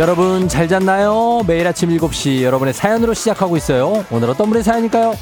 [0.00, 1.42] 여러분 잘 잤나요?
[1.46, 4.02] 매일 아침 7시 여러분의 사연으로 시작하고 있어요.
[4.10, 5.12] 오늘 어떤 분의 사연일까요?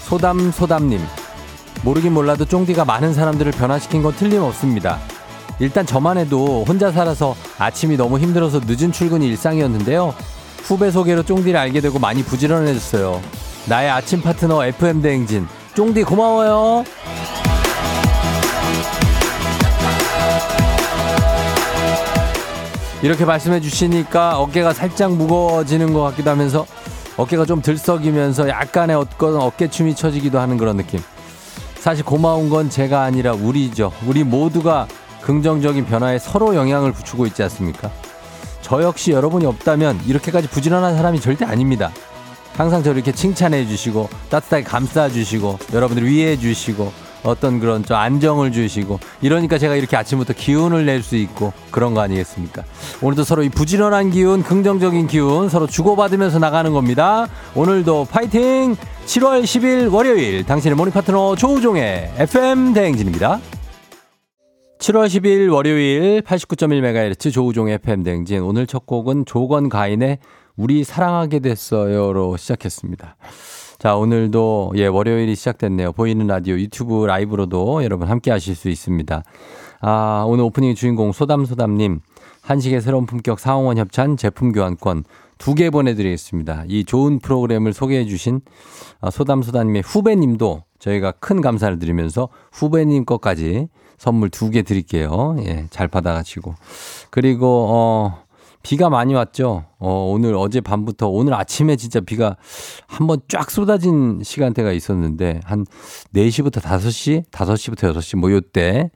[0.00, 1.00] 소담 소담님
[1.84, 4.98] 모르긴 몰라도 쫑디가 많은 사람들을 변화시킨 건 틀림없습니다.
[5.60, 10.14] 일단 저만 해도 혼자 살아서 아침이 너무 힘들어서 늦은 출근이 일상이었는데요.
[10.64, 13.20] 후배 소개로 쫑디를 알게 되고 많이 부지런해졌어요.
[13.68, 15.46] 나의 아침 파트너 FM 대행진.
[15.74, 16.84] 쫑디 고마워요.
[23.02, 26.64] 이렇게 말씀해 주시니까 어깨가 살짝 무거워지는 것 같기도 하면서
[27.18, 31.00] 어깨가 좀 들썩이면서 약간의 어떤 어깨춤이 쳐지기도 하는 그런 느낌.
[31.78, 33.92] 사실 고마운 건 제가 아니라 우리죠.
[34.06, 34.88] 우리 모두가
[35.20, 37.90] 긍정적인 변화에 서로 영향을 주고 있지 않습니까?
[38.64, 41.92] 저 역시 여러분이 없다면 이렇게까지 부지런한 사람이 절대 아닙니다.
[42.56, 46.90] 항상 저를 이렇게 칭찬해 주시고 따뜻하게 감싸 주시고 여러분들 위해 주시고
[47.24, 52.00] 어떤 그런 좀 안정을 주시고 이러니까 제가 이렇게 아침부터 기운을 낼 수 있고 그런 거
[52.00, 52.64] 아니겠습니까?
[53.02, 57.26] 오늘도 서로 이 부지런한 기운, 긍정적인 기운 서로 주고받으면서 나가는 겁니다.
[57.54, 58.76] 오늘도 파이팅!
[59.04, 63.40] 7월 10일 월요일 당신의 morning 파트너 조우종의 FM 대행진입니다.
[64.84, 68.42] 7월 10일 월요일 89.1MHz 조우종의 FM대행진.
[68.42, 70.18] 오늘 첫 곡은 조건 가인의
[70.56, 73.16] 우리 사랑하게 됐어요로 시작했습니다.
[73.78, 75.92] 자, 오늘도 예, 월요일이 시작됐네요.
[75.92, 79.22] 보이는 라디오 유튜브 라이브로도 여러분 함께 하실 수 있습니다.
[79.80, 82.00] 아, 오늘 오프닝 주인공 소담소담님
[82.42, 85.04] 한식의 새로운 품격 상원원 협찬 제품 교환권
[85.38, 86.64] 두 개 보내드리겠습니다.
[86.68, 88.42] 이 좋은 프로그램을 소개해 주신
[89.00, 93.68] 아, 소담소담님의 후배님도 저희가 큰 감사를 드리면서 후배님 것까지
[93.98, 95.36] 선물 두 개 드릴게요.
[95.40, 96.54] 예, 잘 받아가시고.
[97.10, 98.24] 그리고, 어,
[98.62, 99.66] 비가 많이 왔죠.
[99.78, 102.36] 어, 오늘 어제 밤부터 오늘 아침에 진짜 비가
[102.86, 105.66] 한번 쫙 쏟아진 시간대가 있었는데 한
[106.14, 108.90] 4시부터 5시, 5시부터 6시 뭐 요때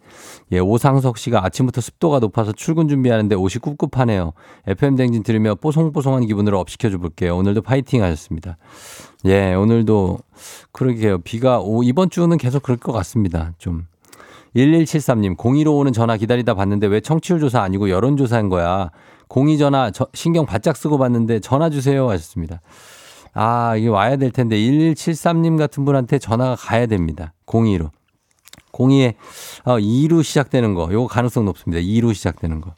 [0.53, 4.33] 예, 오상석 씨가 아침부터 습도가 높아서 출근 준비하는데 옷이 꿉꿉하네요.
[4.67, 7.37] FM 댕진 들으며 뽀송뽀송한 기분으로 업시켜 줘 볼게요.
[7.37, 8.57] 오늘도 파이팅 하셨습니다.
[9.27, 10.19] 예, 오늘도
[10.73, 11.19] 그러게요.
[11.19, 13.53] 비가 오, 이번 주는 계속 그럴 것 같습니다.
[13.59, 13.87] 좀
[14.59, 18.91] 1173님, 02로 오는 전화 기다리다 봤는데 왜 청취율 조사 아니고 여론조사인 거야.
[19.29, 22.61] 02 전화 신경 바짝 쓰고 봤는데 전화 주세요 하셨습니다.
[23.35, 27.33] 아, 이게 와야 될 텐데 1173님 같은 분한테 전화가 가야 됩니다.
[27.47, 27.91] 02로.
[28.73, 29.15] 02에
[29.65, 30.89] 어, 2로 시작되는 거.
[30.93, 31.81] 요거 가능성 높습니다.
[31.81, 32.75] 2로 시작되는 거.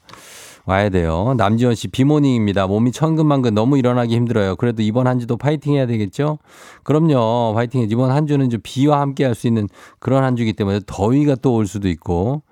[0.71, 1.35] 와야 돼요.
[1.37, 2.69] 남지원 씨 비morning입니다.
[2.69, 4.55] 몸이 천근만근 너무 일어나기 힘들어요.
[4.55, 6.39] 그래도 이번 한 주도 파이팅 해야 되겠죠?
[6.85, 7.55] 그럼요.
[7.55, 7.87] 파이팅 해.
[7.91, 11.55] 이번 한 주는 좀 비와 함께 할 수 있는 그런 한 주기 때문에 더위가 또
[11.55, 12.43] 올 수도 있고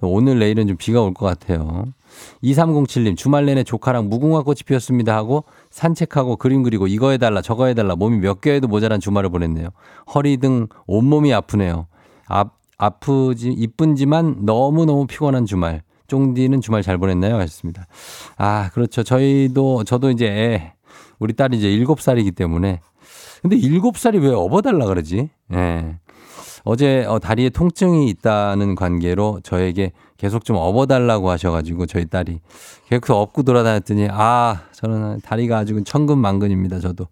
[0.00, 1.84] 오늘 내일은 좀 비가 올 것 같아요.
[2.42, 7.94] 2307님 주말 내내 조카랑 무궁화 꽃이 피었습니다 하고 산책하고 그림 그리고 이거 해달라 저거 해달라
[7.94, 9.68] 몸이 몇 개에도 모자란 주말을 보냈네요.
[10.14, 11.88] 허리 등 온몸이 아프네요.
[12.28, 12.46] 아,
[12.78, 15.82] 아프지 이쁜지만 너무너무 피곤한 주말.
[16.08, 17.36] 쫑디는 주말 잘 보냈나요?
[17.36, 17.86] 하셨습니다.
[18.36, 19.02] 아, 그렇죠.
[19.02, 20.72] 저희도, 저도 이제 애,
[21.18, 22.80] 우리 딸이 이제 7살이기 때문에.
[23.42, 25.28] 근데 7살이 왜 업어달라 그러지?
[25.52, 25.56] 예.
[25.56, 25.98] 네.
[26.68, 32.40] 어제 어, 다리에 통증이 있다는 관계로 저에게 계속 좀 업어달라고 하셔가지고 저희 딸이
[32.88, 37.06] 계속 업고 돌아다녔더니 아 저는 다리가 아주 천근만근입니다 저도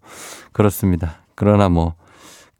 [0.51, 1.93] 그렇습니다 그러나 뭐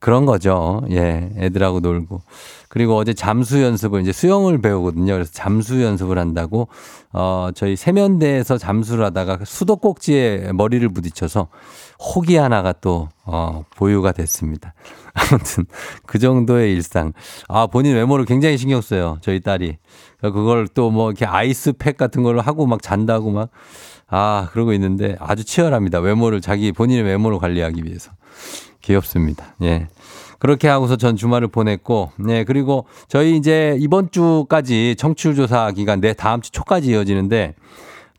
[0.06, 2.22] 그런 거죠 예 애들하고 놀고
[2.70, 5.14] 그리고 어제 잠수 연습을 이제 수영을 배우거든요.
[5.14, 6.68] 그래서 잠수 연습을 한다고
[7.12, 11.48] 어 저희 세면대에서 잠수를 하다가 수도꼭지에 머리를 부딪혀서
[12.00, 14.76] 혹이 하나가 또어 보유가 됐습니다.
[15.16, 15.66] 아무튼
[16.06, 17.12] 그 정도의 일상.
[17.48, 19.18] 아 본인 외모를 굉장히 신경 써요.
[19.22, 19.78] 저희 딸이.
[20.22, 23.50] 그걸 또 뭐 이렇게 아이스팩 같은 걸로 하고 막 잔다고 막
[24.08, 26.00] 아, 그러고 있는데 아주 치열합니다.
[26.00, 28.12] 외모를 자기 본인의 외모를 관리하기 위해서.
[28.82, 29.56] 귀엽습니다.
[29.64, 29.88] 예.
[30.46, 36.14] 그렇게 하고서 전 주말을 보냈고, 네, 그리고 저희 이제 이번 주까지 청취율 조사 기간 내
[36.14, 37.56] 다음 주 초까지 이어지는데,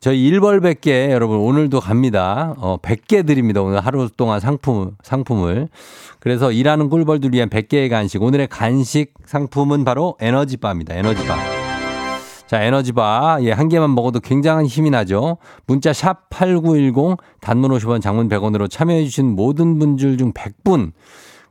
[0.01, 2.53] 저희 1벌 100개 여러분 오늘도 갑니다.
[2.57, 3.61] 어, 100개 드립니다.
[3.61, 5.69] 오늘 하루 동안 상품, 상품을.
[6.19, 8.21] 그래서 일하는 꿀벌들 위한 100개의 간식.
[8.21, 10.95] 오늘의 간식 상품은 바로 에너지바입니다.
[10.95, 11.35] 에너지바.
[12.45, 13.37] 자, 에너지바.
[13.43, 15.37] 예, 한 개만 먹어도 굉장한 힘이 나죠.
[15.65, 20.91] 문자 샵 8910 단문 50원 장문 100원으로 참여해주신 모든 분들 중 100분.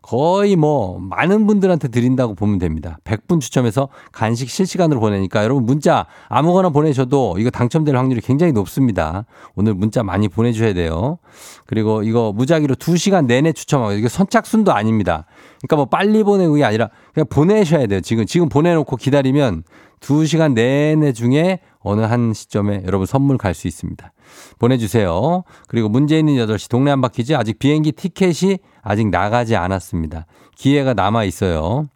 [0.07, 2.99] 거의 뭐 많은 분들한테 드린다고 보면 됩니다.
[3.03, 9.25] 100분 추첨해서 간식 실시간으로 보내니까 여러분 문자 아무거나 보내셔도 이거 당첨될 확률이 굉장히 높습니다.
[9.57, 11.19] 오늘 문자 많이 보내주셔야 돼요.
[11.67, 15.27] 그리고 이거 무작위로 2시간 내내 추첨하고 이게 선착순도 아닙니다.
[15.59, 18.01] 그러니까 뭐 빨리 보내고 게 아니라 그냥 보내셔야 돼요.
[18.01, 19.65] 지금 지금 보내놓고 기다리면
[19.99, 24.13] 2시간 내내 중에 어느 한 시점에 여러분 선물 갈 수 있습니다.
[24.59, 25.45] 보내주세요.
[25.69, 30.27] 그리고 문제 있는 8시 동네 한 바퀴즈 아직 비행기 티켓이 아직 나가지 않았습니다.
[30.57, 31.87] 기회가 남아 있어요.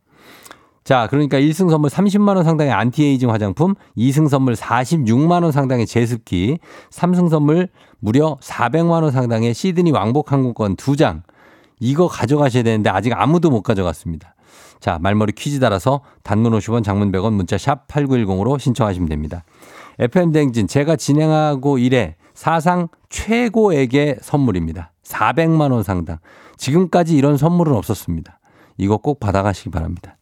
[0.85, 6.59] 자, 그러니까 1승 선물 30만원 상당의 안티에이징 화장품, 2승 선물 46만원 상당의 제습기,
[6.91, 11.23] 3승 선물 무려 400만원 상당의 시드니 왕복 항공권 2장.
[11.79, 14.35] 이거 가져가셔야 되는데 아직 아무도 못 가져갔습니다.
[14.81, 19.45] 자, 말머리 퀴즈 따라서 단문 50원, 장문 100원, 문자 샵 8910으로 신청하시면 됩니다.
[20.01, 24.93] FM댕진 제가 진행하고 이래 사상 최고액의 선물입니다.
[25.05, 26.19] 400만원 상당.
[26.57, 28.41] 지금까지 이런 선물은 없었습니다.
[28.79, 30.17] 이거 꼭 받아가시기 바랍니다.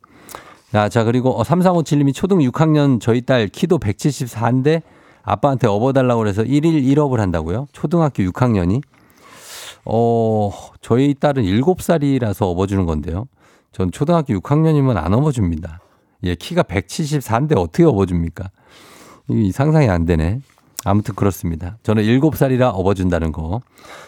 [0.72, 4.82] 자, 자, 그리고 3357님이 어, 초등 6학년 저희 딸 키도 174인데
[5.22, 7.68] 아빠한테 업어달라고 그래서 1일 1업을 한다고요?
[7.72, 8.82] 초등학교 6학년이?
[9.84, 13.28] 어, 저희 딸은 7살이라서 업어주는 건데요.
[13.70, 15.80] 전 초등학교 6학년이면 안 업어줍니다.
[16.24, 18.50] 예, 키가 174인데 어떻게 업어줍니까?
[19.28, 20.40] 이 상상이 안 되네.
[20.84, 21.76] 아무튼 그렇습니다.
[21.82, 23.60] 저는 7살이라 업어준다는 거.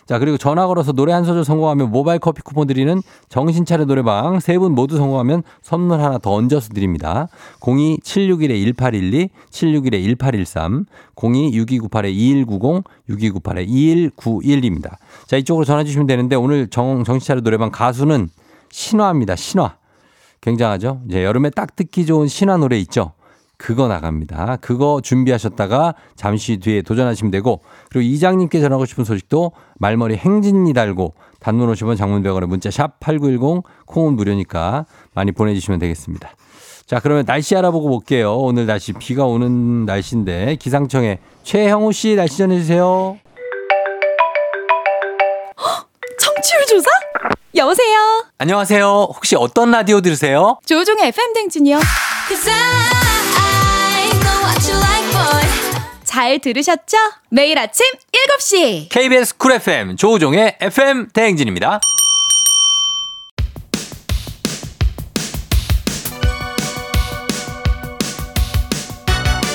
[0.06, 4.56] 자, 그리고 전화 걸어서 노래 한 소절 성공하면 모바일 커피 쿠폰 드리는 정신차려 노래방 세
[4.56, 7.26] 분 모두 성공하면 선물 하나 더 얹어서 드립니다.
[7.60, 10.86] 02-761-1812, 761-1813,
[11.16, 14.96] 02-6298-2190, 6298-2191입니다.
[15.26, 18.28] 자, 이쪽으로 전화 주시면 되는데 오늘 정, 정신차려 노래방 가수는
[18.70, 19.34] 신화입니다.
[19.36, 19.76] 신화.
[20.40, 21.02] 굉장하죠?
[21.08, 23.12] 이제 여름에 딱 듣기 좋은 신화 노래 있죠?
[23.60, 24.56] 그거 나갑니다.
[24.62, 27.60] 그거 준비하셨다가 잠시 뒤에 도전하시면 되고
[27.90, 34.14] 그리고 이장님께 전하고 싶은 소식도 말머리 행진이 달고 단문 50원 장문병원에 문자 샵 8910 콩은
[34.14, 36.30] 무료니까 많이 보내주시면 되겠습니다.
[36.86, 38.34] 자 그러면 날씨 알아보고 볼게요.
[38.38, 43.18] 오늘 날씨 비가 오는 날씨인데 기상청에 최형우 씨 날씨 전해 주세요.
[46.18, 46.88] 청취율 조사?
[47.56, 48.24] 여보세요.
[48.38, 48.86] 안녕하세요.
[49.14, 50.58] 혹시 어떤 라디오 들으세요?
[50.64, 51.78] 조우종의 FM 댕진이요.
[56.04, 56.96] 잘 들으셨죠?
[57.30, 57.86] 매일 아침
[58.38, 58.88] 7시.
[58.90, 61.80] KBS 쿨 FM 조우종의 FM 대행진입니다.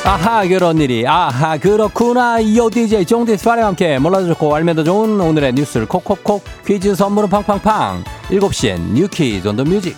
[0.06, 1.06] 아하 그런 일이.
[1.08, 2.40] 아하 그렇구나.
[2.40, 7.30] 이어 DJ 종디스 파리와 함께 몰라도 좋고 알면 더 좋은 오늘의 뉴스를 콕콕콕 퀴즈 선물은
[7.30, 8.04] 팡팡팡.
[8.30, 9.98] 7시엔 뉴퀴즈 on the music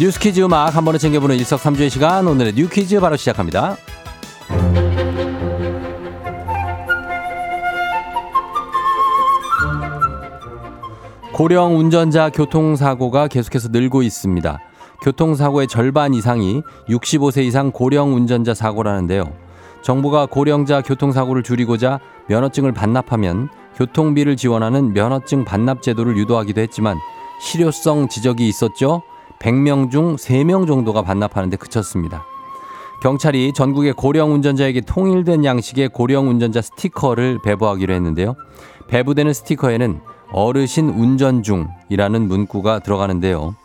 [0.00, 3.76] 뉴스퀴즈 음악 한 번에 챙겨보는 일석삼조의 시간 오늘의 뉴퀴즈 바로 시작합니다.
[11.34, 14.58] 고령 운전자 교통사고가 계속해서 늘고 있습니다.
[15.02, 19.24] 교통사고의 절반 이상이 65세 이상 고령 운전자 사고라는데요.
[19.82, 26.96] 정부가 고령자 교통사고를 줄이고자 면허증을 반납하면 교통비를 지원하는 면허증 반납 제도를 유도하기도 했지만
[27.42, 29.02] 실효성 지적이 있었죠.
[29.40, 32.24] 100명 중 3명 정도가 반납하는데 그쳤습니다.
[33.02, 38.36] 경찰이 전국의 고령 운전자에게 통일된 양식의 고령 운전자 스티커를 배부하기로 했는데요.
[38.88, 40.00] 배부되는 스티커에는
[40.32, 43.56] 어르신 운전 중이라는 문구가 들어가는데요.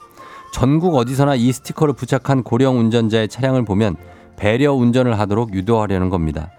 [0.53, 3.97] 전국 어디서나 이 스티커를 부착한 고령 운전자의 차량을 보면
[4.37, 6.49] 배려 운전을 하도록 유도하려는 겁니다.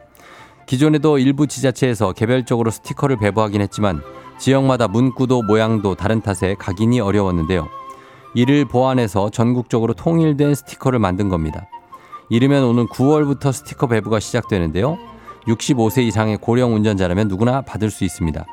[0.66, 4.02] 기존에도 일부 지자체에서 개별적으로 스티커를 배부하긴 했지만
[4.38, 7.68] 지역마다 문구도 모양도 다른 탓에 각인이 어려웠는데요.
[8.36, 11.66] 이를 보완해서 전국적으로 통일된 스티커를 만든 겁니다.
[12.28, 14.98] 이르면 오는 9월부터 스티커 배부가 시작되는데요.
[15.48, 18.44] 65세 이상의 고령 운전자라면 누구나 받을 수 있습니다.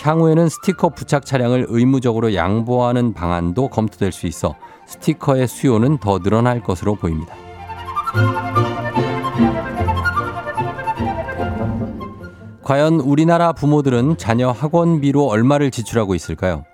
[0.00, 4.56] 향후에는 스티커 부착 차량을 의무적으로 양보하는 방안도 검토될 수 있어
[4.86, 7.36] 스티커의 수요는 더 늘어날 것으로 보입니다.
[12.64, 16.64] 과연 우리나라 부모들은 자녀 학원비로 얼마를 지출하고 있을까요?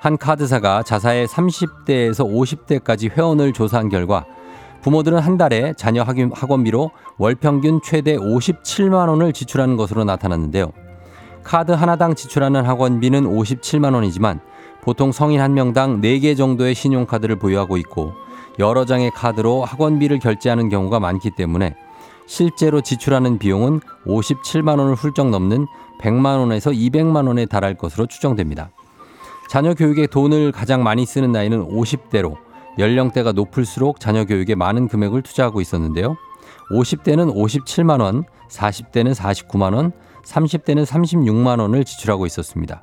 [0.00, 4.24] 한 카드사가 자사의 30대에서 50대까지 회원을 조사한 결과
[4.82, 10.70] 부모들은 한 달에 자녀 학원비로 월 평균 최대 57만 원을 지출하는 것으로 나타났는데요.
[11.42, 14.40] 카드 하나당 지출하는 학원비는 57만 원이지만
[14.82, 18.12] 보통 성인 한 명당 4개 정도의 신용카드를 보유하고 있고
[18.58, 21.74] 여러 장의 카드로 학원비를 결제하는 경우가 많기 때문에
[22.26, 25.66] 실제로 지출하는 비용은 57만 원을 훌쩍 넘는
[26.00, 28.70] 100만 원에서 200만 원에 달할 것으로 추정됩니다.
[29.48, 32.36] 자녀 교육에 돈을 가장 많이 쓰는 나이는 50대로
[32.78, 36.16] 연령대가 높을수록 자녀 교육에 많은 금액을 투자하고 있었는데요.
[36.72, 39.92] 50대는 57만 원, 40대는 49만 원,
[40.24, 42.82] 30대는 36만 원을 지출하고 있었습니다.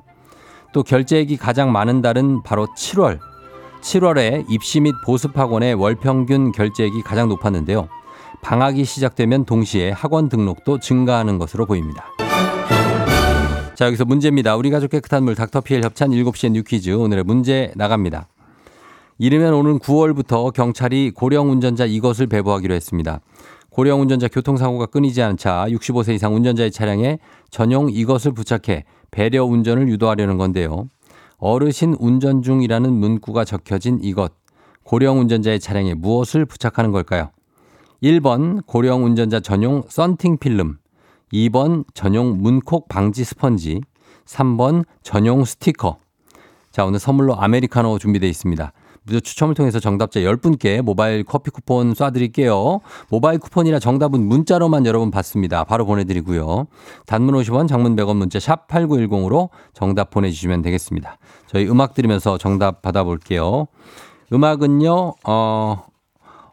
[0.72, 3.18] 또 결제액이 가장 많은 달은 바로 7월.
[3.82, 7.88] 7월에 입시 및 보습 학원의 월 평균 결제액이 가장 높았는데요.
[8.42, 12.06] 방학이 시작되면 동시에 학원 등록도 증가하는 것으로 보입니다.
[13.74, 14.54] 자, 여기서 문제입니다.
[14.54, 16.90] 우리 가족 깨끗한 물 닥터피엘 협찬 7시에 뉴 퀴즈.
[16.90, 18.28] 오늘의 문제 나갑니다.
[19.18, 23.20] 이르면 오는 9월부터 경찰이 고령 운전자 이것을 배부하기로 했습니다.
[23.70, 27.18] 고령 운전자 교통사고가 끊이지 차 65세 이상 운전자의 차량에
[27.50, 30.88] 전용 이것을 부착해 배려 운전을 유도하려는 건데요.
[31.38, 34.32] 어르신 운전 중이라는 문구가 적혀진 이것.
[34.84, 37.30] 고령 운전자의 차량에 무엇을 부착하는 걸까요?
[38.04, 40.78] 1번 고령 운전자 전용 썬팅 필름,
[41.32, 43.80] 2번 전용 문콕 방지 스펀지,
[44.26, 45.98] 3번 전용 스티커.
[46.70, 48.72] 자, 오늘 선물로 아메리카노 준비되어 있습니다.
[49.06, 52.80] 무조 추첨을 통해서 정답자 10분께 모바일 커피 쿠폰 쏴드릴게요.
[53.10, 55.64] 모바일 쿠폰이라 정답은 문자로만 여러분 받습니다.
[55.64, 56.66] 바로 보내드리고요.
[57.06, 61.18] 단문 50원, 장문 100원 문자 샵 8910으로 정답 보내주시면 되겠습니다.
[61.46, 63.66] 저희 음악 들으면서 정답 받아볼게요.
[64.32, 65.84] 음악은요, 어,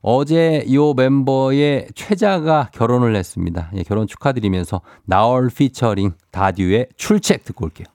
[0.01, 3.69] 어제 이 멤버의 최자가 결혼을 했습니다.
[3.75, 7.85] 예, 결혼 축하드리면서 나얼 피처링 다듀의 출첵 듣고 올게요.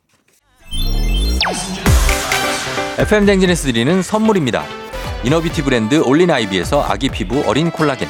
[2.99, 4.65] FM 댕진에서 드리는 선물입니다.
[5.25, 8.09] inner beauty 브랜드 올린 아이비에서 아기 피부 어린 콜라겐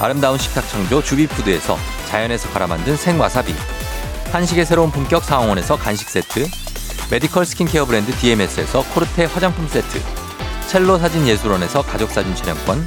[0.00, 1.76] 아름다운 식탁 창조 주비푸드에서
[2.08, 3.52] 자연에서 갈아 만든 생와사비
[4.32, 6.46] 한식의 새로운 품격 상황원에서 간식 세트
[7.10, 9.98] medical skincare 브랜드 DMS에서 코르테 화장품 세트
[10.68, 12.86] 첼로 사진 예술원에서 가족 사진 촬영권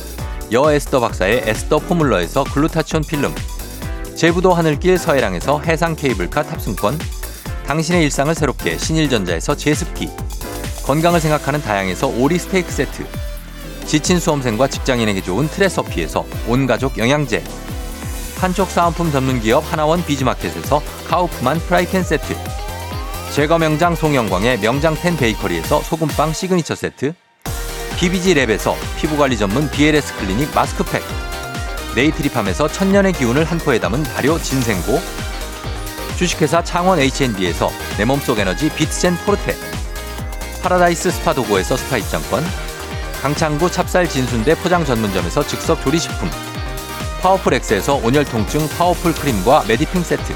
[0.51, 3.33] 여 에스더 박사의 에스더 포뮬러에서 글루타치온 필름
[4.15, 6.99] 제부도 하늘길 서해랑에서 해상 케이블카 탑승권
[7.65, 10.09] 당신의 일상을 새롭게 신일전자에서 제습기
[10.83, 13.05] 건강을 생각하는 다양에서 오리 스테이크 세트
[13.85, 17.43] 지친 수험생과 직장인에게 좋은 트레서피에서 온가족 영양제
[18.39, 22.35] 한쪽 사은품 전문 기업 하나원 비즈마켓에서 카우프만 프라이팬 세트
[23.33, 27.13] 제거 명장 송영광의 명장텐 베이커리에서 소금빵 시그니처 세트
[28.01, 31.03] BBG 랩에서 피부관리 전문 BLS 클리닉 마스크팩
[31.95, 34.99] 네이트리팜에서 천년의 기운을 한 포에 담은 발효 진생고
[36.17, 39.55] 주식회사 창원 H&B에서 내 몸속 에너지 비트젠 포르테
[40.63, 42.43] 파라다이스 스파 도고에서 스파 입장권
[43.21, 46.27] 강창구 찹쌀 진순대 포장 전문점에서 즉석 조리식품
[47.21, 50.33] 파워풀 엑스에서 온열 통증 파워풀 크림과 메디핑 세트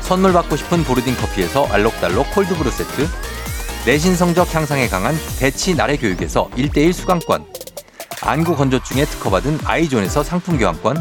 [0.00, 3.33] 선물 받고 싶은 보르딘 커피에서 알록달록 콜드브루 세트
[3.86, 7.44] 내신 성적 향상에 강한 대치 나래 교육에서 1대1 수강권
[8.22, 10.96] 안구 건조증에 특허받은 아이존에서 상품 교환권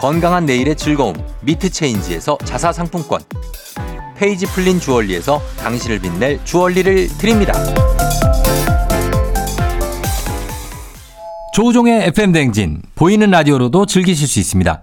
[0.00, 3.20] 건강한 내일의 즐거움 미트 체인지에서 자사 상품권
[4.16, 7.52] 페이지 풀린 주얼리에서 당신을 빛낼 주얼리를 드립니다.
[11.54, 14.82] 조우종의 FM 댕진 보이는 라디오로도 즐기실 수 있습니다.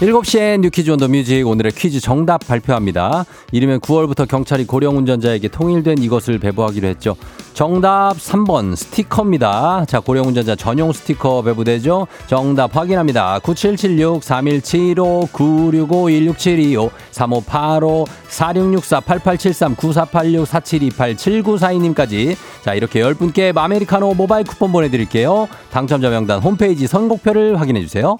[0.00, 3.24] 7시에 뉴퀴즈 on the music 오늘의 퀴즈 정답 발표합니다.
[3.50, 7.16] 이르면 9월부터 경찰이 고령 운전자에게 통일된 이것을 배부하기로 했죠.
[7.52, 9.84] 정답 3번 스티커입니다.
[9.88, 12.06] 자, 고령 운전자 전용 스티커 배부되죠?
[12.28, 13.40] 정답 확인합니다.
[13.40, 24.44] 9776 3175 965 1672 3585 4664 8873 9486 4728 7942님까지 자, 이렇게 10분께 아메리카노 모바일
[24.46, 25.48] 쿠폰 보내 드릴게요.
[25.72, 28.16] 당첨자 명단 홈페이지 선곡표를 확인해 주세요.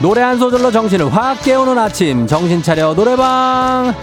[0.00, 2.26] 노래 한 소절로 정신을 확 깨우는 아침.
[2.26, 3.94] 정신 차려 노래방.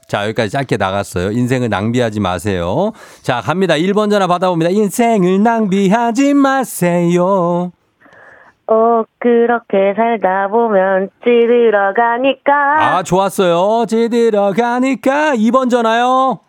[0.08, 1.32] 자, 여기까지 짧게 나갔어요.
[1.32, 2.94] 인생을 낭비하지 마세요.
[3.22, 3.74] 자, 갑니다.
[3.76, 4.72] 1번 전화 받아봅니다.
[4.72, 7.72] 인생을 낭비하지 마세요.
[8.70, 12.98] 어, 그렇게 살다 보면 찌들어 가니까.
[12.98, 13.86] 아, 좋았어요.
[13.88, 15.36] 찌들어 가니까.
[15.36, 16.40] 2번 전화요.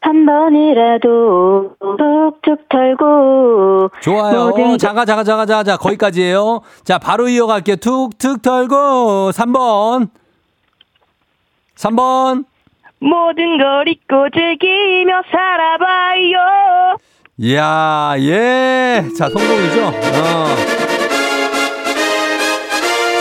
[0.00, 4.76] 한 번이라도 툭툭 털고 좋아요.
[4.78, 7.76] 자가, 자가, 자가, 자가, 자, 거기까지예요 자, 바로 이어갈게요.
[7.76, 10.08] 툭툭 털고, 3번.
[11.74, 12.44] 3번.
[13.00, 16.96] 모든 걸 잊고 즐기며 살아봐요.
[17.38, 19.04] 이야, 예.
[19.18, 19.86] 자, 성공이죠?
[19.88, 20.85] 어.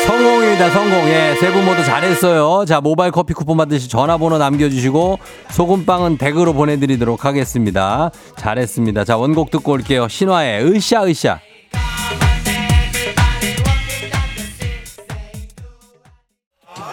[0.07, 1.07] 성공입니다, 성공.
[1.09, 2.65] 예, 세 분 모두 잘했어요.
[2.65, 5.19] 자, 모바일 커피 쿠폰 받으시 전화번호 남겨주시고,
[5.51, 8.12] 소금빵은 댁으로 보내드리도록 하겠습니다.
[8.38, 9.03] 잘했습니다.
[9.03, 10.07] 자, 원곡 듣고 올게요.
[10.07, 11.39] 신화의 으쌰 으쌰.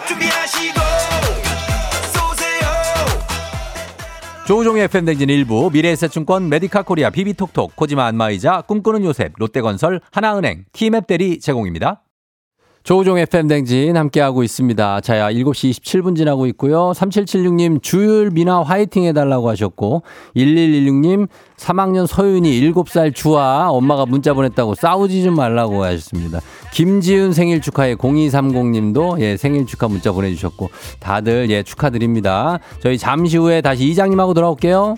[0.07, 0.79] 준비하시고
[2.13, 2.67] 쏘세요
[4.47, 12.01] 조우종의 FM댕진 일부 미래에셋증권 메디카 코리아 비비톡톡 코지마 안마의자 꿈꾸는 요셉 롯데건설 하나은행 티맵대리 제공입니다.
[12.83, 15.01] 조우종 FM댕진 함께하고 있습니다.
[15.01, 16.91] 자, 7시 27분 지나고 있고요.
[16.91, 20.03] 3776님 주율 미나 화이팅 해달라고 하셨고
[20.35, 26.41] 1116님 3학년 서윤이 7살 주아 엄마가 문자 보냈다고 싸우지 좀 말라고 하셨습니다.
[26.73, 32.59] 김지윤 생일 축하해 0230님도 예, 생일 축하 문자 보내주셨고 다들 예, 축하드립니다.
[32.81, 34.97] 저희 잠시 후에 다시 이장님하고 돌아올게요.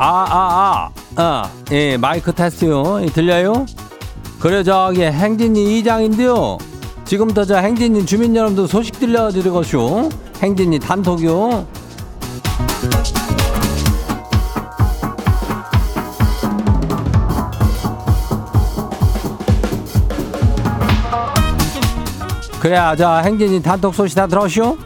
[0.00, 1.20] 아, 아, 아.
[1.20, 3.02] 어, 예, 마이크 테스트요.
[3.02, 3.66] 예, 들려요?
[4.38, 6.58] 그래, 저기, 행진이 이장인데요.
[7.04, 10.08] 지금부터 저 행진이 주민 여러분들 소식 들려드리고쇼.
[10.40, 11.66] 행진이 단톡요.
[22.60, 24.78] 그래야, 자, 행진이 단톡 소식 다 들었쇼?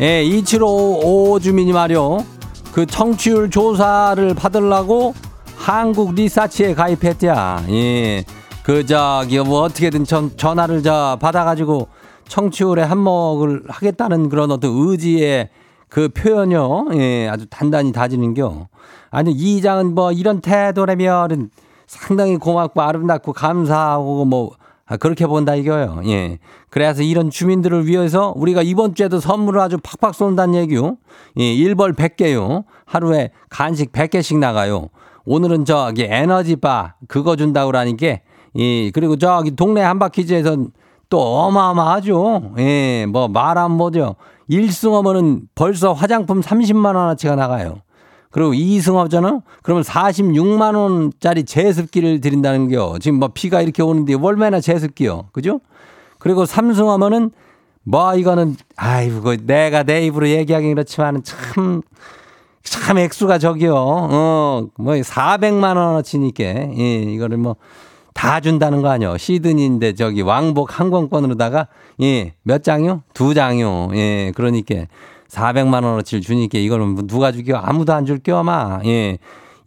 [0.00, 2.37] 예, 2755 주민이 말이요.
[2.78, 5.12] 그 청취율 조사를 받으려고
[5.56, 7.64] 한국 리사치에 가입했대야.
[7.70, 8.24] 예.
[8.62, 11.88] 그 저기 뭐 어떻게든 전, 전화를 저 받아가지고
[12.28, 15.48] 청취율에 한몫을 하겠다는 그런 어떤 의지의
[15.88, 16.90] 그 표현요.
[16.94, 18.68] 예, 아주 단단히 다지는겨.
[19.10, 21.50] 아니 이 장은 뭐 이런 태도라면은
[21.88, 24.52] 상당히 고맙고 아름답고 감사하고 뭐
[24.88, 26.00] 아, 그렇게 본다 이거요.
[26.06, 26.38] 예.
[26.70, 30.96] 그래서 이런 주민들을 위해서 우리가 이번 주에도 선물을 아주 팍팍 쏜다는 얘기요.
[31.38, 32.64] 예, 1벌 100개요.
[32.86, 34.88] 하루에 간식 100개씩 나가요.
[35.26, 38.18] 오늘은 저기 에너지바 그거 준다고 그러니까
[38.56, 40.70] 예, 그리고 저기 동네 한바퀴즈에선
[41.10, 42.54] 또 어마어마하죠.
[42.58, 44.16] 예, 뭐 말하면 뭐죠.
[44.50, 47.82] 1승하면은 벌써 화장품 30만 원어치가 나가요.
[48.30, 49.42] 그리고 2승업잖아?
[49.62, 52.98] 그러면 46만 원짜리 제습기를 드린다는 겨.
[53.00, 55.28] 지금 뭐 비가 이렇게 오는데 얼마나 제습기요.
[55.32, 55.60] 그죠?
[56.18, 57.30] 그리고 3승하면은
[57.84, 61.82] 뭐 이거는 아이고 그 내가 내 입으로 얘기하기 그렇지만은 참,
[62.62, 63.74] 참 액수가 저기요.
[63.76, 66.44] 어, 뭐 400만 원어치니까.
[66.44, 67.56] 예, 이거를 뭐
[68.18, 69.16] 다 준다는 거 아니요.
[69.16, 71.68] 시드니인데 저기 왕복 항공권으로다가
[72.02, 73.04] 예, 몇 장이요?
[73.14, 73.90] 두 장이요.
[73.94, 74.86] 예, 그러니까
[75.28, 77.56] 400만 원어치를 주니까 뭐 누가 주겨?
[77.56, 78.80] 아무도 안 줄겨 아마.
[78.84, 79.18] 예.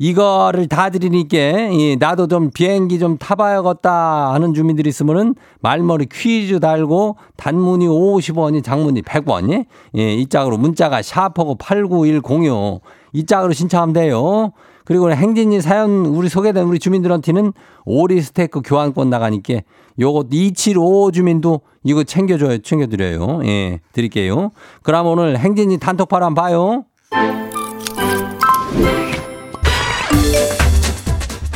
[0.01, 7.17] 이거를 다 드리니까 예, 나도 좀 비행기 좀 타봐야겠다 하는 주민들이 있으면은 말머리 퀴즈 달고
[7.37, 9.65] 단문이 50원이 장문이 100원이
[9.97, 12.81] 예, 이 짝으로 문자가 샤퍼고 89106
[13.13, 14.53] 이 짝으로 신청하면 돼요.
[14.85, 17.53] 그리고 행진이 사연 우리 소개된 우리 주민들한테는
[17.85, 19.61] 오리 스테이크 교환권 나가니까
[20.01, 22.57] 요거 275 주민도 이거 챙겨줘요.
[22.57, 23.41] 챙겨드려요.
[23.45, 24.51] 예, 드릴게요.
[24.81, 26.83] 그럼 오늘 행진이 한번 봐요.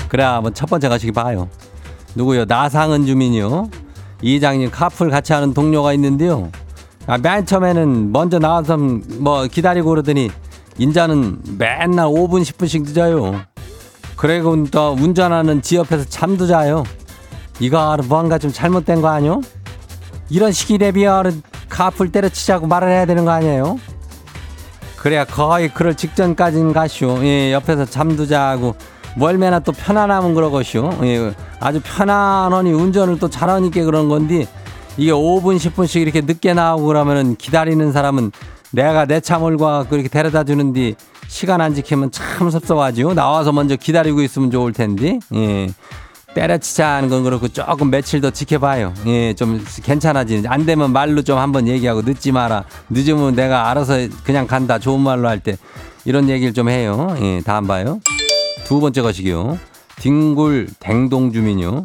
[0.08, 1.50] 그래, 한번 첫 번째 가시기 봐요.
[2.14, 2.46] 누구요?
[2.46, 3.70] 나상은 주민이요.
[4.22, 6.52] 이장님 카풀 같이 하는 동료가 있는데요.
[7.08, 10.30] 아, 맨 처음에는 먼저 나와서 뭐 기다리고 그러더니
[10.78, 13.42] 인자는 맨날 5분 10분씩 늦어요.
[14.16, 16.84] 그리고 또 운전하는 지 옆에서 잠도 자요.
[17.60, 19.42] 이거 뭔가 좀 잘못된 거 아니요?
[20.30, 23.80] 이런 시기에 비하면 카풀 때려치자고 말을 해야 되는 거 아니에요?
[24.98, 27.24] 그래야 거의 그럴 직전까지는 가시오.
[27.24, 28.76] 예, 옆에서 잠도 자고
[29.16, 30.90] 멀매나 또 편안하면 그러고시오.
[31.04, 34.48] 예, 아주 편안하니 운전을 또 잘하니까 그런 건데
[34.98, 38.32] 이게 5분 10분씩 이렇게 늦게 나오고 그러면은 기다리는 사람은
[38.72, 40.96] 내가 내 차 몰고 그렇게 데려다 주는데
[41.28, 43.14] 시간 안 지키면 참 섭섭하지요.
[43.14, 45.20] 나와서 먼저 기다리고 있으면 좋을 텐데.
[45.36, 45.70] 예.
[46.36, 48.94] 때려치자는 건 그렇고 조금 며칠 더 지켜봐요.
[49.08, 50.52] 예, 좀 괜찮아지는.
[50.52, 52.66] 안 되면 말로 좀 한번 얘기하고 늦지 마라.
[52.90, 54.78] 늦으면 내가 알아서 그냥 간다.
[54.78, 55.58] 좋은 말로 할 때
[56.04, 57.16] 이런 얘기를 좀 해요.
[57.22, 58.00] 예, 다음 봐요.
[58.66, 59.58] 두 번째 것이기요.
[60.02, 61.82] 뒹굴 댕동 주민요.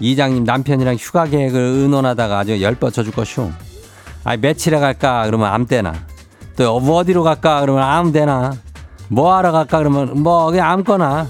[0.00, 3.50] 이장님 남편이랑 휴가 계획을 의논하다가 아주 열뻗 쳐 줄 것이오.
[4.24, 5.94] 아 며칠에 갈까 그러면 아무 때나.
[6.56, 8.52] 또 어디로 갈까 그러면 아무 데나.
[9.08, 11.26] 뭐 하러 갈까 그러면 뭐 그냥 아무거나.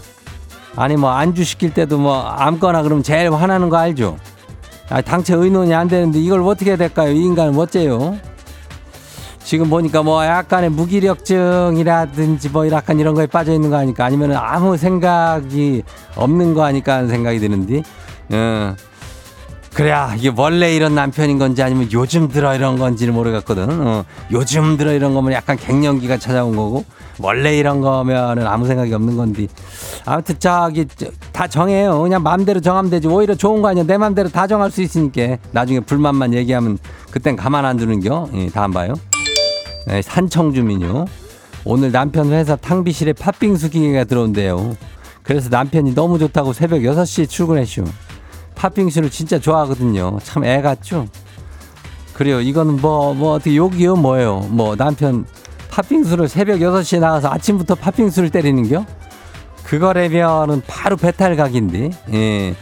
[0.79, 4.17] 아니 뭐 안주 시킬 때도 뭐 아무거나 그러면 제일 화나는 거 알죠?
[4.89, 7.11] 아, 당최 의논이 안 되는데 이걸 어떻게 해야 될까요?
[7.11, 8.17] 이 인간은 어째요?
[9.43, 14.77] 지금 보니까 뭐 약간의 무기력증이라든지 뭐 약간 이런 거에 빠져 있는 거 아니까 아니면 아무
[14.77, 15.83] 생각이
[16.15, 17.83] 없는 거 아니까 하는 생각이 드는데,
[18.31, 18.77] 어.
[19.75, 23.87] 그래야 이게 원래 이런 남편인 건지 아니면 요즘 들어 이런 건지는 모르겠거든.
[23.87, 24.05] 어.
[24.33, 26.85] 요즘 들어 이런 거면 약간 갱년기가 찾아온 거고
[27.21, 29.47] 원래 이런 거면은 아무 생각이 없는 건데
[30.05, 32.01] 아무튼 저기 저- 다 정해요.
[32.01, 33.07] 그냥 마음대로 정하면 되지.
[33.07, 33.85] 오히려 좋은 거 아니야.
[33.85, 36.79] 내 마음대로 다 정할 수 있으니까 나중에 불만만 얘기하면
[37.13, 38.29] 그땐 가만 안 두는겨.
[38.35, 38.95] 예, 다음 봐요.
[39.87, 41.05] 네, 산청 주민요.
[41.65, 44.77] 오늘 남편 회사 탕비실에 팥빙수 기계가 들어온대요.
[45.23, 47.85] 그래서 남편이 너무 좋다고 새벽 6시에 출근했슈.
[48.59, 50.19] 팥빙수를 진짜 좋아하거든요.
[50.23, 51.07] 참 애 같죠?
[52.15, 52.41] 그래요.
[52.41, 53.97] 이거는 뭐, 뭐, 어떻게 욕이요?
[53.97, 54.41] 뭐예요?
[54.51, 55.25] 뭐, 남편
[55.71, 58.85] 팥빙수를 새벽 6시에 나가서 아침부터 팥빙수를 때리는 겨?
[59.63, 62.55] 그거라면은 바로 배탈 각인데, 예.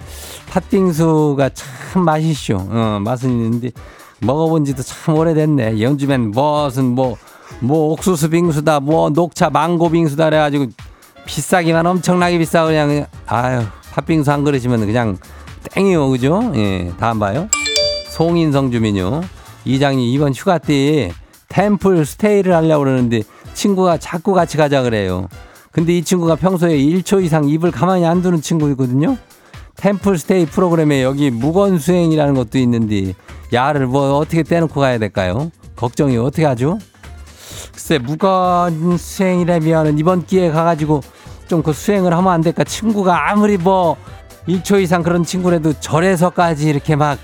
[0.51, 2.57] 팥빙수가 참 맛있쇼.
[2.57, 3.71] 어, 맛은 있는데,
[4.21, 5.81] 먹어본 지도 참 오래됐네.
[5.81, 7.17] 요즘엔 무슨 뭐,
[7.61, 10.67] 뭐 옥수수 빙수다, 뭐 녹차 망고 빙수다 그래가지고
[11.25, 15.17] 비싸기만 엄청나게 그냥, 그냥 아유, 팥빙수 한 그릇이면 그냥
[15.73, 16.09] 땡이요.
[16.11, 16.53] 그죠?
[16.55, 16.93] 예.
[16.99, 17.49] 다음 봐요.
[18.11, 19.23] 송인성 주민요.
[19.65, 21.13] 이장님 이번 휴가 때
[21.49, 23.23] 템플 스테이를 하려고 그러는데
[23.55, 25.29] 친구가 자꾸 같이 가자 그래요.
[25.73, 29.17] 근데 이 친구가 평소에 1초 이상 입을 가만히 안 두는 친구이거든요.
[29.77, 33.15] 템플 스테이 프로그램에 여기 무건 수행이라는 것도 있는데
[33.53, 35.51] 야를 뭐 어떻게 떼놓고 가야 될까요?
[35.77, 36.79] 걱정이 어떻게 하죠?
[37.73, 41.03] 글쎄 무건 수행이라면 이번 기회에 가가지고
[41.49, 42.65] 좀 그 수행을 하면 안 될까?
[42.65, 43.97] 친구가 아무리 뭐
[44.49, 47.19] 1초 이상 그런 친구라도 절에서까지 이렇게 막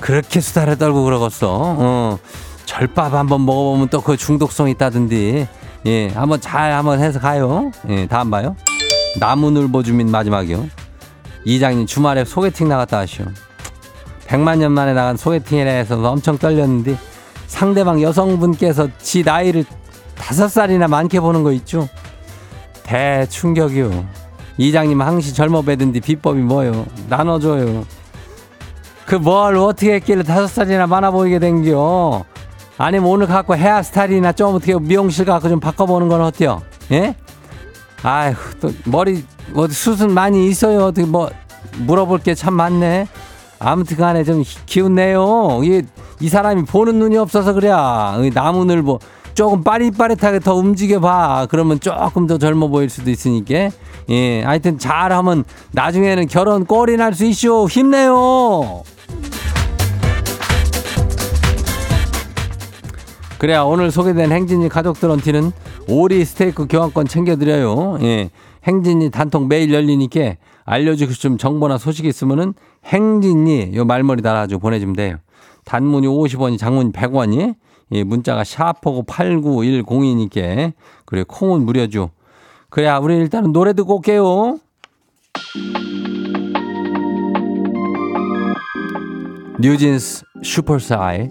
[0.00, 1.48] 그렇게 수다를 떨고 그러겠어.
[1.78, 2.18] 어.
[2.64, 5.48] 절밥 한번 먹어보면 또 그 중독성 있다던데.
[5.86, 7.70] 예, 한번 잘 한번 해서 가요.
[7.90, 8.56] 예, 다음 봐요.
[9.20, 10.66] 나무늘보 주민 마지막이요.
[11.44, 13.26] 이장님 주말에 소개팅 나갔다 하시오.
[14.26, 16.96] 100만 년 만에 나간 소개팅이라 해서 엄청 떨렸는데
[17.46, 19.66] 상대방 여성분께서 지 나이를
[20.16, 21.86] 다섯 살이나 많게 보는 거 있죠?
[22.84, 24.06] 대충격이요.
[24.56, 26.86] 이장님 항시 젊어 배든디 비법이 뭐요?
[27.08, 27.84] 나눠줘요.
[29.06, 32.24] 그 뭘 어떻게 했길래 다섯 살이나 많아 보이게 된겨?
[32.78, 36.62] 아니면 오늘 갖고 헤어 스타일이나 좀 어떻게 미용실 가고 좀 바꿔보는 건 어때요?
[36.92, 37.14] 예?
[38.02, 40.86] 아휴 또 머리 뭐 수순 많이 있어요.
[40.86, 41.30] 어떻게 뭐
[41.78, 43.06] 물어볼 게 참 많네.
[43.58, 45.60] 아무튼 간에 좀 기운 내요.
[45.62, 45.82] 이,
[46.20, 47.68] 이 사람이 보는 눈이 없어서 그래.
[47.70, 48.98] 이 나무늘 뭐
[49.34, 51.48] 조금 빠릿빠릿하게 더 움직여봐.
[51.50, 53.70] 그러면 조금 더 젊어 보일 수도 있으니까.
[54.10, 57.66] 예, 하여튼 잘하면 나중에는 결혼 꼴이 날 수 있쇼.
[57.68, 58.82] 힘내요.
[63.38, 65.52] 그래야 오늘 소개된 행진이 가족들한테는
[65.88, 67.98] 오리 스테이크 교환권 챙겨드려요.
[68.02, 68.30] 예.
[68.66, 72.54] 행진이 단통 매일 열리니까 알려주고 싶은 정보나 소식 있으면은
[72.86, 75.16] 행진이 요 말머리 달아가지고 보내주면 돼요.
[75.66, 77.54] 단문이 50원이 장문 100원이
[77.94, 80.72] 예, 문자가 샤프고 8910이니까
[81.04, 82.10] 그래 콩은 무료죠.
[82.68, 84.58] 그래야 우리 일단은 노래 듣고 올게요.
[89.60, 91.28] 뉴진스 Super Shy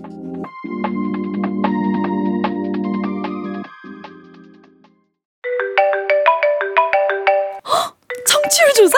[8.26, 8.96] 청취율 조사?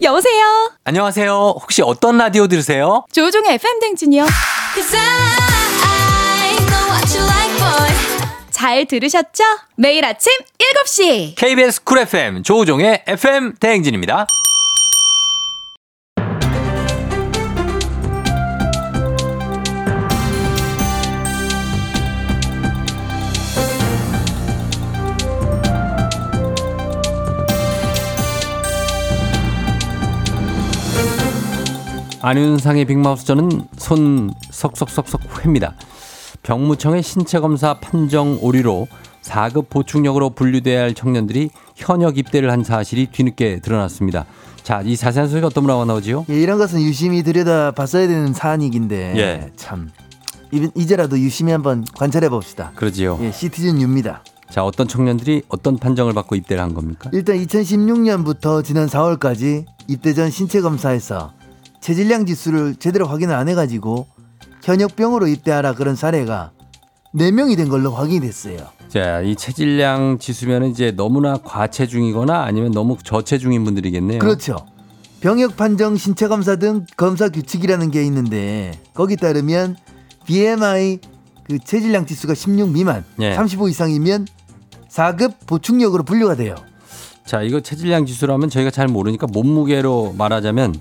[0.00, 0.70] 여보세요?
[0.84, 1.32] 안녕하세요.
[1.60, 3.04] 혹시 어떤 라디오 들으세요?
[3.12, 4.24] 조우종의 FM 댕진이요.
[8.62, 9.42] 잘 들으셨죠?
[9.74, 10.32] 매일 아침
[10.86, 11.34] 7시.
[11.34, 14.28] KBS 쿨 FM 조우종의 FM 대행진입니다.
[32.20, 35.74] 안윤상의 빅마우스 저는 손 석석석석 회입니다.
[36.42, 38.88] 병무청의 신체 검사 판정 오류로
[39.22, 44.26] 4급 보충력으로 분류돼야 할 청년들이 현역 입대를 한 사실이 뒤늦게 드러났습니다.
[44.64, 46.26] 자, 이 자세한 소식 어떤 분하고 나오지요?
[46.30, 49.50] 예, 이런 것은 유심히 들여다 봤어야 되는 사안이긴데 예.
[49.56, 49.90] 참
[50.52, 52.72] 이- 이제라도 유심히 한번 관찰해 봅시다.
[52.74, 53.18] 그러지요.
[53.22, 54.24] 예, 시티즌 유입니다.
[54.50, 57.08] 자, 어떤 청년들이 어떤 판정을 받고 입대를 한 겁니까?
[57.12, 61.32] 일단 2016년부터 지난 4월까지 입대 전 신체 검사에서
[61.80, 64.06] 체질량 지수를 제대로 확인을 안 해가지고
[64.62, 66.52] 현역병으로 입대하라 그런 사례가
[67.14, 68.58] 4명이 된 걸로 확인이 됐어요.
[68.88, 74.18] 자, 이 체질량 지수면 이제 너무나 과체중이거나 아니면 너무 저체중인 분들이겠네요.
[74.18, 74.56] 그렇죠.
[75.20, 79.76] 병역 판정 신체 검사 등 검사 규칙이라는 게 있는데 거기 따르면
[80.26, 80.98] BMI
[81.44, 83.34] 그 체질량 지수가 16 미만, 예.
[83.34, 84.26] 35 이상이면
[84.88, 86.54] 4급 보충력으로 분류가 돼요.
[87.24, 90.74] 자, 이거 체질량 지수라면 저희가 잘 모르니까 몸무게로 말하자면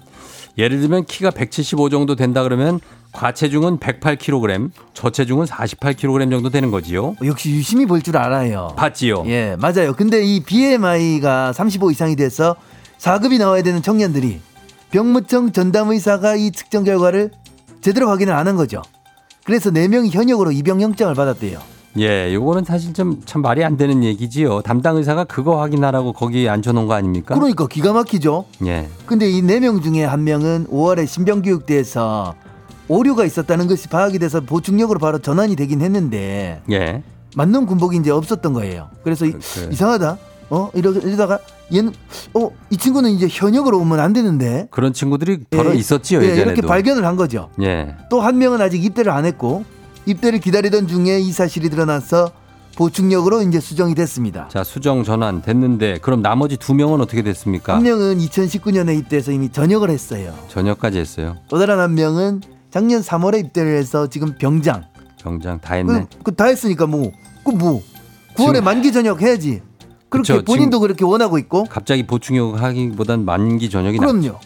[0.58, 2.80] 예를 들면 키가 175 정도 된다 그러면
[3.13, 7.15] 과체중은 108kg, 저체중은 48kg 정도 되는 거지요.
[7.24, 8.74] 역시 유심히 볼 줄 알아요.
[8.78, 9.24] 봤지요?
[9.28, 9.93] 예, 맞아요.
[9.93, 12.56] 근데 이 BMI가 35 이상이 돼서
[13.00, 14.39] 4급이 나와야 되는 청년들이
[14.91, 17.32] 병무청 전담의사가 이 측정 결과를
[17.82, 18.82] 제대로 확인을 안 한 거죠.
[19.43, 21.60] 그래서 4명이 현역으로 입영 영장을 받았대요.
[22.00, 24.62] 예, 요거는 사실 좀 참 말이 안 되는 얘기지요.
[24.62, 27.36] 담당 의사가 그거 확인하라고 거기 앉혀놓은 거 아닙니까?
[27.36, 28.45] 그러니까 기가 막히죠.
[28.65, 28.88] 예.
[29.06, 32.36] 근데 이 4명 중에 한 명은 5월에 신병교육대에서
[32.92, 37.02] 오류가 있었다는 것이 파악이 돼서 보충력으로 바로 전환이 되긴 했는데 예.
[37.36, 38.90] 맞는 군복이 이제 없었던 거예요.
[39.04, 39.70] 그래서 이, 그, 그.
[39.72, 40.18] 이상하다.
[40.50, 41.40] 어 이러, 이러다가
[41.74, 41.94] 얘는
[42.34, 46.52] 어 이 친구는 이제 현역으로 오면 안 되는데 그런 친구들이 더러 예, 있었지요, 예, 예전에도.
[46.52, 47.50] 이렇게 발견을 한 거죠.
[47.62, 47.96] 예.
[48.10, 49.64] 또 한 명은 아직 입대를 안 했고
[50.06, 52.32] 입대를 기다리던 중에 이 사실이 드러나서
[52.78, 54.48] 보충력으로 이제 수정이 됐습니다.
[54.50, 57.76] 자, 수정 전환 됐는데 그럼 나머지 두 명은 어떻게 됐습니까?
[57.76, 60.34] 한 명은 2019년에 입대해서 이미 전역을 했어요.
[60.50, 61.36] 전역까지 했어요.
[61.50, 64.84] 또 다른 한 명은 작년 3월에 입대를 해서 지금 병장.
[65.22, 66.08] 병장 다 했네.
[66.24, 67.12] 그 다 했으니까 뭐,
[67.44, 67.84] 그 뭐,
[68.36, 69.62] 9월에 지금- 만기 전역 해야지.
[70.10, 71.66] 그렇게 그쵸, 본인도 그렇게 원하고 있고.
[71.66, 74.08] 갑자기 보충역 하기보단 만기 전역이 나.
[74.08, 74.40] 그럼요.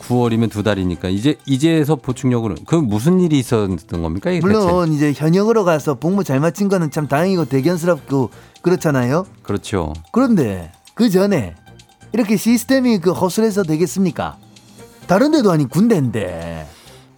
[0.00, 4.30] 9월이면 두 달이니까 이제 이제서 보충역으로 그 무슨 일이 있었던 겁니까?
[4.30, 4.52] 이게 대체?
[4.52, 8.30] 물론 이제 현역으로 가서 복무 잘 마친 거는 참 다행이고 대견스럽고
[8.62, 9.24] 그렇잖아요.
[9.44, 9.92] 그렇죠.
[10.10, 11.54] 그런데 그 전에
[12.12, 14.36] 이렇게 시스템이 그 허술해서 되겠습니까?
[15.06, 16.66] 다른 데도 아닌 군대인데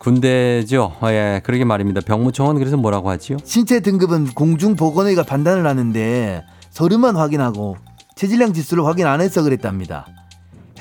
[0.05, 0.93] 군대죠.
[1.01, 2.03] 어, 예, 그러게 말입니다.
[2.03, 3.39] 병무청은 그래서 뭐라고 하지요?
[3.43, 7.79] 신체 등급은 공중보건의가 판단을 하는데 서류만 확인하고
[8.15, 10.07] 체질량 지수를 확인 안 해서 그랬답니다.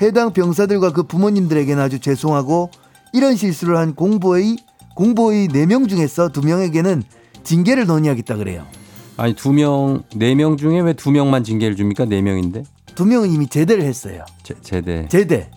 [0.02, 2.70] 해당 병사들과 그 부모님들에게는 아주 죄송하고
[3.14, 4.58] 이런 실수를 한 공보의
[4.94, 7.02] 공보의 4명 중에서 2명에게는
[7.44, 8.66] 징계를 논의하겠다 그래요.
[9.16, 12.04] 아니 두 명, 네명 중에 왜두 명만 징계를 줍니까?
[12.04, 14.24] 네 명인데 2명은 이미 제대를 했어요.
[14.42, 15.08] 제, 제대.
[15.08, 15.50] 제대.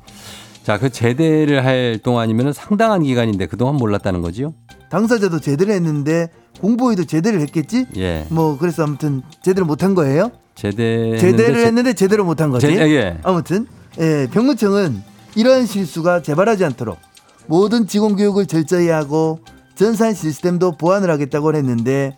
[0.67, 4.53] 자, 그 제대를 할 동안이면 상당한 기간인데 그동안 몰랐다는 거지요?
[4.89, 6.27] 당사자도 제대를 했는데
[6.59, 7.85] 공보의도 제대를 했겠지?
[7.95, 10.29] 예, 뭐 그래서 아무튼 제대로 못한 거예요.
[10.55, 11.15] 제대.
[11.19, 12.67] 제대를 했는데 제대로 못한 거지.
[12.67, 13.17] 제, 예.
[13.23, 13.65] 아무튼
[13.97, 15.01] 예, 병무청은
[15.37, 16.97] 이러한 실수가 재발하지 않도록
[17.45, 19.39] 모든 직원 교육을 철저히 하고
[19.75, 22.17] 전산 시스템도 보완을 하겠다고 했는데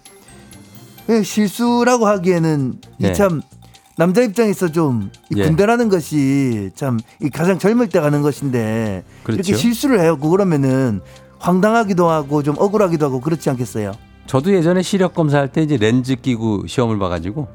[1.08, 3.10] 예, 실수라고 하기에는 예.
[3.10, 3.44] 이참
[4.00, 5.44] 남자 입장에서 좀이 예.
[5.44, 7.02] 군대라는 것이 참이
[7.34, 9.42] 가장 젊을 때 가는 것인데 그렇죠.
[9.42, 10.18] 이렇게 실수를 해요.
[10.18, 11.02] 그러면은
[11.38, 13.92] 황당하기도 하고 좀 억울하기도 하고 그렇지 않겠어요?
[14.26, 17.50] 저도 예전에 시력 검사할 때 이제 렌즈 끼고 시험을 봐가지고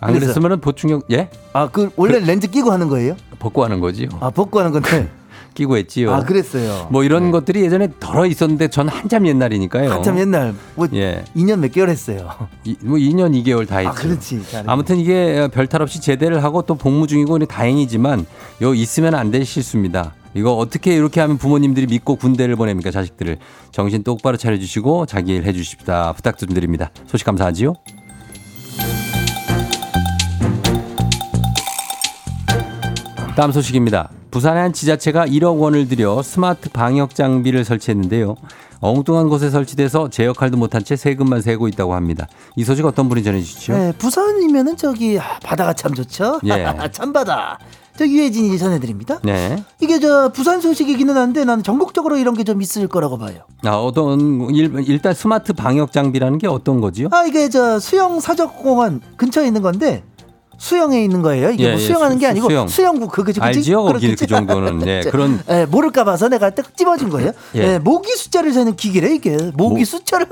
[0.00, 3.14] 안 그랬으면은 보충역 예 아, 그 원래 렌즈 끼고 하는 거예요?
[3.38, 4.08] 벗고 하는 거지요.
[4.18, 5.08] 아, 벗고 하는 건데.
[5.56, 6.14] 끼고 했지요.
[6.14, 6.86] 아, 그랬어요.
[6.92, 9.90] 뭐 이런 것들이 예전에 덜어 있었는데 전 한참 옛날이니까요.
[9.90, 11.24] 한참 옛날 뭐 예.
[11.34, 12.28] 2년 몇 개월 했어요.
[12.62, 13.90] 이, 뭐 2년 2개월 다 했죠.
[13.90, 14.42] 아, 그렇지.
[14.48, 14.70] 잘했네.
[14.72, 18.24] 아무튼 이게 별탈 없이 제대를 하고 또 복무 중이고 다행이지만
[18.62, 20.14] 요 있으면 안 될 실수입니다.
[20.34, 23.38] 이거 어떻게 이렇게 하면 부모님들이 믿고 군대를 보냅니까 자식들을
[23.72, 26.90] 정신 똑바로 차려주시고 자기 일 해주십시다 부탁 좀 드립니다.
[27.06, 27.72] 소식 감사하지요.
[33.36, 34.08] 다음 소식입니다.
[34.30, 38.34] 부산의 한 지자체가 1억 원을 들여 스마트 방역 장비를 설치했는데요.
[38.80, 42.26] 엉뚱한 곳에 설치돼서 제 역할도 못한 채 세금만 세고 있다고 합니다.
[42.56, 43.72] 이 소식 어떤 분이 전해주시죠?
[43.74, 46.40] 네, 부산이면은 저기 아, 바다가 참 좋죠.
[46.44, 46.66] 예.
[46.92, 47.58] 참바다.
[47.98, 49.18] 저 유해진이 전해드립니다.
[49.22, 49.62] 네.
[49.80, 53.40] 이게 저 부산 소식이기는 한데 나는 전국적으로 이런 게 좀 있을 거라고 봐요.
[53.64, 57.08] 아, 어떤 일, 일단 스마트 방역 장비라는 게 어떤 거지요?
[57.12, 60.04] 아 이게 저 수영 사적공원 근처에 있는 건데
[60.58, 61.50] 수영에 있는 거예요.
[61.50, 62.68] 이게 예, 뭐 예, 수영하는 수- 게 아니고 수영.
[62.68, 63.40] 수영구 그거지.
[63.40, 64.14] 알지요, 거기?
[64.14, 64.86] 그 정도는.
[64.86, 67.32] 예, 저, 그런- 예, 모를까 봐서 내가 딱 집어준 거예요.
[67.54, 67.60] 예.
[67.74, 67.78] 예.
[67.78, 69.36] 모기 숫자를 세는 기계래 이게.
[69.54, 70.26] 모기 모- 숫자를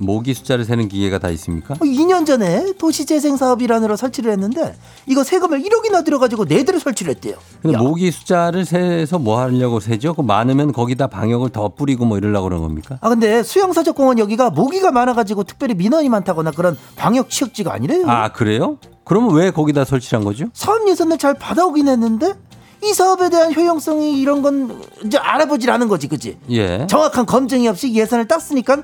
[0.00, 1.74] 모기 숫자를 세는 기계가 다 있습니까?
[1.74, 4.74] 2년 전에 도시재생사업이라느라 설치를 했는데
[5.06, 7.34] 이거 세금을 1억이나 들여가지고 네 대를 설치를 했대요.
[7.62, 10.14] 근데 야, 모기 숫자를 세서 뭐 하려고 세죠?
[10.14, 12.98] 그 많으면 거기다 방역을 더 뿌리고 뭐 이러려고 그런 겁니까?
[13.00, 18.08] 아 근데 수영사적공원 여기가 모기가 많아가지고 특별히 민원이 많다거나 그런 방역 취역지가 아니래요.
[18.08, 18.78] 아, 그래요?
[19.06, 20.46] 그러면 왜 거기다 설치한 거죠?
[20.52, 22.34] 사업 예산을 잘 받아오긴 했는데
[22.82, 26.36] 이 사업에 대한 효용성이 이런 건 이제 알아보질 않은 거지, 그지?
[26.50, 26.86] 예.
[26.88, 28.82] 정확한 검증이 없이 예산을 땄으니까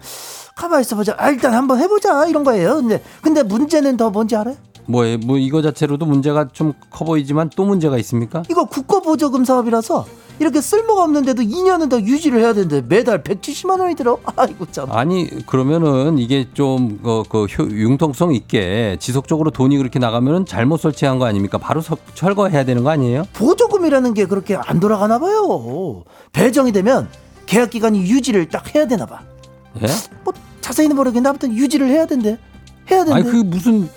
[0.55, 1.17] 가만 있어보자.
[1.19, 2.77] 아, 일단 한번 해보자 이런 거예요.
[2.77, 4.57] 근데 근데 문제는 더 뭔지 알아요?
[4.87, 8.43] 뭐에 뭐 이거 자체로도 문제가 좀 커 보이지만 또 문제가 있습니까?
[8.49, 10.07] 이거 국가보조금 사업이라서
[10.43, 14.19] 이렇게 쓸모가 없는데도 2년은 더 유지를 해야 되는데 매달 170만 원이 들어.
[14.37, 14.91] 아이고 참.
[14.91, 21.21] 아니 그러면은 이게 좀 그, 그 효- 융통성 있게 지속적으로 돈이 그렇게 나가면은 잘못 설치한
[21.21, 21.59] 거 아닙니까?
[21.59, 23.25] 바로 서- 철거해야 되는 거 아니에요?
[23.35, 26.03] 보조금이라는 게 그렇게 안 돌아가나 봐요.
[26.33, 27.09] 배정이 되면
[27.47, 29.21] 계약 기간이 유지를 딱 해야 되나 봐.
[29.81, 29.87] 예?
[30.25, 32.37] 뭐 자세히는 모르겠는데 아무튼 유지를 해야 된대.
[32.91, 33.13] 해야 된대.
[33.21, 33.89] 아니 그 무슨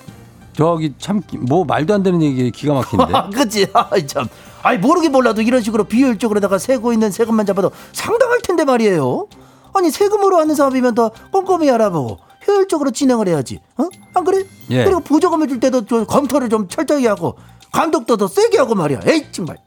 [0.54, 3.06] 저기 참 뭐 말도 안 되는 얘기 기가 막힌데.
[3.14, 3.66] 아, 그치.
[3.74, 4.28] 아이, 참.
[4.66, 9.28] 아이, 모르긴 몰라도 이런 식으로 비효율적으로다가 세고 있는 세금만 잡아도 상당할 텐데 말이에요.
[9.74, 13.60] 아니, 세금으로 하는 사업이면 더 꼼꼼히 알아보고 효율적으로 진행을 해야지.
[13.78, 13.88] 어?
[14.16, 14.44] 안 그래?
[14.72, 14.84] 예.
[14.84, 17.36] 그리고 보조금을 줄 때도 좀 검토를 좀 철저히 하고
[17.72, 19.02] 감독도 더 세게 하고 말이야.
[19.06, 19.58] 에이, 정말.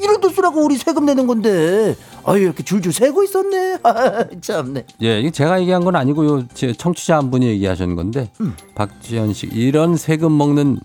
[0.00, 1.96] 이런 돈 쓰라고 우리 세금 내는 건데.
[2.24, 3.78] 아유, 이렇게 줄줄 세고 있었네.
[3.82, 4.86] 아, 참네.
[5.00, 6.46] 예, 제가 얘기한 건 아니고요.
[6.54, 8.54] 제 청취자 한 분이 얘기하셨는 건데 음.
[8.76, 10.78] 박지현 씨 이런 세금 먹는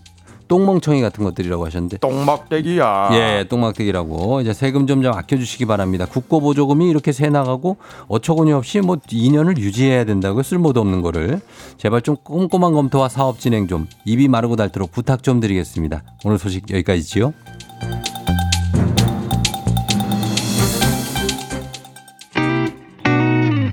[0.50, 3.10] 똥멍청이 같은 것들이라고 하셨는데 똥막대기야.
[3.12, 6.04] 예, 똥막대기라고 이제 세금 좀 좀 아껴주시기 바랍니다.
[6.04, 11.40] 국고 보조금이 이렇게 새 나가고 어처구니 없이 뭐 2년을 유지해야 된다고 쓸모도 없는 거를
[11.78, 16.02] 제발 좀 꼼꼼한 검토와 사업 진행 좀 입이 마르고 닳도록 부탁 좀 드리겠습니다.
[16.24, 17.32] 오늘 소식 여기까지지요.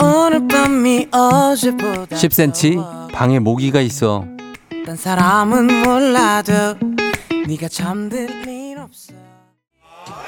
[0.02, 4.26] 오늘 밤이 어제보다 10cm 방에 모기가 있어.
[4.88, 6.54] 딴 사람은 몰라도
[7.46, 9.14] 네가 잠들 일 없어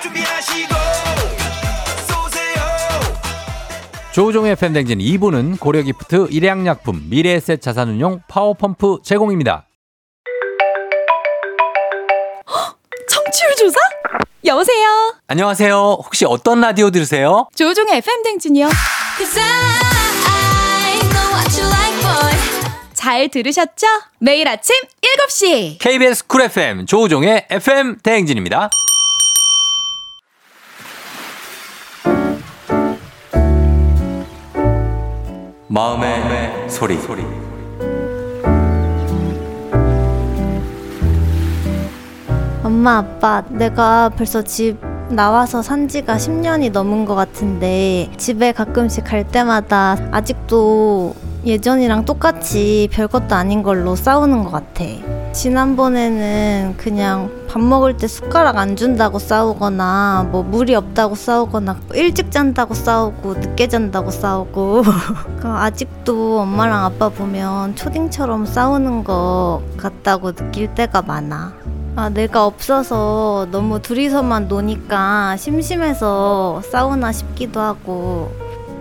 [0.02, 0.76] 준비하시고
[4.12, 9.66] 조우종의 FM 댕진 2부는 고려기프트 일양약품 미래에셋 자산운용 파워펌프 제공입니다.
[13.08, 13.80] 청취율 조사?
[14.44, 15.16] 여보세요.
[15.28, 16.02] 안녕하세요.
[16.04, 17.48] 혹시 어떤 라디오 들으세요?
[17.56, 18.68] 조우종의 FM 댕진이요.
[23.00, 23.88] 잘 들으셨죠?
[24.20, 24.76] 매일 아침
[25.30, 25.78] 7시.
[25.80, 28.70] KBS 쿨 FM 조우종의 FM 대행진입니다.
[35.70, 36.98] 마음의, 소리.
[42.62, 49.28] 엄마, 아빠, 내가 벌써 집 나와서 산 지가 10년이 넘은 것 같은데, 집에 가끔씩 갈
[49.28, 54.84] 때마다 아직도 예전이랑 똑같이 별것도 아닌 걸로 싸우는 것 같아.
[55.32, 62.74] 지난번에는 그냥 밥 먹을 때 숟가락 안 준다고 싸우거나, 뭐 물이 없다고 싸우거나, 일찍 잔다고
[62.74, 64.84] 싸우고, 늦게 잔다고 싸우고.
[65.40, 71.54] 그 아직도 엄마랑 아빠 보면 초딩처럼 싸우는 것 같다고 느낄 때가 많아.
[71.96, 78.32] 아, 내가 없어서 너무 둘이서만 노니까 심심해서 싸우나 싶기도 하고.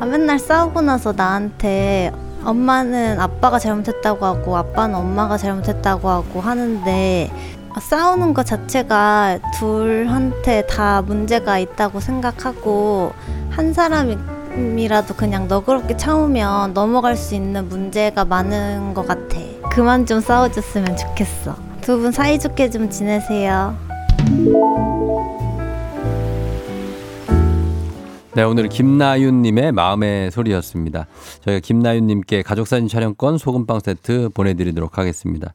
[0.00, 2.12] 아, 맨날 싸우고 나서 나한테
[2.44, 7.30] 엄마는 아빠가 잘못했다고 하고 아빠는 엄마가 잘못했다고 하고 하는데
[7.74, 13.12] 아, 싸우는 것 자체가 둘한테 다 문제가 있다고 생각하고
[13.50, 19.36] 한 사람이라도 그냥 너그럽게 참으면 넘어갈 수 있는 문제가 많은 것 같아.
[19.70, 21.67] 그만 좀 싸워줬으면 좋겠어.
[21.88, 23.74] 두 분 사이좋게 좀 지내세요.
[28.34, 31.06] 네, 오늘 김나윤님의 마음의 소리였습니다.
[31.40, 35.54] 저희가 김나윤님께 가족사진 촬영권 소금빵 세트 보내드리도록 하겠습니다.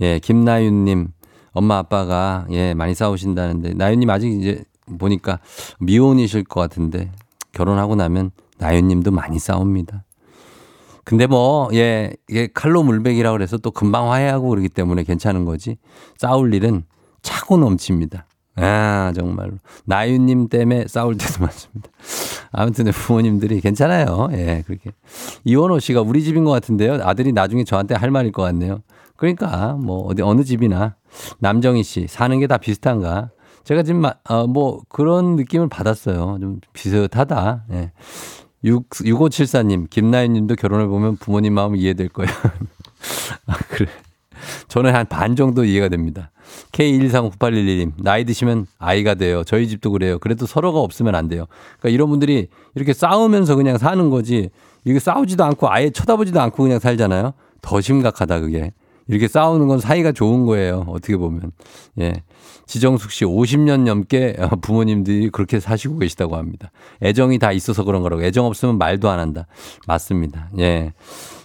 [0.00, 1.08] 예, 김나윤님,
[1.52, 4.64] 엄마 아빠가 예 많이 싸우신다는데 나윤님 아직 이제
[4.98, 5.38] 보니까
[5.80, 7.12] 미혼이실 것 같은데
[7.52, 10.02] 결혼하고 나면 나윤님도 많이 싸웁니다.
[11.04, 15.76] 근데 뭐, 예, 이게 칼로 물백이라고 그래서 또 금방 화해하고 그러기 때문에 괜찮은 거지.
[16.18, 16.84] 싸울 일은
[17.22, 18.26] 차고 넘칩니다.
[18.56, 19.52] 아, 정말로.
[19.84, 21.90] 나윤님 때문에 싸울 때도 많습니다.
[22.52, 24.28] 아무튼 부모님들이 괜찮아요.
[24.32, 24.92] 예, 그렇게.
[25.44, 27.00] 이원호 씨가 우리 집인 것 같은데요.
[27.02, 28.80] 아들이 나중에 저한테 할 말일 것 같네요.
[29.16, 30.96] 그러니까 뭐 어디 어느 집이나
[31.38, 33.30] 남정희 씨 사는 게 다 비슷한가?
[33.64, 36.38] 제가 지금 마- 어, 뭐 그런 느낌을 받았어요.
[36.40, 37.64] 좀 비슷하다.
[37.72, 37.92] 예.
[38.64, 42.32] 6, 6574님, 김나연 님도 결혼을 보면 부모님 마음 이해될 거예요.
[43.46, 43.86] 아, 그래.
[44.68, 46.30] 저는 한 반 정도 이해가 됩니다.
[46.72, 49.42] K1239811님, 나이 드시면 아이가 돼요.
[49.44, 50.18] 저희 집도 그래요.
[50.18, 51.46] 그래도 서로가 없으면 안 돼요.
[51.78, 54.50] 그러니까 이런 분들이 이렇게 싸우면서 그냥 사는 거지,
[54.84, 57.32] 이게 싸우지도 않고 아예 쳐다보지도 않고 그냥 살잖아요.
[57.62, 58.72] 더 심각하다, 그게.
[59.08, 60.84] 이렇게 싸우는 건 사이가 좋은 거예요.
[60.88, 61.52] 어떻게 보면.
[62.00, 62.12] 예.
[62.66, 66.70] 지정숙 씨 50년 넘게 부모님들이 그렇게 사시고 계시다고 합니다.
[67.02, 68.22] 애정이 다 있어서 그런 거라고.
[68.22, 69.46] 애정 없으면 말도 안 한다.
[69.86, 70.48] 맞습니다.
[70.58, 70.92] 예.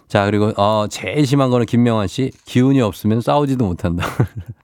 [0.08, 4.06] 자, 그리고 어 제일 심한 거는 김명환 씨 기운이 없으면 싸우지도 못한다.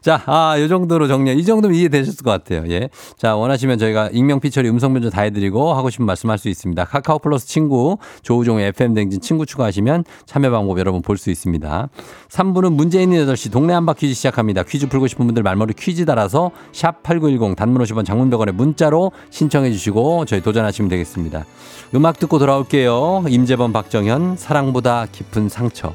[0.00, 1.36] 자, 아, 요 정도로 정리.
[1.36, 2.64] 이 정도면 이해되셨을 것 같아요.
[2.70, 2.90] 예.
[3.18, 6.84] 자, 원하시면 저희가 익명 피처리 음성 변조 다 해드리고 하고 싶은 말씀 할 수 있습니다.
[6.84, 11.88] 카카오 플러스 친구, 조우종의 FM 댕진 친구 추가하시면 참여 방법 여러분 볼 수 있습니다.
[12.28, 14.62] 3부는 문제 있는 8시 동네 한바 퀴즈 시작합니다.
[14.62, 20.26] 퀴즈 풀고 싶은 분들 말머리 퀴즈 달아서 샵 8910 단문 50원 장문병원에 문자로 신청해 주시고
[20.26, 21.44] 저희 도전하시면 되겠습니다.
[21.94, 23.24] 음악 듣고 돌아올게요.
[23.28, 25.94] 임재범 박정현 사랑보다 깊은 상처.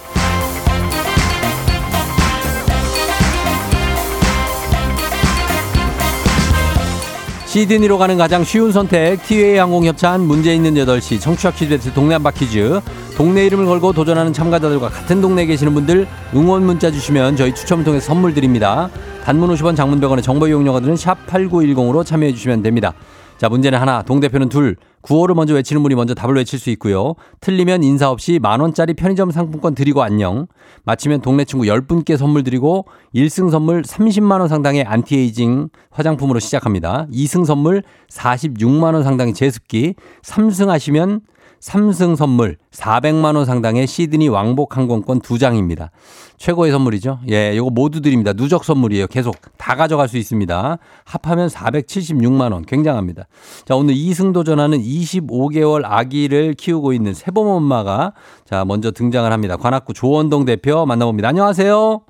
[7.51, 12.31] 시드니로 가는 가장 쉬운 선택 티웨이 항공 협찬 문제 있는 8시 청취자 퀴즈 동네 한바
[12.31, 12.79] 퀴즈.
[13.17, 17.99] 동네 이름을 걸고 도전하는 참가자들과 같은 동네에 계시는 분들 응원 문자 주시면 저희 추첨을 통해
[17.99, 18.89] 선물 드립니다.
[19.25, 22.93] 단문 50원 장문 100원의 정보 이용료가들은 샵 8910으로 참여해 주시면 됩니다
[23.41, 24.03] 자 문제는 하나.
[24.03, 24.75] 동대표는 둘.
[25.01, 27.15] 구호를 먼저 외치는 분이 먼저 답을 외칠 수 있고요.
[27.39, 30.45] 틀리면 인사 없이 만원짜리 편의점 상품권 드리고 안녕.
[30.83, 32.85] 마치면 동네 친구 10분께 선물 드리고
[33.15, 37.07] 1승 선물 30만원 상당의 안티에이징 화장품으로 시작합니다.
[37.11, 37.81] 2승 선물
[38.11, 39.95] 46만원 상당의 제습기.
[40.21, 41.21] 3승 하시면
[41.61, 45.89] 3승 선물 400만 원 상당의 시드니 왕복 항공권 2장입니다.
[46.37, 47.19] 최고의 선물이죠.
[47.29, 48.33] 예, 요거 모두 드립니다.
[48.33, 49.05] 누적 선물이에요.
[49.07, 50.77] 계속 다 가져갈 수 있습니다.
[51.05, 52.63] 합하면 476만 원.
[52.63, 53.27] 굉장합니다.
[53.65, 59.55] 자, 오늘 2승 도전하는 25개월 아기를 키우고 있는 세범 엄마가 자, 먼저 등장을 합니다.
[59.55, 61.29] 관악구 조원동 대표 만나봅니다.
[61.29, 62.01] 안녕하세요.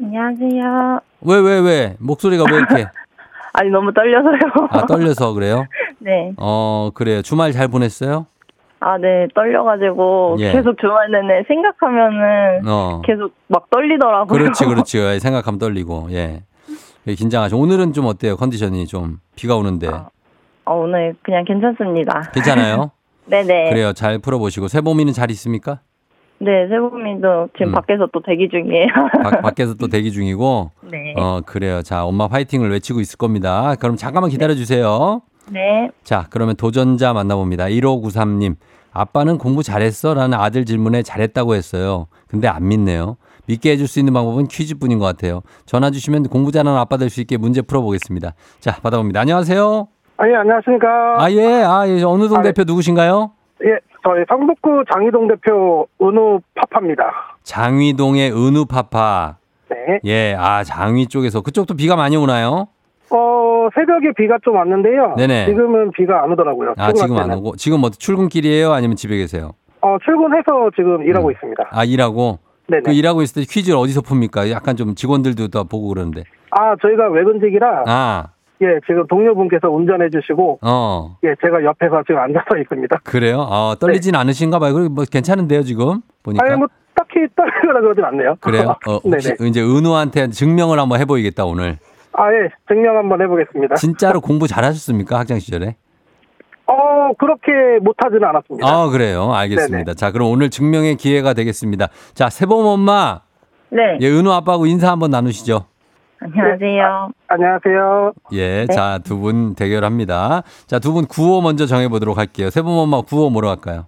[0.00, 1.00] 안녕하세요.
[1.20, 1.96] 왜, 왜, 왜?
[2.00, 2.86] 목소리가 왜 이렇게?
[3.52, 4.68] 아니, 너무 떨려서요.
[4.70, 5.66] 아, 떨려서 그래요?
[6.00, 6.32] 네.
[6.38, 7.20] 어, 그래요.
[7.22, 8.26] 주말 잘 보냈어요?
[8.86, 9.26] 아, 네.
[9.34, 10.52] 떨려가지고 예.
[10.52, 13.00] 계속 주말 내내 생각하면은 어.
[13.02, 14.26] 계속 막 떨리더라고요.
[14.26, 14.98] 그렇지, 그렇지.
[14.98, 16.42] 예, 생각하면 떨리고, 예.
[17.06, 17.58] 예, 긴장하죠.
[17.58, 18.36] 오늘은 좀 어때요?
[18.36, 19.88] 컨디션이 좀 비가 오는데.
[19.88, 22.30] 어, 오늘 그냥 괜찮습니다.
[22.34, 22.90] 괜찮아요?
[23.26, 23.68] 네네.
[23.72, 23.94] 그래요.
[23.94, 24.68] 잘 풀어보시고.
[24.68, 25.80] 세봄이는 잘 있습니까?
[26.38, 27.72] 네, 세범이도 지금 음.
[27.72, 28.88] 밖에서 또 대기 중이에요.
[29.22, 30.70] 밖- 밖에서 또 대기 중이고.
[30.90, 31.14] 네.
[31.16, 31.80] 어, 그래요.
[31.80, 33.76] 자, 엄마 화이팅을 외치고 있을 겁니다.
[33.80, 35.22] 그럼 잠깐만 기다려 주세요.
[35.50, 35.90] 네.
[36.02, 37.66] 자, 그러면 도전자 만나봅니다.
[37.66, 38.56] 1593님.
[38.94, 40.14] 아빠는 공부 잘했어?
[40.14, 42.06] 라는 아들 질문에 잘했다고 했어요.
[42.28, 43.16] 근데 안 믿네요.
[43.46, 45.42] 믿게 해줄 수 있는 방법은 퀴즈뿐인 것 같아요.
[45.66, 48.32] 전화 주시면 공부 잘하는 아빠 될 수 있게 문제 풀어보겠습니다.
[48.60, 49.20] 자, 받아봅니다.
[49.20, 49.88] 안녕하세요.
[50.16, 50.86] 아, 예, 안녕하십니까.
[51.22, 51.44] 아, 예.
[51.64, 52.02] 아, 예.
[52.04, 52.52] 어느 동 아, 네.
[52.52, 53.32] 대표 누구신가요?
[53.64, 53.68] 예,
[54.04, 57.04] 저희 성북구 장희동 대표 은우 파파입니다.
[57.42, 59.36] 장위동의 은우파파.
[59.70, 60.00] 네.
[60.04, 60.34] 예.
[60.38, 61.40] 아, 장위 쪽에서.
[61.40, 62.68] 그쪽도 비가 많이 오나요?
[63.14, 65.14] 어, 새벽에 비가 좀 왔는데요.
[65.16, 65.46] 네네.
[65.46, 66.74] 지금은 비가 안 오더라고요.
[66.76, 67.38] 아, 지금 안 때는.
[67.38, 67.56] 오고.
[67.56, 68.72] 지금 뭐 출근길이에요?
[68.72, 69.52] 아니면 집에 계세요?
[69.80, 71.32] 어, 출근해서 지금 일하고 음.
[71.32, 71.68] 있습니다.
[71.70, 72.38] 아, 일하고?
[72.66, 72.82] 네네.
[72.84, 74.50] 그 일하고 있을 때 퀴즈를 어디서 풉니까?
[74.50, 76.24] 약간 좀 직원들도 다 보고 그러는데.
[76.50, 78.24] 아, 저희가 외근직이라, 아,
[78.62, 81.16] 예, 지금 동료분께서 운전해 주시고, 어.
[81.24, 83.00] 예, 제가 옆에서 지금 앉아서 있습니다.
[83.04, 83.38] 그래요?
[83.40, 84.72] 어, 떨리진 않으신가 봐요.
[84.74, 86.00] 그리고 뭐 괜찮은데요, 지금?
[86.22, 86.44] 보니까.
[86.46, 88.36] 아니, 뭐, 딱히 떨리거나 그러진 않네요.
[88.40, 88.74] 그래요?
[88.86, 89.48] 어, 혹시 네네.
[89.50, 91.78] 이제 은우한테 증명을 한번 해보이겠다, 오늘.
[92.16, 93.74] 아, 예, 증명 한번 해보겠습니다.
[93.76, 95.18] 진짜로 공부 잘하셨습니까?
[95.18, 95.76] 학창 시절에?
[96.66, 98.66] 어, 그렇게 못하지는 않았습니다.
[98.66, 99.32] 아, 그래요.
[99.34, 99.94] 알겠습니다.
[99.94, 101.88] 자, 그럼 오늘 증명의 기회가 되겠습니다.
[102.14, 103.20] 자, 세범 엄마.
[103.70, 103.98] 네.
[104.00, 105.66] 예, 은우 아빠하고 인사 한번 나누시죠.
[106.20, 107.08] 안녕하세요.
[107.28, 108.12] 안녕하세요.
[108.32, 108.74] 예, 네.
[108.74, 110.42] 자, 두 분 대결합니다.
[110.66, 112.48] 자, 두 분 구호 먼저 정해보도록 할게요.
[112.48, 113.86] 세범 엄마 구호 뭐로 할까요?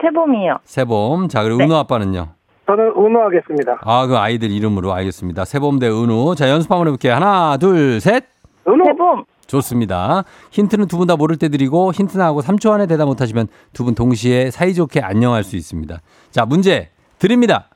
[0.00, 0.58] 세범이요.
[0.64, 1.28] 세범.
[1.28, 1.64] 자, 그리고 네.
[1.64, 2.33] 은우 아빠는요?
[2.66, 3.78] 저는 은우 하겠습니다.
[3.82, 5.44] 아, 그 아이들 이름으로 알겠습니다.
[5.44, 6.34] 세범 대 은우.
[6.34, 7.14] 자, 연습 한번 해볼게요.
[7.14, 8.24] 하나, 둘, 셋.
[8.66, 8.82] 은우!
[8.86, 9.24] 세범.
[9.46, 10.24] 좋습니다.
[10.52, 13.94] 힌트는 두 분 다 모를 때 드리고 힌트 나하고 3초 안에 대답 못하시면 두 분
[13.94, 16.00] 동시에 사이좋게 안녕할 수 있습니다.
[16.30, 16.88] 자, 문제
[17.18, 17.68] 드립니다.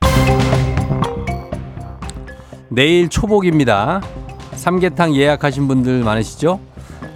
[2.70, 4.01] 내일 초복입니다.
[4.53, 6.59] 삼계탕 예약하신 분들 많으시죠?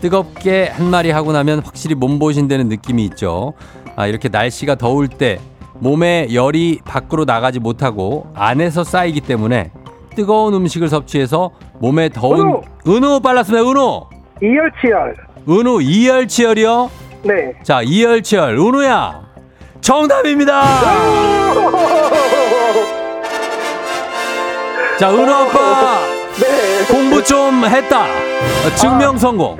[0.02, 3.54] 뜨겁게 한 마리 하고 나면 확실히 몸보신 되는 느낌이 있죠.
[3.96, 5.38] 아, 이렇게 날씨가 더울 때
[5.82, 9.72] 몸에 열이 밖으로 나가지 못하고 안에서 쌓이기 때문에
[10.14, 13.68] 뜨거운 음식을 섭취해서 몸에 더운 은우 빨랐습니다.
[13.68, 14.06] 은우.
[14.40, 15.16] 이열치열.
[15.48, 16.88] 은우 이열치열이요?
[17.24, 17.54] 네.
[17.64, 18.56] 자, 이열치열.
[18.58, 19.22] 은우야.
[19.80, 20.62] 정답입니다.
[25.00, 25.98] 자, 은우 아빠.
[26.38, 26.84] 네.
[26.92, 28.31] 공부 좀 했다.
[28.64, 29.56] 어, 증명 성공.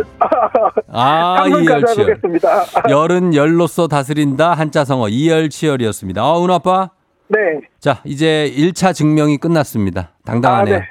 [0.93, 2.11] 아, 한번까지 이열치열.
[2.11, 2.65] 해보겠습니다.
[2.91, 4.53] 열은 열로서 다스린다.
[4.55, 6.23] 한자 성어 이열치열이었습니다.
[6.23, 6.91] 아, 은우 아빠.
[7.29, 7.39] 네.
[7.81, 10.11] 자, 이제 1차 증명이 끝났습니다.
[10.25, 10.77] 당당하네요.
[10.77, 10.89] 아, 네.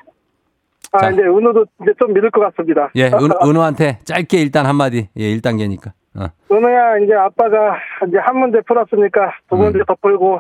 [0.93, 1.11] 아, 자.
[1.11, 2.89] 이제 은호도 이제 좀 믿을 것 같습니다.
[2.95, 5.07] 예, 은, 은우한테 짧게 일단 한마디.
[5.15, 5.91] 예, 1단계니까.
[6.15, 6.25] 어.
[6.51, 7.77] 은호야, 이제 아빠가
[8.07, 9.83] 이제 한 문제 풀었으니까 두 문제 음.
[9.87, 10.39] 더 풀고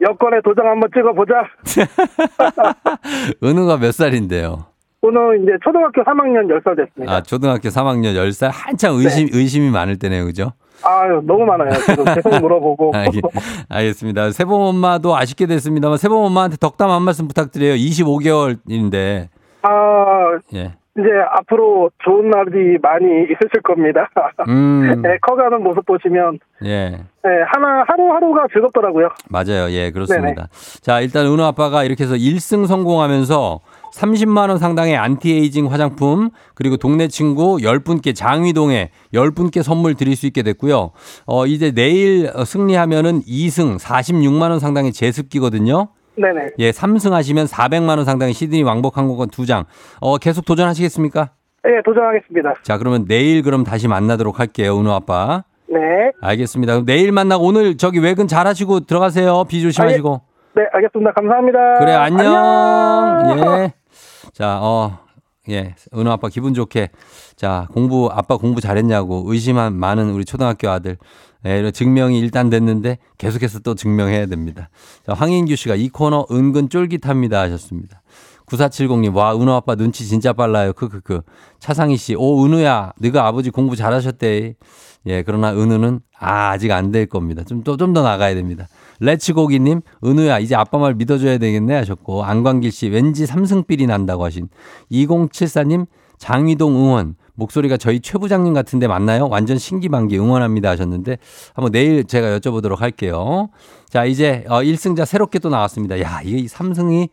[0.00, 1.48] 여권에 도장 한번 찍어보자.
[3.42, 4.66] 은우가 몇 살인데요?
[5.02, 7.12] 은호 이제 초등학교 3학년 10살 됐습니다.
[7.12, 8.50] 아, 초등학교 3학년 10살.
[8.52, 10.26] 한창 의심, 의심이 많을 때네요.
[10.26, 10.52] 그죠?
[10.82, 11.70] 아유, 너무 많아요.
[12.14, 12.92] 계속 물어보고.
[12.96, 13.08] 알,
[13.68, 14.30] 알겠습니다.
[14.32, 17.74] 세범 엄마도 아쉽게 됐습니다만, 세범 엄마한테 덕담 한 말씀 부탁드려요.
[17.74, 19.28] 25개월인데.
[19.62, 20.74] 아, 예.
[20.98, 24.08] 이제 앞으로 좋은 날이 많이 있으실 겁니다.
[24.48, 25.00] 음.
[25.02, 26.90] 네, 커가는 모습 보시면 예.
[26.90, 29.08] 네, 하나 하루하루가 즐겁더라고요.
[29.28, 29.70] 맞아요.
[29.70, 30.48] 예, 그렇습니다.
[30.82, 33.60] 자, 일단 은우 아빠가 이렇게 해서 1승 성공하면서
[33.94, 40.42] 30만 원 상당의 안티에이징 화장품 그리고 동네 친구 10분께 장위동에 10분께 선물 드릴 수 있게
[40.42, 40.90] 됐고요.
[41.26, 45.88] 어, 이제 내일 어, 승리하면은 2승 46만 원 상당의 제습기거든요.
[46.16, 46.48] 네네.
[46.58, 49.64] 예, 3승 하시면 400만 원 상당의 시드니 왕복 항공권 2장.
[50.00, 51.30] 어, 계속 도전하시겠습니까?
[51.64, 52.54] 네, 도전하겠습니다.
[52.62, 54.78] 자, 그러면 내일 그럼 다시 만나도록 할게요.
[54.78, 55.44] 은우 아빠.
[55.68, 55.78] 네.
[56.20, 56.72] 알겠습니다.
[56.74, 59.44] 그럼 내일 만나고 오늘 저기 외근 잘 하시고 들어가세요.
[59.48, 60.20] 비 조심하시고.
[60.56, 61.12] 네, 알겠습니다.
[61.12, 61.58] 감사합니다.
[61.78, 62.34] 그래 안녕.
[62.34, 63.58] 안녕.
[63.60, 63.79] 예.
[64.32, 64.98] 자, 어.
[65.48, 65.74] 예.
[65.94, 66.90] 은호 아빠 기분 좋게
[67.34, 70.98] 자, 공부 아빠 공부 잘했냐고 의심한 많은 우리 초등학교 아들.
[71.46, 74.68] 예, 이런 증명이 일단 됐는데 계속해서 또 증명해야 됩니다.
[75.06, 78.02] 자, 황인규 씨가 이 코너 은근 쫄깃합니다 하셨습니다.
[78.46, 80.72] 9470님, 와, 은호 아빠 눈치 진짜 빨라요.
[80.74, 81.22] 크크크.
[81.60, 84.54] 차상희 씨, 오, 은우야, 네가 아버지 공부 잘하셨대.
[85.06, 87.42] 예, 그러나 은우는 아, 아직 안 될 겁니다.
[87.44, 88.66] 좀 또 좀 더 나가야 됩니다.
[89.00, 94.48] 레츠고기님, 은우야, 이제 아빠 말 믿어줘야 되겠네 하셨고, 안광길 씨, 왠지 삼승삘이 난다고 하신,
[94.92, 95.86] 2074님,
[96.18, 99.26] 장위동 응원, 목소리가 저희 최 부장님 같은데 맞나요?
[99.28, 101.16] 완전 신기반기 응원합니다 하셨는데,
[101.54, 103.48] 한번 내일 제가 여쭤보도록 할게요.
[103.88, 106.00] 자, 이제 어, 1승자 새롭게 또 나왔습니다.
[106.00, 107.08] 야, 이게 3승이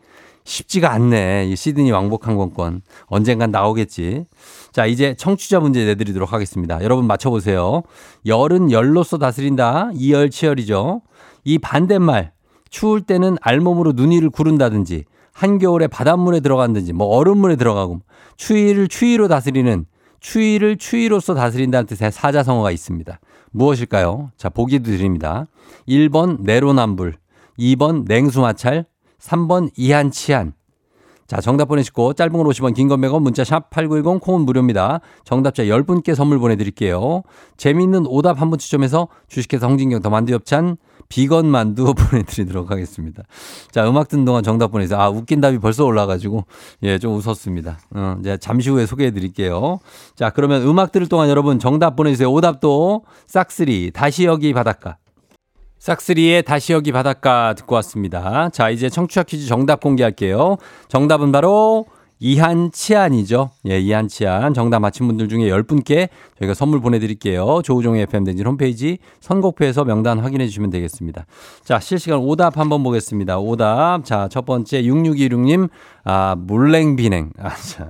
[0.48, 1.48] 쉽지가 않네.
[1.48, 2.82] 이 시드니 왕복 항공권.
[3.08, 4.26] 언젠간 나오겠지.
[4.72, 6.82] 자, 이제 청취자 문제 내드리도록 하겠습니다.
[6.84, 7.84] 여러분 맞춰보세요.
[8.26, 9.92] 열은 열로서 다스린다.
[9.94, 11.02] 이열치열이죠.
[11.48, 12.34] 이 반대말.
[12.70, 18.02] 추울 때는 알몸으로 눈이를 구른다든지, 한겨울에 바닷물에 들어간든지, 뭐 얼음물에 들어가고,
[18.36, 19.86] 추위를 추위로 다스리는,
[20.20, 23.18] 추위를 추위로서 다스린다는 뜻의 사자성어가 있습니다.
[23.52, 24.32] 무엇일까요?
[24.36, 25.46] 자, 보기 드립니다.
[25.88, 27.14] 1번 내로남불,
[27.58, 28.86] 2번 냉수마찰,
[29.22, 30.52] 3번 이한치한.
[31.28, 35.02] 자, 정답 보내시고 짧은 걸 50원, 긴 건 100원, 문자 샵 8910 콩은 무료입니다.
[35.26, 37.24] 정답자 10분께 선물 보내 드릴게요.
[37.58, 40.78] 재미있는 오답 한 분 추첨해서 주식회사 홍진경 더 만두 엽찬
[41.10, 43.24] 비건 만두 보내드리도록 하겠습니다.
[43.72, 45.00] 자, 음악 듣는 동안 정답 보내세요.
[45.00, 46.46] 아, 웃긴 답이 벌써 올라가지고,
[46.84, 47.80] 예, 좀 웃었습니다.
[47.96, 49.80] 어, 이제 잠시 후에 소개해 드릴게요.
[50.16, 52.32] 자, 그러면 음악 들을 동안 여러분 정답 보내주세요.
[52.32, 54.98] 오답도 싹쓸이, 다시 여기 바닷가.
[55.80, 58.50] 싹쓰리의 다시 여기 바닷가 듣고 왔습니다.
[58.50, 60.58] 자, 이제 청취자 퀴즈 정답 공개할게요.
[60.90, 61.86] 정답은 바로
[62.20, 63.52] 이한 치안이죠.
[63.70, 64.54] 예, 이한 치안.
[64.54, 66.10] 정답 맞힌 분들 중에 10분께
[66.40, 67.62] 저희가 선물 보내드릴게요.
[67.64, 71.26] 조우종의 FM댕진 홈페이지 선곡표에서 명단 확인해 주시면 되겠습니다.
[71.64, 73.38] 자, 실시간 오답 한번 보겠습니다.
[73.40, 74.04] 오답.
[74.06, 75.70] 자, 첫 번째 6626님,
[76.04, 77.32] 아, 물냉비냉.
[77.40, 77.90] 아, 자.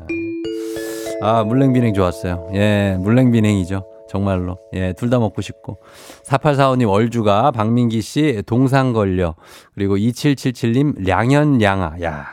[1.21, 2.49] 아, 물냉비냉 좋았어요.
[2.53, 3.85] 예, 물냉비냉이죠.
[4.09, 4.57] 정말로.
[4.73, 5.77] 예, 둘 다 먹고 싶고.
[6.25, 9.35] 4845님 얼주가, 박민기 씨 동상 걸려.
[9.73, 11.95] 그리고 2777님 량현량아.
[12.03, 12.27] 야.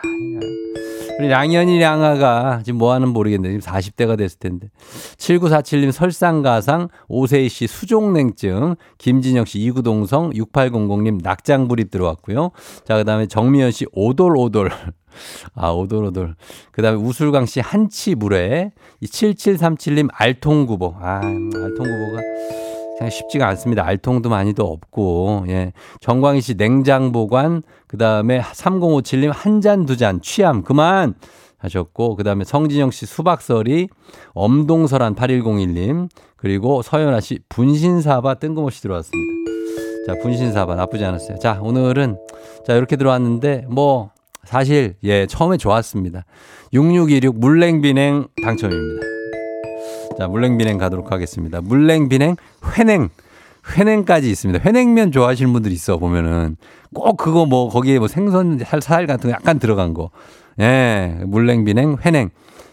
[1.18, 4.68] 우리 량현이 량아가 지금 뭐 하는 모르겠는데 지금 40대가 됐을 텐데.
[5.16, 12.50] 7947님 설상가상, 오세희 씨 수족냉증, 김진영 씨 이구동성, 6800님 낙장불입 들어왔고요.
[12.84, 14.70] 자, 그 다음에 정미연 씨 오돌오돌.
[15.54, 16.34] 아, 오돌오돌.
[16.72, 18.10] 그 다음에 우술강 씨 한치.
[18.12, 20.96] 이 7737님 알통구보.
[20.98, 22.63] 아, 알통구보가
[23.10, 23.84] 쉽지가 않습니다.
[23.84, 25.72] 알통도 많이도 없고, 예.
[26.00, 27.62] 정광희 씨 냉장 보관.
[27.86, 30.62] 그 다음에 3057님 한 잔, 두 잔, 취함.
[30.62, 31.14] 그만!
[31.58, 33.88] 하셨고, 그 다음에 성진영 씨 수박서리.
[34.34, 36.08] 엄동설한 8101님.
[36.36, 39.50] 그리고 서연아 씨 분신사바 뜬금없이 들어왔습니다.
[40.06, 41.38] 자, 분신사바 나쁘지 않았어요.
[41.38, 42.18] 자, 오늘은
[42.66, 44.10] 자, 이렇게 들어왔는데, 뭐,
[44.44, 46.24] 사실, 예, 처음에 좋았습니다.
[46.72, 49.13] 6626 물냉비냉 당첨입니다.
[50.18, 51.60] 자, 물냉비냉 가도록 하겠습니다.
[51.60, 52.36] 물냉비냉
[52.76, 53.08] 회냉.
[53.76, 54.62] 회냉까지 있습니다.
[54.64, 56.56] 회냉면 좋아하시는 분들 있어, 보면은.
[56.94, 60.10] 꼭 그거 뭐, 거기에 뭐 생선 살, 살 같은 거 약간 들어간 거.
[60.60, 62.30] 예, 물냉비냉, 회냉.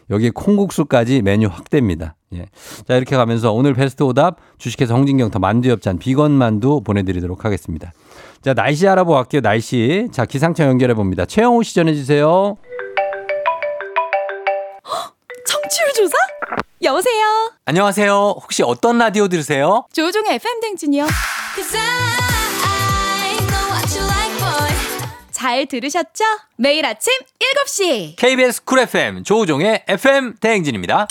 [0.10, 2.16] 여기에 콩국수까지 메뉴 확대입니다.
[2.34, 2.46] 예.
[2.86, 7.94] 자, 이렇게 가면서 오늘 베스트 오답 주식회사 홍진경 더 만두엽찬 비건 만두 보내드리도록 하겠습니다.
[8.42, 9.42] 자, 날씨 알아보고 갈게요.
[9.42, 10.10] 날씨.
[10.12, 11.26] 자, 기상청 연결해 봅니다.
[11.26, 12.58] 최영우 씨 전해주세요.
[15.46, 16.31] 청취율 조사?
[16.84, 17.52] 여보세요.
[17.66, 18.40] 안녕하세요.
[18.42, 19.86] 혹시 어떤 라디오 들으세요?
[19.94, 21.06] 조종의 FM 댕진이요.
[25.32, 26.24] 잘 들으셨죠?
[26.58, 27.14] 매일 아침
[27.66, 28.16] 7시.
[28.18, 31.08] KBS 쿨 FM 조우종의 FM 대행진입니다.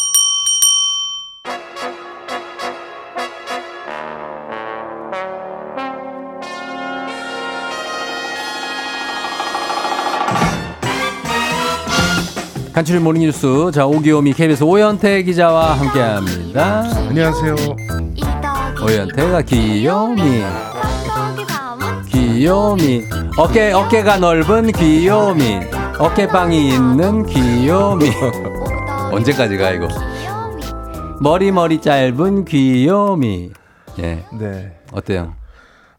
[12.72, 16.84] 간추린 모닝뉴스 자 오귀요미 KBS 오현태 기자와 함께합니다.
[17.08, 17.56] 안녕하세요.
[18.82, 20.42] 오현태가 귀요미
[22.08, 23.04] 귀요미
[23.36, 25.60] 어깨 어깨가 넓은 귀요미
[25.98, 28.10] 어깨빵이 있는 귀요미
[29.12, 29.88] 언제까지 가 이거
[31.20, 33.50] 머리 머리 짧은 귀요미
[33.98, 34.72] 예 네.
[34.92, 35.34] 어때요?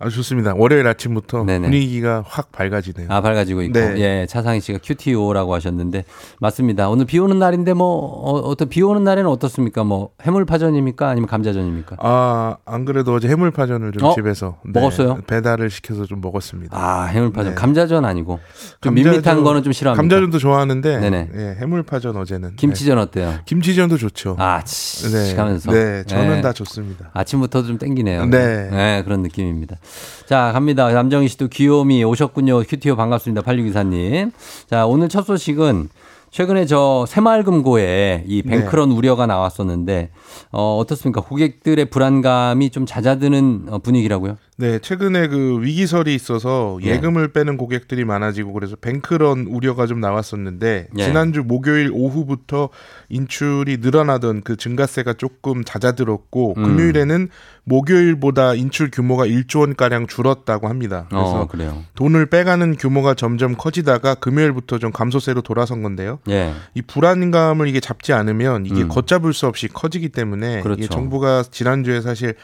[0.04, 0.54] 아주 좋습니다.
[0.56, 1.68] 월요일 아침부터 네네.
[1.68, 3.08] 분위기가 확 밝아지네요.
[3.10, 3.94] 아 밝아지고 있고 네.
[4.00, 6.06] 예 차상희 씨가 QTO라고 하셨는데
[6.40, 6.90] 맞습니다.
[6.90, 9.84] 오늘 비 오는 날인데 뭐 어, 떤비 오는 날에는 어떻습니까?
[9.84, 11.08] 뭐 해물파전입니까?
[11.08, 11.98] 아니면 감자전입니까?
[12.00, 14.16] 아, 안 그래도 어제 해물파전을 좀 어?
[14.16, 15.20] 집에서 네, 먹었어요?
[15.28, 16.76] 배달을 시켜서 좀 먹었습니다.
[16.76, 17.56] 아 해물파전 네.
[17.56, 18.40] 감자전 아니고
[18.82, 20.02] 좀 감자전- 밋밋한 거는 좀 싫어합니다.
[20.02, 21.30] 감자전도 좋아하는데 네네.
[21.36, 23.30] 예, 해물파전 어제는 김치전 어때요?
[23.30, 23.40] 네.
[23.46, 24.36] 김치전도 좋죠.
[24.40, 25.36] 아, 치, 네.
[25.36, 25.72] 하면서.
[25.72, 26.42] 네, 저는 네.
[26.42, 27.12] 다 좋습니다.
[27.14, 28.26] 아침부터 좀 땡기네요.
[28.26, 29.02] 네.
[29.06, 29.78] 그런 느낌입니다.
[30.26, 30.92] 자, 갑니다.
[30.92, 32.64] 남정희 씨도 귀요미 오셨군요.
[32.64, 33.42] 큐티오 반갑습니다.
[33.42, 34.32] 8624님.
[34.70, 35.90] 자, 오늘 첫 소식은
[36.32, 38.58] 최근에 저 새마을금고에 이 네.
[38.58, 40.12] 뱅크런 우려가 나왔었는데
[40.52, 41.22] 어, 어떻습니까?
[41.22, 44.38] 고객들의 불안감이 좀 잦아드는 어, 분위기라고요?
[44.62, 46.92] 네, 최근에 그 위기설이 있어서 예.
[46.92, 51.04] 예금을 빼는 고객들이 많아지고 그래서 뱅크런 우려가 좀 나왔었는데 예.
[51.04, 52.70] 지난주 목요일 오후부터
[53.10, 56.64] 인출이 늘어나던 그 증가세가 조금 잦아들었고 음.
[56.64, 57.30] 금요일에는
[57.64, 61.08] 목요일보다 인출 규모가 1조 원 가량 줄었다고 합니다.
[61.10, 61.84] 그래서 어, 그래요.
[61.96, 66.20] 돈을 빼가는 규모가 점점 커지다가 금요일부터 좀 감소세로 돌아선 건데요.
[66.30, 66.54] 예.
[66.76, 68.90] 이 불안감을 이게 잡지 않으면 이게 음.
[68.90, 70.88] 걷잡을 수 없이 커지기 때문에 그렇죠.
[70.88, 72.36] 정부가 지난주에 사실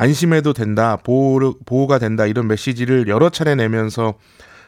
[0.00, 4.14] 안심해도 된다, 보호, 보호가 된다 이런 메시지를 여러 차례 내면서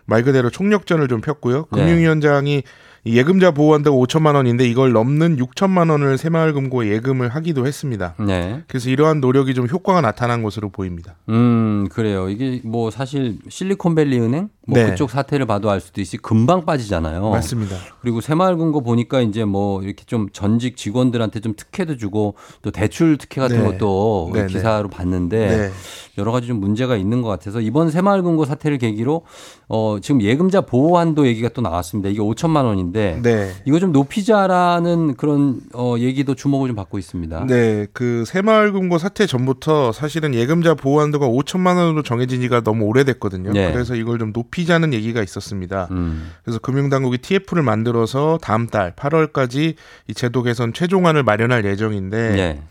[0.05, 1.69] 말 그대로 총력전을 좀 폈고요.
[1.73, 1.81] 네.
[1.81, 2.63] 금융위원장이 이
[3.05, 8.15] 예금자 보호한다고 5천만 원인데 이걸 넘는 6천만 원을 새마을금고에 예금을 하기도 했습니다.
[8.21, 8.63] 네.
[8.69, 11.17] 그래서 이러한 노력이 좀 효과가 나타난 것으로 보입니다.
[11.29, 12.29] 음, 그래요.
[12.29, 14.91] 이게 뭐 사실 실리콘밸리 은행 뭐 네.
[14.91, 17.31] 그쪽 사태를 봐도 알 수도 있지 금방 빠지잖아요.
[17.31, 17.77] 맞습니다.
[18.01, 23.41] 그리고 새마을금고 보니까 이제 뭐 이렇게 좀 전직 직원들한테 좀 특혜도 주고 또 대출 특혜
[23.41, 23.65] 같은 네.
[23.65, 24.47] 것도 네, 네.
[24.47, 25.71] 기사로 봤는데 네.
[26.19, 29.23] 여러 가지 좀 문제가 있는 것 같아서 이번 새마을금고 사태를 계기로
[29.69, 32.11] 어 지금 예금자 보호한도 얘기가 또 나왔습니다.
[32.11, 33.53] 이게 5천만 원인데 네.
[33.65, 37.47] 이거 좀 높이자라는 그런 어 얘기도 주목을 좀 받고 있습니다.
[37.47, 43.53] 네, 그 새마을금고 사태 전부터 사실은 예금자 보호 한도가 5천만 원으로 정해진 지가 너무 오래됐거든요.
[43.53, 43.73] 네.
[43.73, 45.89] 그래서 이걸 좀 높이자는 얘기가 있었습니다.
[45.91, 46.31] 음.
[46.45, 49.75] 그래서 금융당국이 TF를 만들어서 다음 달 8월까지
[50.09, 52.63] 이 제도 개선 최종안을 마련할 예정인데 네.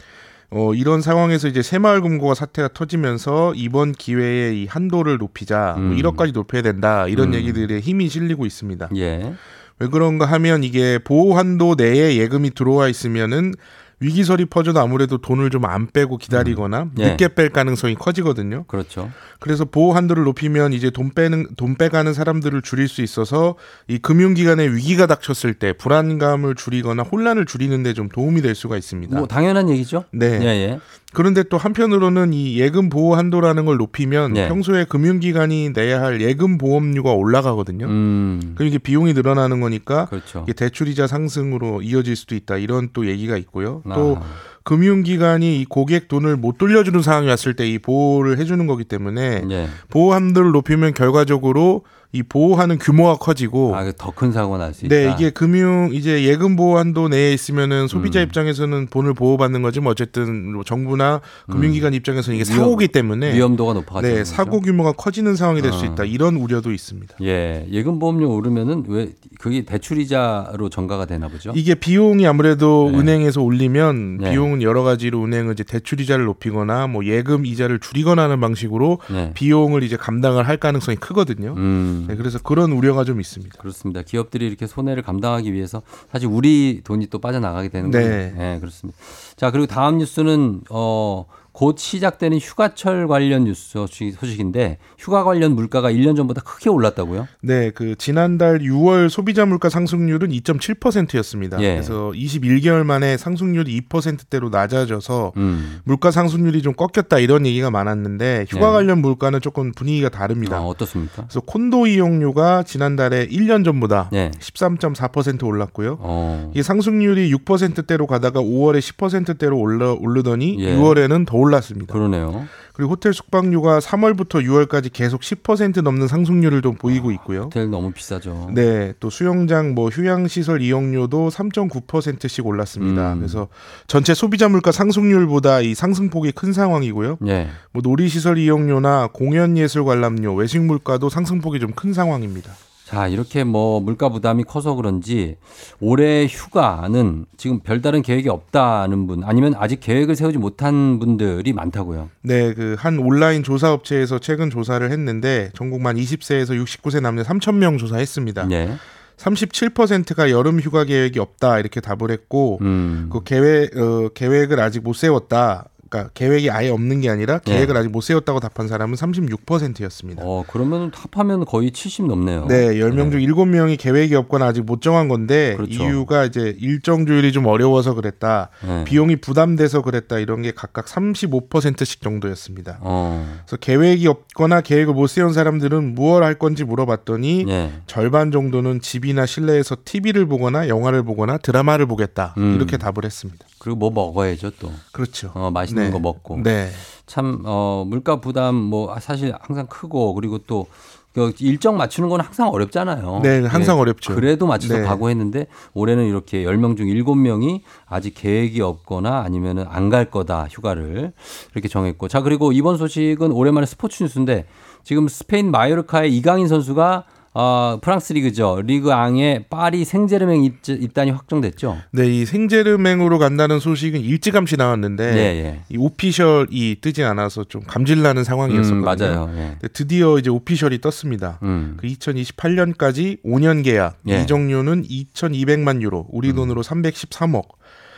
[0.53, 5.95] 어, 이런 상황에서 이제 새마을금고가 사태가 터지면서 이번 기회에 이 한도를 높이자 뭐 음.
[5.95, 7.33] 1억까지 높여야 된다 이런 음.
[7.35, 8.89] 얘기들에 힘이 실리고 있습니다.
[8.97, 9.33] 예.
[9.81, 13.53] 왜 그런가 하면 이게 보호 한도 내에 예금이 들어와 있으면은
[13.99, 17.11] 위기설이 퍼져도 아무래도 돈을 좀 안 빼고 기다리거나 예.
[17.11, 18.65] 늦게 뺄 가능성이 커지거든요.
[18.67, 19.11] 그렇죠.
[19.39, 23.55] 그래서 보호 한도를 높이면 이제 돈 빼는 돈 빼가는 사람들을 줄일 수 있어서
[23.87, 29.17] 이 금융기관에 위기가 닥쳤을 때 불안감을 줄이거나 혼란을 줄이는데 좀 도움이 될 수가 있습니다.
[29.17, 30.03] 뭐 당연한 얘기죠.
[30.11, 30.39] 네.
[30.41, 30.79] 예, 예.
[31.13, 34.47] 그런데 또 한편으로는 이 예금 보호 한도라는 걸 높이면 네.
[34.47, 37.85] 평소에 금융기관이 내야 할 예금 보험료가 올라가거든요.
[37.87, 38.53] 음.
[38.55, 40.41] 그럼 이게 비용이 늘어나는 거니까 그렇죠.
[40.43, 43.81] 이게 대출이자 상승으로 이어질 수도 있다 이런 또 얘기가 있고요.
[43.93, 44.25] 또 아.
[44.63, 49.67] 금융기관이 이 고객 돈을 못 돌려주는 상황이 왔을 때 이 보호를 해주는 거기 때문에 예.
[49.89, 51.83] 보호 한도를 높이면 결과적으로
[52.13, 54.93] 이 보호하는 규모가 커지고 아, 더 큰 사고가 날수 있다.
[54.95, 58.25] 네 이게 금융 이제 예금 보호 한도 내에 있으면은 소비자 음.
[58.25, 62.57] 입장에서는 돈을 보호받는 거지 뭐 어쨌든 뭐 정부나 금융기관 입장에서는 이게 음.
[62.57, 64.35] 사고기 때문에 위험도가 높아지는 네 거죠.
[64.35, 65.87] 사고 규모가 커지는 상황이 될수 어.
[65.87, 67.15] 있다 이런 우려도 있습니다.
[67.21, 71.53] 예, 예금 보험료 오르면은 왜 그게 대출이자로 전가가 되나 보죠?
[71.55, 72.99] 이게 비용이 아무래도 네.
[72.99, 74.31] 은행에서 올리면 네.
[74.31, 79.31] 비용은 여러 가지로 은행은 이제 대출 이자를 높이거나 뭐 예금 이자를 줄이거나 하는 방식으로 네.
[79.33, 81.53] 비용을 이제 감당을 할 가능성이 크거든요.
[81.57, 82.00] 음.
[82.07, 83.57] 네, 그래서 그런 우려가 좀 있습니다.
[83.59, 84.01] 그렇습니다.
[84.01, 85.81] 기업들이 이렇게 손해를 감당하기 위해서
[86.11, 87.99] 사실 우리 돈이 또 빠져나가게 되는 네.
[88.01, 88.35] 거예요.
[88.35, 88.99] 네, 그렇습니다.
[89.35, 91.25] 자, 그리고 다음 뉴스는 어
[91.61, 97.27] 곧 시작되는 휴가철 관련 뉴스 소식- 소식인데 휴가 관련 물가가 1년 전보다 크게 올랐다고요?
[97.43, 101.61] 네, 그 지난달 6월 소비자 물가 상승률은 2.7%였습니다.
[101.61, 101.73] 예.
[101.73, 105.81] 그래서 21개월 만에 상승률이 2%대로 낮아져서 음.
[105.83, 108.73] 물가 상승률이 좀 꺾였다 이런 얘기가 많았는데 휴가 네.
[108.73, 110.57] 관련 물가는 조금 분위기가 다릅니다.
[110.57, 111.25] 아, 어떻습니까?
[111.27, 114.31] 그래서 콘도 이용료가 지난달에 1년 전보다 네.
[114.39, 115.97] 13.4% 올랐고요.
[115.99, 116.49] 어.
[116.55, 120.75] 이게 상승률이 6%대로 가다가 5월에 10%대로 올라 오르더니 예.
[120.75, 121.91] 6월에는 더 올랐 습니다.
[121.93, 122.47] 그러네요.
[122.73, 127.41] 그리고 호텔 숙박료가 3월부터 6월까지 계속 10% 넘는 상승률을 좀 보이고 있고요.
[127.43, 128.51] 호텔 너무 비싸죠.
[128.53, 133.13] 네, 또 수영장 뭐 휴양 시설 이용료도 3.9%씩 올랐습니다.
[133.13, 133.19] 음.
[133.19, 133.49] 그래서
[133.87, 137.17] 전체 소비자 물가 상승률보다 이 상승폭이 큰 상황이고요.
[137.27, 137.49] 예.
[137.73, 142.51] 뭐 놀이 시설 이용료나 공연 예술 관람료, 외식 물가도 상승폭이 좀 큰 상황입니다.
[142.91, 145.37] 자, 이렇게 뭐 물가 부담이 커서 그런지
[145.79, 152.09] 올해 휴가는 지금 별다른 계획이 없다는 분 아니면 아직 계획을 세우지 못한 분들이 많다고요.
[152.23, 157.55] 네, 그 한 온라인 조사 업체에서 최근 조사를 했는데 전국 만 20세에서 69세 남녀 3천
[157.55, 158.47] 명 조사했습니다.
[158.51, 158.73] 예.
[159.17, 163.09] 37%가 여름 휴가 계획이 없다 이렇게 답을 했고 음.
[163.11, 165.65] 그 계획 어, 계획을 아직 못 세웠다.
[165.91, 170.23] 그러니까 계획이 아예 없는 게 아니라 계획을 아직 못 세웠다고 답한 사람은 36%였습니다.
[170.25, 172.45] 어, 그러면 합하면 거의 70 넘네요.
[172.47, 175.83] 네, 10명 중 7명이 계획이 없거나 아직 못 정한 건데 그렇죠.
[175.83, 178.49] 이유가 이제 일정 조율이 좀 어려워서 그랬다.
[178.65, 178.85] 네.
[178.85, 180.19] 비용이 부담돼서 그랬다.
[180.19, 182.79] 이런 게 각각 35%씩 정도였습니다.
[182.79, 183.41] 어.
[183.45, 187.71] 그래서 계획이 없거나 계획을 못 세운 사람들은 무얼 할 건지 물어봤더니 예.
[187.85, 192.33] 절반 정도는 집이나 실내에서 TV를 보거나 영화를 보거나 드라마를 보겠다.
[192.37, 192.55] 음.
[192.55, 193.45] 이렇게 답을 했습니다.
[193.61, 194.71] 그리고 뭐 먹어야죠, 또.
[194.91, 195.29] 그렇죠.
[195.35, 195.91] 어, 맛있는 네.
[195.91, 196.41] 거 먹고.
[196.41, 196.71] 네.
[197.05, 203.19] 참, 어, 물가 부담 뭐 사실 항상 크고 그리고 또그 일정 맞추는 건 항상 어렵잖아요.
[203.21, 204.15] 네, 항상 어렵죠.
[204.15, 204.83] 그래도 맞춰서 네.
[204.83, 205.45] 가고 했는데
[205.75, 211.13] 올해는 이렇게 10명 중 7명이 아직 계획이 없거나 아니면은 안 갈 거다 휴가를
[211.53, 212.07] 이렇게 정했고.
[212.07, 214.47] 자, 그리고 이번 소식은 오랜만에 스포츠 뉴스인데
[214.83, 217.03] 지금 스페인 마요르카의 이강인 선수가
[217.33, 218.61] 어, 프랑스 리그죠.
[218.65, 221.77] 리그 앙에 파리 생제르맹 입- 입단이 확정됐죠.
[221.91, 225.59] 네, 이 생제르맹으로 간다는 소식은 일찌감치 나왔는데 예, 예.
[225.69, 228.81] 이 오피셜이 뜨지 않아서 좀 감질나는 상황이었었거든요.
[228.81, 229.33] 음, 맞아요.
[229.37, 229.67] 예.
[229.71, 231.39] 드디어 이제 오피셜이 떴습니다.
[231.43, 231.77] 음.
[231.79, 234.21] 그 2028년까지 5년 계약, 예.
[234.23, 237.43] 이적료는 2,200만 유로, 우리 돈으로 313억.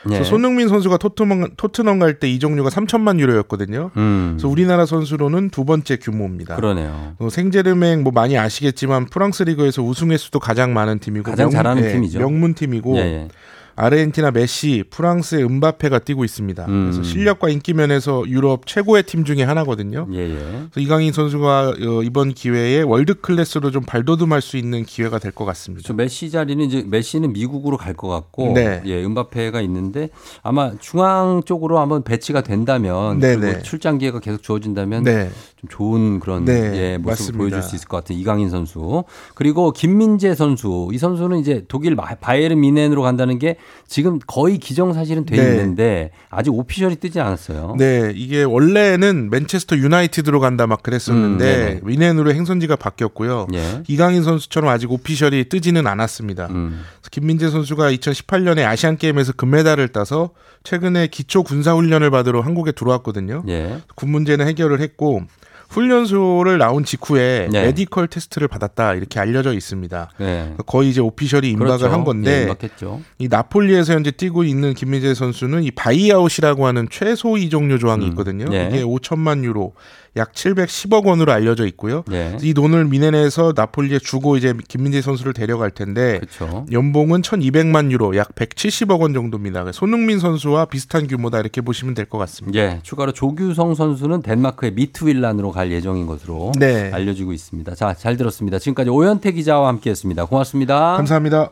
[0.09, 0.13] 예.
[0.15, 3.91] 그래서 손흥민 선수가 토트넘, 토트넘 갈 때 이적료가 3천만 유로였거든요.
[3.97, 4.33] 음.
[4.35, 6.55] 그래서 우리나라 선수로는 두 번째 규모입니다.
[6.55, 7.13] 그러네요.
[7.19, 12.19] 어, 생제르맹 뭐 많이 아시겠지만 프랑스 리그에서 우승 횟수도 가장 많은 팀이고 가장 잘하는 팀이죠.
[12.19, 13.27] 명문 팀이고 예, 예.
[13.75, 16.65] 아르헨티나 메시, 프랑스의 음바페가 뛰고 있습니다.
[16.67, 16.91] 음.
[16.91, 20.07] 그래서 실력과 인기 면에서 유럽 최고의 팀 중에 하나거든요.
[20.13, 20.35] 예, 예.
[20.37, 25.45] 그래서 이강인 선수가 어, 이번 기회에 world class로 좀 발돋움할 수 있는 기회가 될 것
[25.45, 25.83] 같습니다.
[25.87, 28.81] 저 메시 자리는 이제 메시는 미국으로 갈 것 같고 네.
[28.85, 30.09] 예, 음바페가 있는데
[30.43, 33.61] 아마 중앙 쪽으로 한번 배치가 된다면 네, 네.
[33.63, 35.29] 출장 기회가 계속 주어진다면 네.
[35.59, 36.53] 좀 좋은 그런 네,
[36.93, 37.37] 예, 모습을 맞습니다.
[37.37, 39.03] 보여줄 수 있을 것 같은 이강인 선수
[39.35, 43.57] 그리고 김민재 선수 이 선수는 이제 독일 마- 바이에른 미넨으로 간다는 게
[43.87, 45.51] 지금 거의 기정사실은 돼 네.
[45.51, 47.75] 있는데 아직 오피셜이 뜨지 않았어요.
[47.77, 51.81] 네, 이게 원래는 맨체스터 유나이티드로 간다 막 음, 그랬었는데 네네.
[51.83, 53.47] 위넨으로 행선지가 바뀌었고요.
[53.53, 53.83] 예.
[53.87, 56.47] 이강인 선수처럼 아직 오피셜이 뜨지는 않았습니다.
[56.47, 56.83] 음.
[57.11, 60.31] 김민재 선수가 2018년에 아시안 게임에서 금메달을 따서
[60.63, 63.43] 최근에 기초 군사 훈련을 받으러 한국에 들어왔거든요.
[63.49, 63.79] 예.
[63.95, 65.21] 군 문제는 해결을 했고
[65.69, 67.63] 훈련소를 나온 직후에 네.
[67.63, 70.09] medical test를 받았다 이렇게 알려져 있습니다.
[70.17, 70.53] 네.
[70.65, 71.93] 거의 이제 official이 임박을 그렇죠.
[71.93, 73.01] 한 예, 건데 임박했죠.
[73.19, 78.45] 이 나폴리에서 현재 뛰고 있는 김민재 선수는 이 buyout이라고 하는 최소 이적료 조항이 있거든요.
[78.45, 78.69] 네.
[78.71, 79.73] 이게 5천만 유로,
[80.15, 82.03] 약 710억 원으로 알려져 있고요.
[82.07, 82.37] 네.
[82.41, 86.65] 이 돈을 뮌헨에서 나폴리에 주고 이제 김민재 선수를 데려갈 텐데 그렇죠.
[86.71, 89.71] 연봉은 1,200만 유로, 약 170억 원 정도입니다.
[89.71, 92.59] 손흥민 선수와 비슷한 규모다 이렇게 보시면 될 것 같습니다.
[92.59, 96.91] 예, 추가로 조규성 선수는 덴마크의 미트윌란으로 갈 예정인 것으로 네.
[96.93, 97.73] 알려지고 있습니다.
[97.75, 98.59] 자, 잘 들었습니다.
[98.59, 100.25] 지금까지 오현태 기자와 함께했습니다.
[100.25, 100.95] 고맙습니다.
[100.97, 101.49] 감사합니다.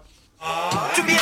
[0.95, 1.20] 준비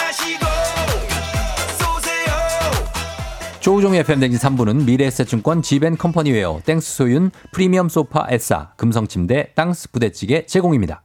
[3.70, 11.04] 조우종의 FM 댕진 3부는 미래에셋증권 지벤컴퍼니웨어 땡스 소윤 프리미엄 소파 에싸 금성침대 땅스 부대찌개 제공입니다.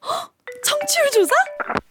[0.64, 1.34] 청취율 조사?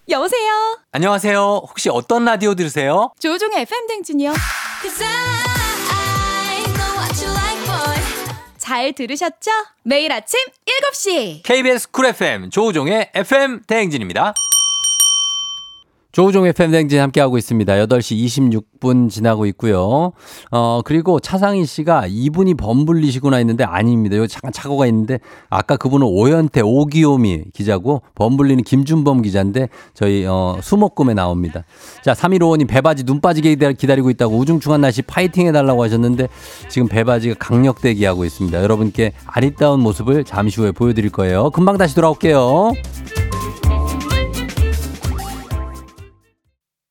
[0.07, 0.79] 여보세요.
[0.93, 1.65] 안녕하세요.
[1.67, 3.11] 혹시 어떤 라디오 들으세요?
[3.19, 4.31] 조우종의 FM 댕진이요.
[4.81, 7.97] Cause I know what you like, boy.
[8.57, 9.51] 잘 들으셨죠?
[9.83, 10.39] 매일 아침
[10.93, 11.43] 7시.
[11.43, 14.33] KBS Cool FM 조우종의 FM 대행진입니다.
[16.17, 17.73] 조우종의 FM 댕진 함께하고 있습니다.
[17.73, 18.25] 8시
[18.81, 20.13] 26분 지나고 있고요.
[20.49, 24.17] 어, 그리고 차상희 씨가 이분이 범블리시구나 했는데 아닙니다.
[24.17, 25.19] 여기 잠깐 착오가 있는데
[25.51, 31.65] 아까 그분은 오현태, 오기요미 기자고 범블리는 김준범 기자인데 저희 어, 수목금에 나옵니다.
[32.03, 36.29] 자, 3155님 배바지 눈 빠지게 기다- 기다리고 있다고 우중충한 날씨 파이팅 해달라고 하셨는데
[36.67, 38.63] 지금 배바지가 강력 대기하고 있습니다.
[38.63, 41.51] 여러분께 아리따운 모습을 잠시 후에 보여드릴 거예요.
[41.51, 42.71] 금방 다시 돌아올게요.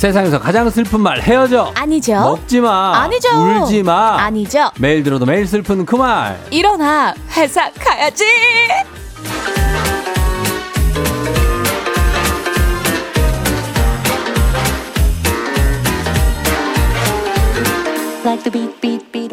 [0.00, 1.70] 세상에서 가장 슬픈 말 헤어져.
[1.74, 2.14] 아니죠.
[2.14, 3.02] 먹지 마.
[3.02, 3.28] 아니죠.
[3.36, 4.16] 울지 마.
[4.16, 4.70] 아니죠.
[4.78, 6.40] 매일 들어도 매일 슬픈 그 말.
[6.50, 8.24] 일어나 회사 가야지.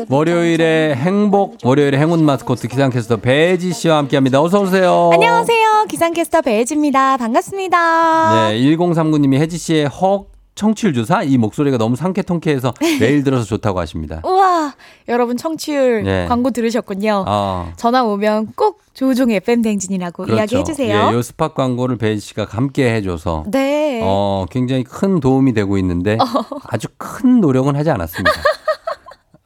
[0.09, 4.41] 월요일에 행복, 월요일에 행운 마스코트 기상캐스터 배지 씨와 함께합니다.
[4.41, 5.11] 어서 오세요.
[5.13, 5.85] 안녕하세요.
[5.87, 7.15] 기상캐스터 배혜지입니다.
[7.15, 8.49] 반갑습니다.
[8.49, 14.21] 네, 1039님이 혜지 씨의 헉 청취율 조사 이 목소리가 너무 상쾌통쾌해서 매일 들어서 좋다고 하십니다.
[14.25, 14.73] 우와,
[15.07, 16.25] 여러분 청취율 네.
[16.27, 17.23] 광고 들으셨군요.
[17.27, 17.71] 아.
[17.77, 21.09] 전화 오면 꼭 조우종의 FM 댕진이라고 이야기해 주세요.
[21.11, 24.01] 예, 요 스팟 광고를 배지 씨가 함께 해줘서 네.
[24.03, 26.17] 어, 굉장히 큰 도움이 되고 있는데
[26.63, 28.31] 아주 큰 노력은 하지 않았습니다.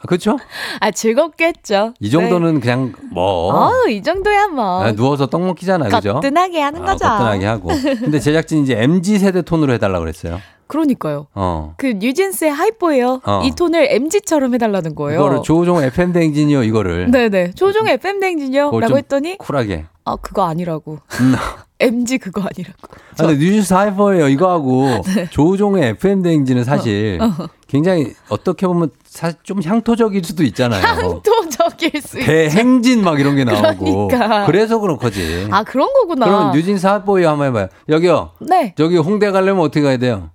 [0.08, 0.40] 그렇죠?
[0.80, 1.94] 아 즐겁겠죠.
[2.00, 3.60] 이 정도는 그냥 뭐 네.
[3.60, 4.84] 어우, 이 정도야 뭐.
[4.84, 6.14] 아, 누워서 떡 먹기잖아요, 그죠?
[6.16, 7.06] 거뜬하게 하는 아, 거죠.
[7.06, 7.70] 거뜬하게 하고.
[8.00, 10.40] 근데 제작진이 이제 MZ 세대 톤으로 해달라고 그랬어요.
[10.72, 11.28] 그러니까요.
[11.36, 11.74] 어.
[11.78, 13.20] 그 뉴진스의 하이보예요.
[13.26, 13.42] 어.
[13.44, 15.20] 이 톤을 MG처럼 해달라는 거예요.
[15.20, 17.12] 이거를 조종 FM 댕진이요, 이거를.
[17.12, 17.52] 네네.
[17.56, 18.66] 조종 FM 댕진요?
[18.68, 19.86] 그걸 라고 좀 했더니, 쿨하게.
[20.06, 21.00] 아, 그거 아니라고.
[21.20, 21.36] 음.
[21.82, 22.78] MG 그거 아니라고.
[22.84, 25.02] 아, 근데 뉴스 하이퍼예요, 이거하고.
[25.14, 25.28] 네.
[25.32, 27.20] 조종의 FM 댕진은 사실
[27.68, 31.22] 굉장히 어떻게 보면 사실 좀 향토적일 수도 있잖아요.
[31.26, 32.20] 또 적일 수.
[32.20, 34.08] 대행진 막 이런 게 나오고.
[34.10, 34.46] 그러니까.
[34.52, 35.48] 래서 그런 거지.
[35.50, 36.28] 아, 그런 거구나.
[36.28, 37.68] 그러면 뉴진스 Hype Boy 한번 해봐요.
[37.90, 38.32] 여기요.
[38.40, 38.76] 네.
[38.78, 40.30] 저기 홍대 가려면 어떻게 가야 돼요?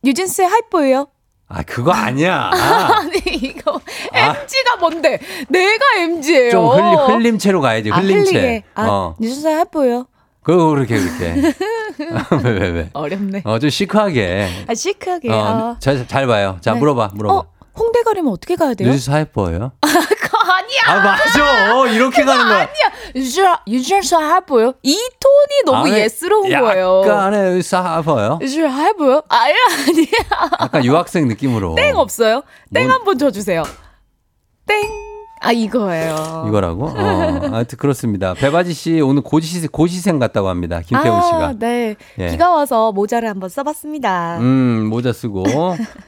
[0.00, 1.06] 아, 뉴진스의 Hype Boy예요?
[1.48, 2.50] 아, 그거 아니야.
[2.54, 3.80] 아 니, 이거,
[4.12, 5.18] MZ가 뭔데?
[5.48, 6.50] 내가 MZ예요.
[6.50, 8.32] 좀 흘림, 흘림체로 가야지, 아, 흘림체.
[8.32, 8.62] 흘리게.
[8.74, 9.16] 아, 어.
[9.20, 10.06] 뉴진스의 Hype Boy예요?
[10.42, 11.54] 그거 그렇게, 그렇게.
[12.44, 12.90] 왜, 왜, 왜?
[12.92, 13.42] 어렵네.
[13.44, 14.48] 어, 좀 시크하게.
[14.68, 15.30] 아, 시크하게.
[15.30, 15.76] 어, 아.
[15.80, 16.56] 잘, 잘 봐요.
[16.60, 16.78] 자, 네.
[16.78, 17.34] 물어봐, 물어봐.
[17.34, 17.46] 어,
[17.76, 18.88] 홍대 가려면 어떻게 가야 돼요?
[18.90, 19.72] 뉴스 Hype Boy예요?
[20.50, 20.80] 아니야.
[20.86, 21.76] 아, 맞아.
[21.78, 22.68] 어, 이렇게 가는 거야.
[23.14, 24.74] 유저, 유저스 하이보요?
[24.82, 27.02] 이 톤이 너무 아, 예스러운 거예요.
[27.06, 28.38] 약간의 하이퍼예요?
[28.42, 29.22] 유저 하이보요?
[29.28, 29.54] 아니,
[29.88, 30.50] 아니야.
[30.60, 31.74] 약간 유학생 느낌으로.
[31.74, 32.42] 땡 없어요?
[32.72, 33.62] 땡 뭔- 한번 줘주세요.
[34.66, 35.09] 땡.
[35.42, 36.44] 아, 이거예요.
[36.48, 36.84] 이거라고?
[36.84, 38.34] 어, 하여튼 그렇습니다.
[38.34, 40.82] 배바지 씨 오늘 고시, 고시생 같다고 합니다.
[40.86, 41.54] 김태훈 아, 씨가.
[41.58, 41.96] 네.
[42.18, 42.28] 예.
[42.28, 44.38] 비가 와서 모자를 한번 써봤습니다.
[44.40, 45.44] 음, 모자 쓰고.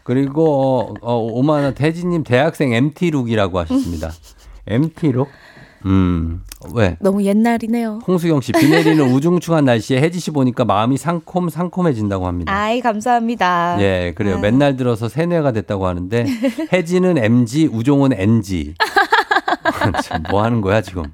[0.05, 4.11] 그리고, 어, 오만원 대지님 대학생 MT룩이라고 하셨습니다.
[4.67, 5.29] MT룩?
[5.85, 6.43] 음,
[6.75, 6.97] 왜?
[7.01, 8.01] 너무 옛날이네요.
[8.07, 12.53] 홍수경 씨, 비 내리는 우중충한 날씨에 혜지 씨 보니까 마음이 상콤, 상콤해진다고 합니다.
[12.55, 13.79] 아이, 감사합니다.
[13.81, 14.37] 예, 그래요.
[14.37, 14.39] 아.
[14.39, 16.25] 맨날 들어서 세뇌가 됐다고 하는데,
[16.73, 18.75] 혜지는 MZ, 우종은 NG.
[20.03, 21.05] 참, 뭐 하는 거야, 지금?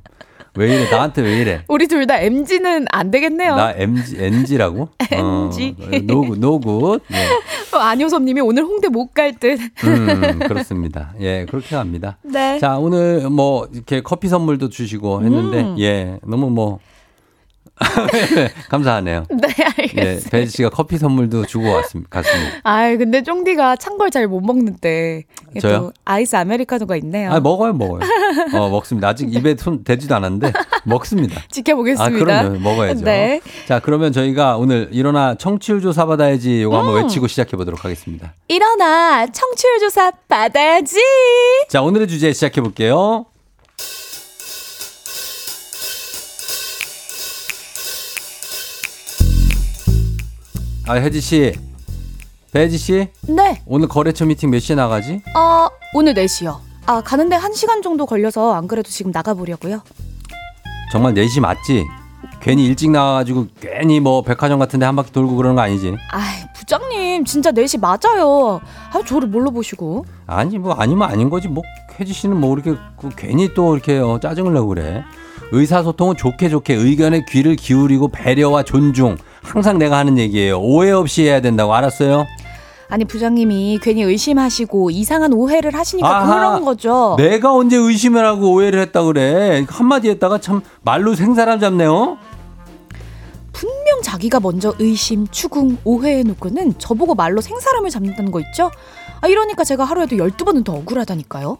[0.57, 0.91] 왜 이래?
[0.91, 1.63] 나한테 왜 이래?
[1.69, 3.55] 우리 둘 다 MZ는 안 되겠네요.
[3.55, 4.89] 나 MZ, NG라고?
[5.11, 5.77] NG.
[5.81, 7.03] 어, no good, no good.
[7.13, 7.77] 예.
[7.79, 9.61] 안효섭 님이 오늘 홍대 못 갈 듯.
[9.85, 11.13] 음, 그렇습니다.
[11.21, 12.17] 예, 그렇게 합니다.
[12.23, 12.59] 네.
[12.59, 15.77] 자, 오늘 뭐, 이렇게 커피 선물도 주시고 했는데, 음.
[15.79, 16.81] 예, 너무 뭐,
[18.69, 19.25] 감사하네요.
[19.31, 19.65] 네, 예,
[20.05, 20.31] 알겠어요.
[20.31, 22.09] 배지 씨가 커피 선물도 주고 왔습니다.
[22.21, 22.57] 갔습니다.
[22.65, 25.25] 아이, 근데 쫑디가 찬 걸 잘 못 먹는데.
[25.61, 25.79] 저요?
[25.79, 27.33] 또 아이스 아메리카노가 있네요.
[27.33, 28.01] 아, 먹어요, 먹어요.
[28.55, 29.09] 어, 먹습니다.
[29.09, 30.53] 아직 입에 손 대지도 않았는데,
[30.85, 31.41] 먹습니다.
[31.51, 32.05] 지켜보겠습니다.
[32.05, 32.59] 아, 그럼요.
[32.61, 33.05] 먹어야죠.
[33.05, 33.41] 네.
[33.67, 37.03] 자, 그러면 저희가 오늘 일어나 청취율 조사 받아야지 요거 한번 음.
[37.03, 38.35] 외치고 시작해 보도록 하겠습니다.
[38.49, 40.97] 일어나 청취율 조사 받아야지.
[41.69, 43.27] 자, 오늘의 주제 시작해 볼게요.
[50.89, 51.53] 아, 혜지 씨.
[52.51, 53.61] 배지 씨, 네.
[53.67, 55.21] 오늘 거래처 미팅 몇 시에 나가지?
[55.37, 56.57] 어, 오늘 4시요.
[56.87, 59.83] 아, 가는데 1시간 정도 걸려서 안 그래도 지금 나가보려고요.
[60.91, 61.85] 정말 4시 맞지?
[62.41, 65.95] 괜히 일찍 나와가지고 괜히 뭐 백화점 같은데 한 바퀴 돌고 그러는 거 아니지?
[66.11, 68.59] 아이, 부장님, 진짜 4시 맞아요.
[68.91, 70.07] 아, 저를 뭘로 보시고.
[70.27, 71.63] 아니 뭐 아니면 아닌 거지 뭐
[72.01, 75.05] 혜지 씨는 뭐 이렇게 그 괜히 또 이렇게 어, 짜증을 내고 그래.
[75.53, 80.61] 의사소통은 좋게 좋게 의견에 귀를 기울이고 배려와 존중 항상 내가 하는 얘기예요.
[80.61, 82.27] 오해 없이 해야 된다고 알았어요?
[82.91, 86.35] 아니, 부장님이 괜히 의심하시고 이상한 오해를 하시니까 아하.
[86.35, 87.17] 그런 거죠.
[87.19, 89.67] 내가 언제 의심을 하고 오해를 했다 그래?
[89.69, 92.17] 한마디 했다가 참 말로 생사람 잡네요.
[93.53, 98.71] 분명 자기가 먼저 의심, 추궁, 오해해 놓고는 저보고 말로 생사람을 잡는다는 거 있죠?
[99.21, 101.59] 아, 이러니까 제가 하루에도 12번은 더 억울하다니까요.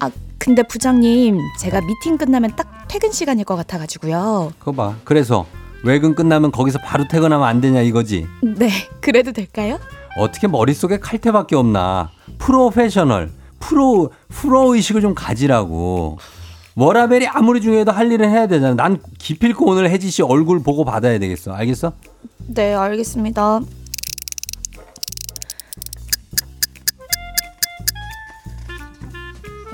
[0.00, 4.52] 아, 근데 부장님, 제가 미팅 끝나면 딱 퇴근 시간일 것 같아가지고요.
[4.58, 4.96] 그거 봐.
[5.04, 5.46] 그래서
[5.84, 8.26] 외근 끝나면 거기서 바로 퇴근하면 안 되냐 이거지.
[8.42, 8.70] 네,
[9.00, 9.78] 그래도 될까요?
[10.18, 12.10] 어떻게 머릿속에 칼퇴밖에 없나.
[12.38, 13.30] 프로페셔널,
[13.60, 16.18] 프로, 프로 의식을 좀 가지라고.
[16.76, 18.74] 워라벨이 아무리 중요해도 할 일은 해야 되잖아.
[18.74, 21.52] 난 기필코 오늘 혜지 씨 얼굴 보고 받아야 되겠어.
[21.52, 21.92] 알겠어?
[22.46, 23.60] 네, 알겠습니다.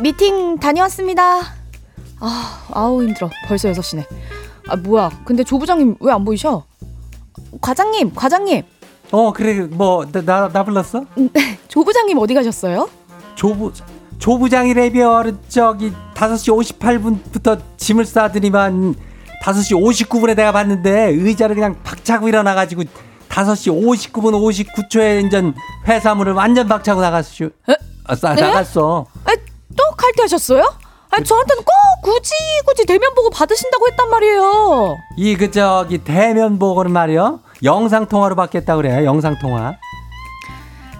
[0.00, 1.40] 미팅 다녀왔습니다.
[2.20, 3.30] 아, 아우 힘들어.
[3.48, 4.04] 벌써 6시네.
[4.68, 5.10] 아, 뭐야.
[5.24, 6.64] 근데 조 부장님 왜 안 보이셔?
[7.60, 8.62] 과장님, 과장님.
[9.12, 9.60] 어, 그래.
[9.70, 11.04] 뭐, 나, 나, 나 불렀어?
[11.68, 12.88] 조 부장님 어디 가셨어요?
[13.34, 13.72] 조부,
[14.18, 18.94] 조 부장이래별 저기 5시 58분부터 짐을 싸더니만
[19.44, 19.78] 5시
[20.08, 22.82] 59분에 내가 봤는데 의자를 그냥 박차고 일어나 가지고
[23.28, 25.54] 5시 59분 59초에 인전
[25.86, 27.50] 회사문을 완전 박차고 나갔슈.
[28.04, 28.40] 아, 싸, 네?
[28.40, 29.06] 나갔어.
[29.24, 29.30] 아,
[29.76, 30.62] 또 칼퇴하셨어요?
[31.10, 31.72] 아, 저한테는 꼭
[32.02, 32.30] 굳이
[32.66, 34.96] 굳이 대면 보고 받으신다고 했단 말이에요.
[35.16, 37.40] 이 그 저기 대면 보고는 말이요.
[37.62, 39.04] 영상 통화로 받겠다 그래.
[39.04, 39.74] 영상 통화.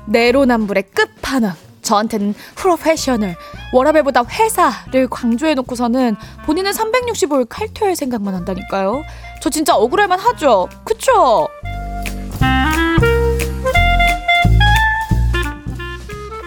[0.07, 1.55] 내로남불의 끝판왕.
[1.83, 3.37] 저한테는 프로페셔널,
[3.73, 9.03] 워라벨보다 회사를 강조해 놓고서는 본인은 365일 칼퇴할 생각만 한다니까요.
[9.41, 10.69] 저 진짜 억울할만 하죠.
[10.83, 11.47] 그쵸?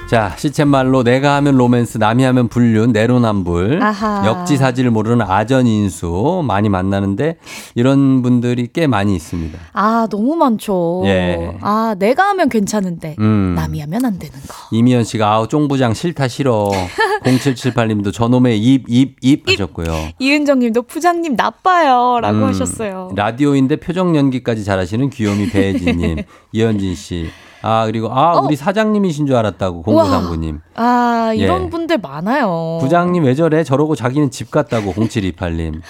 [0.09, 4.25] 자, 시쳇말로 내가 하면 로맨스, 남이 하면 불륜, 내로남불, 아하.
[4.25, 7.37] 역지사지를 모르는 아전인수 많이 만나는데
[7.75, 9.59] 이런 분들이 꽤 많이 있습니다.
[9.71, 11.03] 아, 너무 많죠.
[11.05, 11.55] 예.
[11.61, 13.53] 아, 내가 하면 괜찮은데 음.
[13.55, 14.55] 남이 하면 안 되는 거.
[14.71, 16.71] 이미연 씨가 아우 쫑부장 싫다 싫어.
[17.25, 19.93] 0778님도 저놈의 입 입입 하셨고요.
[20.17, 22.19] 이은정 님도 부장님 나빠요.
[22.19, 23.11] 라고 음, 하셨어요.
[23.15, 27.29] 라디오인데 표정 연기까지 잘하시는 귀요미 배혜진님, 이현진 씨.
[27.61, 28.41] 아 그리고 아 어.
[28.41, 29.83] 우리 사장님이신 줄 알았다고.
[29.83, 30.61] 공구상구님.
[30.75, 31.69] 아, 이런 예.
[31.69, 32.79] 분들 많아요.
[32.81, 33.63] 부장님 왜 저래?
[33.63, 35.81] 저러고 자기는 집 갔다고 0728님.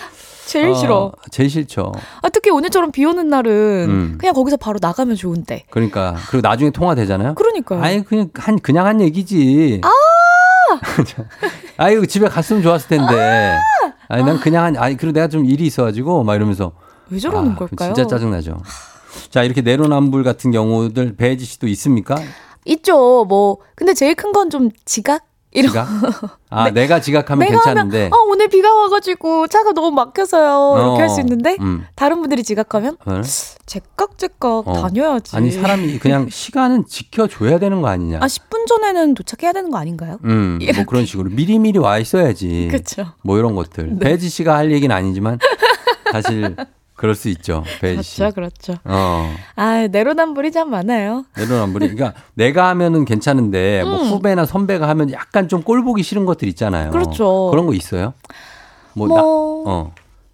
[0.46, 1.12] 제일 싫어.
[1.30, 1.92] 제일 싫죠.
[2.24, 3.52] 아, 특히 오늘처럼 비 오는 날은
[3.88, 4.18] 음.
[4.20, 5.66] 그냥 거기서 바로 나가면 좋은데.
[5.70, 7.36] 그러니까 그리고 나중에 통화되잖아요.
[7.36, 7.84] 그러니까요.
[7.84, 9.82] 아니 그냥 한 그냥 한 얘기지.
[9.84, 9.90] 아!
[11.78, 13.58] 아이고 집에 갔으면 좋았을 텐데.
[14.08, 16.72] 아니 난 그냥 한 아니 그리고 내가 좀 일이 있어가지고 막 이러면서
[17.12, 17.94] 왜 저러는 아, 걸까요?
[17.94, 18.58] 진짜 짜증나죠.
[19.30, 22.16] 자 이렇게 내로남불 같은 경우들 배지 씨도 있습니까?
[22.66, 23.26] 있죠.
[23.26, 25.88] 뭐 근데 제일 큰 건 좀 지각 이런 지각?
[26.52, 27.98] 아 내가 지각하면 내가 괜찮은데.
[28.04, 31.86] 하면 어 오늘 비가 와가지고 차가 너무 막혀서요 이렇게 어, 할수 있는데 음.
[31.96, 33.22] 다른 분들이 지각하면 어?
[33.66, 34.74] 제깍제깍 어.
[34.74, 35.36] 다녀야지.
[35.36, 38.20] 아니 사람이 그냥 시간은 지켜줘야 되는 거 아니냐.
[38.22, 40.20] 아 10분 전에는 도착해야 되는 거 아닌가요?
[40.26, 42.68] 음, 뭐 그런 식으로 미리미리 와 있어야지.
[42.72, 43.06] 그쵸.
[43.24, 43.98] 뭐 이런 것들.
[43.98, 44.00] 네.
[44.00, 45.40] 배지 씨가 할 얘기는 아니지만
[46.12, 46.56] 사실
[47.00, 47.64] 그럴 수 있죠.
[47.80, 48.18] 배지 씨.
[48.18, 48.74] 그렇죠, 그렇죠.
[48.84, 49.34] 어.
[49.56, 51.24] 아 내로남불이 참 많아요.
[51.38, 51.96] 내로남불이.
[51.96, 54.08] 그러니까 내가 하면은 괜찮은데 뭐 음.
[54.10, 56.92] 후배나 선배가 하면 약간 좀 꼴 보기 싫은 것들 있잖아요.
[56.92, 57.48] 그렇죠.
[57.52, 58.14] 그런 거 있어요?
[58.94, 59.18] 뭐, 뭐.
[59.18, 59.92] 나, 어.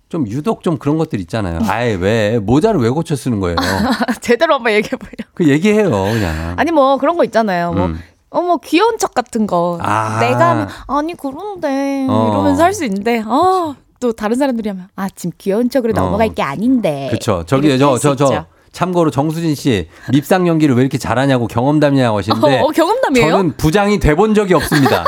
[0.10, 1.60] 좀 유독 좀 그런 것들 있잖아요.
[1.68, 3.58] 아예 왜 모자를 왜 고쳐 쓰는 거예요?
[4.22, 5.12] 제대로 한번 얘기해 보려.
[5.36, 6.54] 그 얘기해요, 그냥.
[6.58, 7.74] 아니 뭐 그런 거 있잖아요.
[7.74, 8.00] 뭐 음.
[8.30, 10.20] 어머 귀여운 척 같은 거 아.
[10.20, 12.30] 내가 하면 아니 그런데 어.
[12.32, 13.76] 이러면서 할 수 있는데 아
[14.06, 16.00] 또 다른 사람들이 하면 아 지금 귀여운 척으로 어.
[16.00, 17.44] 넘어갈 게 아닌데 그쵸.
[17.48, 18.46] 저기 저 저 저.
[18.72, 23.32] 참고로 정수진 씨 밉상 연기를 왜 이렇게 잘하냐고 경험담이냐고 하시는데 어, 어, 경험담이에요?
[23.32, 25.06] 저는 부장이 돼본 적이 없습니다.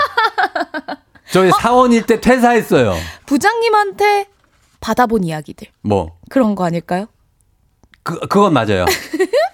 [1.31, 2.95] 저희 사원일 때 퇴사했어요.
[3.27, 4.27] 부장님한테
[4.79, 7.05] 받아본 이야기들 뭐 그런 거 아닐까요?
[8.07, 8.85] 그, 그건 맞아요.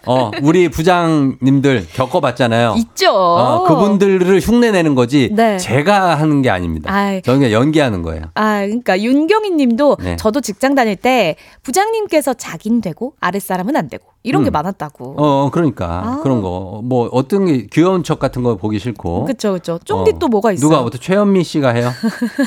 [0.05, 2.75] 어, 우리 부장님들 겪어봤잖아요.
[2.77, 3.11] 있죠.
[3.11, 5.29] 어, 그분들을 흉내내는 거지.
[5.31, 5.57] 네.
[5.57, 6.93] 제가 하는 게 아닙니다.
[6.93, 7.21] 아이.
[7.23, 8.25] 저는 그냥 연기하는 거예요.
[8.35, 10.15] 아, 그러니까 윤경희 님도 네.
[10.17, 14.53] 저도 직장 다닐 때 부장님께서 자긴 되고 아랫사람은 안 되고 이런 게 음.
[14.53, 15.15] 많았다고.
[15.17, 16.19] 어, 그러니까 아.
[16.23, 16.81] 그런 거.
[16.83, 19.25] 뭐 어떤 게 귀여운 척 같은 거 보기 싫고.
[19.25, 19.79] 그쵸, 그쵸.
[19.83, 20.19] 쫑디 어.
[20.19, 20.69] 또 뭐가 있어요?
[20.69, 21.91] 누가 부터 최현미 씨가 해요?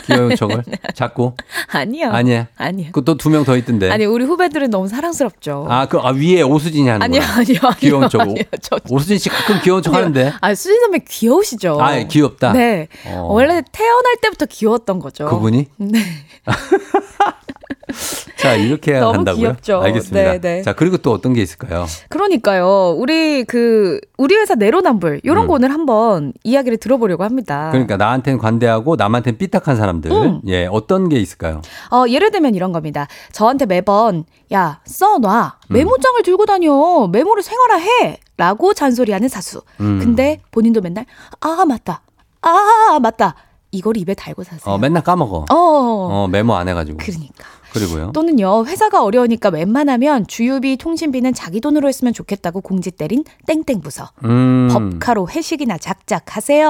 [0.06, 0.62] 귀여운 척을
[0.94, 1.32] 자꾸.
[1.72, 2.10] 아니요.
[2.10, 2.48] 아니야.
[2.56, 2.92] 아니요.
[2.92, 3.90] 그또두명 더 있던데.
[3.90, 5.66] 아니, 우리 후배들은 너무 사랑스럽죠.
[5.68, 7.22] 아, 그 아, 위에 오수진이 하는 아니요.
[7.22, 7.76] 아니요, 아니요.
[7.78, 8.04] 귀여운.
[8.04, 10.32] 아니요, 저- 오수진 씨 가끔 귀여운 척 하는데.
[10.40, 11.78] 아, 수진 선배 귀여우시죠?
[11.80, 12.52] 아, 귀엽다.
[12.52, 12.88] 네.
[13.06, 13.26] 어.
[13.30, 15.26] 원래 태어날 때부터 귀여웠던 거죠.
[15.26, 15.66] 그분이?
[15.76, 15.98] 네.
[18.36, 19.42] 자, 이렇게 해야 너무 간다고요?
[19.42, 19.80] 귀엽죠.
[19.80, 20.32] 알겠습니다.
[20.32, 20.62] 네, 네.
[20.62, 21.86] 자, 그리고 또 어떤 게 있을까요?
[22.08, 22.94] 그러니까요.
[22.98, 25.48] 우리 그 우리 회사 내로남불 요런 음.
[25.48, 27.68] 거 오늘 한번 이야기를 들어보려고 합니다.
[27.70, 30.10] 그러니까 나한테는 관대하고 남한테는 삐딱한 사람들.
[30.10, 30.40] 음.
[30.46, 31.62] 예, 어떤 게 있을까요?
[31.90, 33.06] 어, 예를 들면 이런 겁니다.
[33.32, 35.74] 저한테 매번 야 써놔 음.
[35.74, 39.62] 메모장을 들고 다녀 메모를 생활화해 라고 잔소리하는 사수.
[39.80, 39.98] 음.
[40.00, 41.06] 근데 본인도 맨날
[41.40, 42.02] 아 맞다
[42.42, 43.34] 아 맞다
[43.70, 44.74] 이걸 입에 달고 사세요.
[44.74, 45.46] 어, 맨날 까먹어.
[45.50, 45.54] 어.
[45.54, 46.98] 어, 메모 안 해가지고.
[46.98, 47.44] 그러니까.
[47.72, 48.12] 그리고요.
[48.12, 54.68] 또는요 회사가 어려우니까 웬만하면 주유비 통신비는 자기 돈으로 했으면 좋겠다고 공지 때린 땡땡 부서 음.
[54.72, 56.68] 법카로 회식이나 작작하세요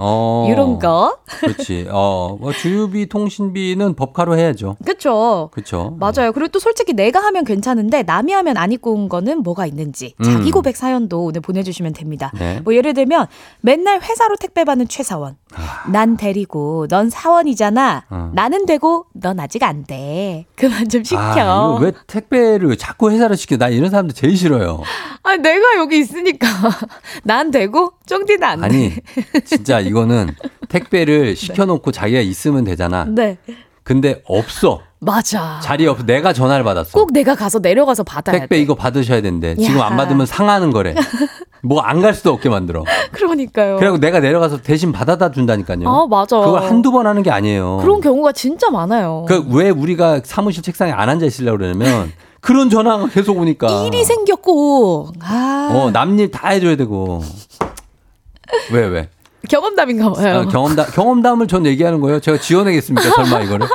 [0.00, 0.46] 어.
[0.50, 1.88] 이런 거 그렇지.
[1.90, 4.76] 어, 뭐 주유비, 통신비는 법카로 해야죠.
[4.84, 5.96] 그쵸 그렇죠.
[5.98, 10.14] 맞아요 그리고 또 솔직히 내가 하면 괜찮은데 남이 하면 안 입고 온 거는 뭐가 있는지
[10.20, 10.24] 음.
[10.24, 12.60] 자기 고백 사연도 오늘 보내주시면 됩니다 네.
[12.64, 13.26] 뭐 예를 들면
[13.60, 15.36] 맨날 회사로 택배 받는 최사원
[15.92, 18.30] 난 대리고 넌 사원이잖아 어.
[18.34, 23.36] 나는 되고 넌 아직 안 돼 그만 좀 시켜 아, 이거 왜 택배를 자꾸 회사를
[23.36, 23.56] 시켜?
[23.56, 24.82] 나 이런 사람들 제일 싫어요.
[25.22, 26.46] 아, 내가 여기 있으니까.
[27.24, 28.66] 난 되고, 쫑디는 안 돼.
[28.66, 28.92] 아니,
[29.44, 30.34] 진짜 이거는
[30.68, 33.04] 택배를 시켜놓고 자기가 있으면 되잖아.
[33.08, 33.38] 네.
[33.84, 34.80] 근데 없어.
[35.00, 35.58] 맞아.
[35.62, 36.04] 자리 없어.
[36.04, 36.92] 내가 전화를 받았어.
[36.92, 38.62] 꼭 내가 가서 내려가서 받아야 택배 돼.
[38.62, 39.56] 이거 받으셔야 된대.
[39.56, 39.86] 지금 야.
[39.86, 40.94] 안 받으면 상하는 거래.
[41.62, 42.84] 뭐 안 갈 수도 없게 만들어.
[43.12, 43.76] 그러니까요.
[43.78, 45.88] 그리고 내가 내려가서 대신 받아다 준다니까요.
[45.88, 46.38] 아, 맞아.
[46.40, 47.78] 그걸 한두 번 하는 게 아니에요.
[47.82, 49.24] 그런 경우가 진짜 많아요.
[49.28, 53.84] 그 왜 우리가 사무실 책상에 안 앉아 있으려고 그러냐면 그런 전화가 계속 오니까.
[53.86, 57.22] 일이 생겼고, 아, 어, 남일 다 해줘야 되고.
[58.72, 59.08] 왜, 왜?
[59.48, 60.40] 경험담인가 봐요.
[60.40, 62.20] 아, 경험담, 경험담을 전 얘기하는 거예요.
[62.20, 63.10] 제가 지어내겠습니까?
[63.10, 63.66] 설마 이거를?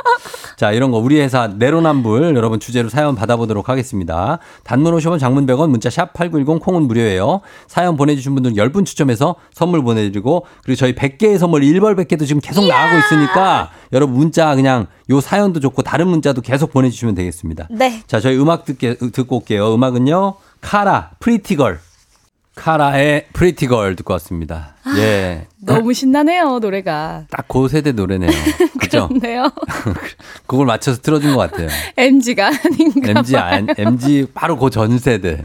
[0.56, 4.38] 자, 이런 거 우리 회사 내로남불 여러분 주제로 사연 받아보도록 하겠습니다.
[4.64, 7.42] 단문 50원 장문 100원 문자 샵 8910 콩은 무료예요.
[7.68, 12.66] 사연 보내주신 분들 10분 추첨해서 선물 보내드리고 그리고 저희 100개의 선물 1벌 100개도 지금 계속
[12.66, 17.68] 나가고 있으니까 여러분 문자 그냥 요 사연도 좋고 다른 문자도 계속 보내주시면 되겠습니다.
[17.70, 18.02] 네.
[18.08, 19.72] 자, 저희 음악 듣게, 듣고 올게요.
[19.74, 20.34] 음악은요.
[20.60, 21.78] 카라, Pretty Girl.
[22.58, 24.74] 카라의 Pretty Girl 듣고 왔습니다.
[24.96, 25.46] 예.
[25.60, 27.24] 너무 신나네요, 노래가.
[27.30, 28.30] 딱 그 세대 노래네요.
[28.80, 29.08] 그죠?
[29.08, 29.50] 그렇네요.
[30.46, 31.68] 그걸 맞춰서 틀어준 것 같아요.
[31.96, 33.36] MG가 아닌가 MG.
[33.36, 35.44] 안, MG 바로 그 전 세대.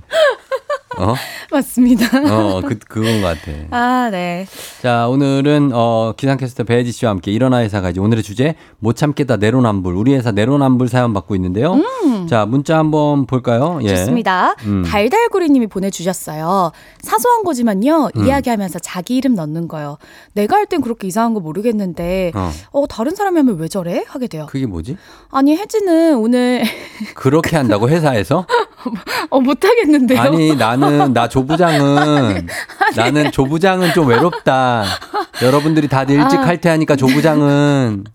[0.97, 1.15] 어?
[1.51, 2.05] 맞습니다.
[2.31, 3.51] 어, 그, 그건 것 같아.
[3.71, 4.45] 아, 네.
[4.81, 9.95] 자, 오늘은, 어, 기상캐스터 배혜지 씨와 함께 일어나 회사 가지 오늘의 주제, 못 참겠다 내로남불.
[9.95, 11.75] 우리 회사 내로남불 사연 받고 있는데요.
[12.29, 13.79] 자, 문자 한번 볼까요?
[13.83, 13.89] 예.
[13.89, 13.95] 음.
[13.95, 14.55] 좋습니다.
[14.65, 14.83] 음.
[14.85, 16.71] 달달구리님이 보내주셨어요.
[17.01, 18.25] 사소한 거지만요, 음.
[18.25, 19.97] 이야기하면서 자기 이름 넣는 거요.
[20.33, 22.51] 내가 할 땐 그렇게 이상한 거 모르겠는데, 어.
[22.71, 24.03] 어, 다른 사람이 하면 왜 저래?
[24.07, 24.47] 하게 돼요.
[24.49, 24.97] 그게 뭐지?
[25.29, 26.63] 아니, 혜지는 오늘,
[27.15, 28.45] 그렇게 한다고 회사에서?
[29.29, 30.19] 어, 못하겠는데요.
[30.19, 32.47] 아니 나는 나 조부장은
[32.95, 34.83] 나는 조부장은 좀 외롭다.
[35.41, 36.41] 여러분들이 다들 일찍 아.
[36.43, 38.05] 칼퇴하니까 조부장은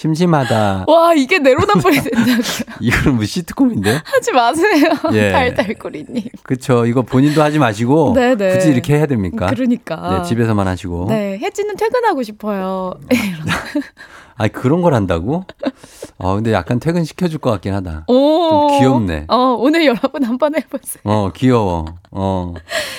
[0.00, 0.86] 심심하다.
[0.88, 2.38] 와, 이게 내로남불이 된다고요.
[2.80, 4.00] 이거는 뭐 시트콤인데?
[4.02, 4.94] 하지 마세요.
[5.12, 5.30] 예.
[5.30, 6.22] 달달구리님.
[6.42, 6.86] 그쵸.
[6.86, 8.54] 이거 본인도 하지 마시고 네네.
[8.54, 9.46] 굳이 이렇게 해야 됩니까?
[9.48, 10.18] 그러니까.
[10.22, 11.06] 네, 집에서만 하시고.
[11.10, 12.94] 네, 혜지는 퇴근하고 싶어요.
[14.40, 15.44] 아니 그런 걸 한다고?
[16.18, 18.04] 아 근데 약간 퇴근 시켜줄 것 같긴 하다.
[18.06, 18.68] 오.
[18.70, 19.26] 좀 귀엽네.
[19.28, 21.02] 어, 오늘 여러분 한번 해보세요.
[21.04, 21.84] 어, 귀여워.
[22.10, 22.54] 어.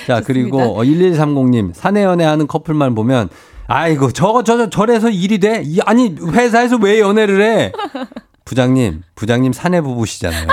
[0.05, 0.27] 자, 좋습니다.
[0.27, 3.29] 그리고 어, 1130님, 사내 연애하는 커플만 보면,
[3.65, 5.63] 아이고, 저거, 저, 저, 저래서 일이 돼?
[5.65, 7.71] 이, 아니, 회사에서 왜 연애를 해?
[8.45, 10.47] 부장님, 부장님 사내 부부시잖아요.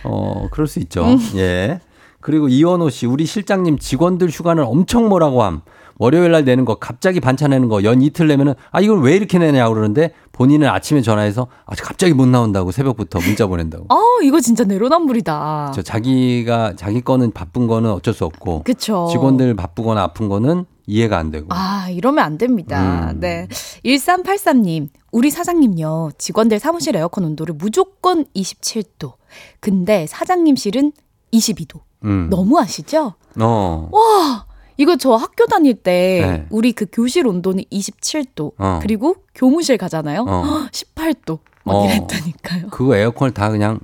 [0.06, 1.06] 어, 그럴 수 있죠.
[1.06, 1.20] 음.
[1.36, 1.80] 예.
[2.20, 5.62] 그리고 이원호 씨, 우리 실장님 직원들 휴가는 엄청 뭐라고 함.
[5.98, 9.40] 월요일 날 내는 거, 갑자기 반차 내는 거, 연 이틀 내면은, 아, 이걸 왜 이렇게
[9.40, 13.86] 내냐고 그러는데, 본인은 아침에 전화해서, 아, 갑자기 못 나온다고 새벽부터 문자 보낸다고.
[13.90, 15.72] 아, 이거 진짜 내로남불이다.
[15.74, 19.08] 저 자기가, 자기 거는 바쁜 거는 어쩔 수 없고, 그쵸.
[19.12, 21.48] 직원들 바쁘거나 아픈 거는 이해가 안 되고.
[21.50, 23.12] 아, 이러면 안 됩니다.
[23.14, 23.20] 음.
[23.20, 23.48] 네.
[23.86, 29.14] 1383님, 우리 사장님요, 직원들 사무실 에어컨 온도를 무조건 27도.
[29.62, 30.92] 근데 사장님실은
[31.34, 31.80] 22도.
[32.04, 32.28] 음.
[32.30, 33.14] 너무 아시죠?
[33.40, 33.90] 어.
[33.92, 34.45] 와!
[34.78, 36.48] 이거 저 학교 다닐 때 네.
[36.50, 38.52] 우리 그 교실 온도는 27도.
[38.58, 38.80] 어.
[38.82, 40.26] 그리고 교무실 가잖아요.
[40.28, 40.44] 어.
[40.72, 41.40] 18도.
[41.64, 41.86] 막 어.
[41.86, 42.68] 이랬다니까요.
[42.72, 43.80] 그거 에어컨을 다 그냥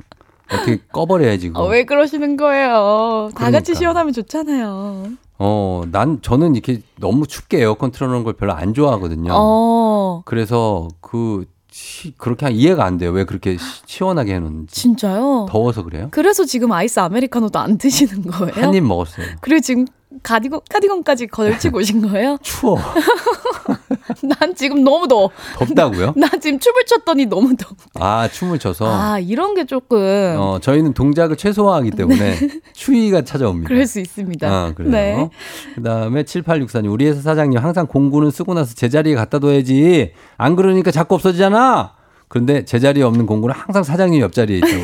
[0.51, 1.47] 어떻게 꺼버려야지.
[1.49, 1.63] 그거.
[1.65, 3.30] 아, 왜 그러시는 거예요?
[3.35, 3.73] 다 같이 그러니까.
[3.80, 5.07] 시원하면 좋잖아요.
[5.39, 9.31] 어, 난 저는 이렇게 너무 춥게 에어컨 틀어놓은 걸 별로 안 좋아하거든요.
[9.34, 13.11] 어, 그래서 그 시- 그렇게 하- 이해가 안 돼요.
[13.11, 14.76] 왜 그렇게 시, 시원하게 해놓는지.
[14.76, 15.47] 진짜요?
[15.49, 16.09] 더워서 그래요?
[16.11, 18.53] 그래서 지금 아이스 아메리카노도 안 드시는 거예요?
[18.53, 19.26] 한 입 먹었어요.
[19.39, 19.85] 그리고 지금
[20.23, 22.38] 가디건, 카디건까지 걸치고 오신 거예요?
[22.43, 22.77] 추워.
[24.39, 25.30] 난 지금 너무 더워.
[25.57, 26.14] 덥다고요?
[26.18, 27.73] 나 지금 춤을 췄더니 너무 더워.
[27.95, 28.85] 아, 춤을 춰서.
[28.88, 29.98] 아, 이런 게 조금.
[30.38, 32.38] 어, 저희는 동작을 최소화하기 때문에
[32.73, 33.68] 추위가 찾아옵니다.
[33.68, 34.48] 그럴 수 있습니다.
[34.48, 34.91] 아, 그래요.
[34.91, 35.30] 네.
[35.76, 40.14] 그 다음에 7864님, 우리 회사 사장님 항상 공구는 쓰고 나서 제자리에 갖다 둬야지.
[40.38, 41.93] 안 그러니까 자꾸 없어지잖아.
[42.27, 44.84] 그런데 제자리에 없는 공구는 항상 사장님 옆자리에 있다고.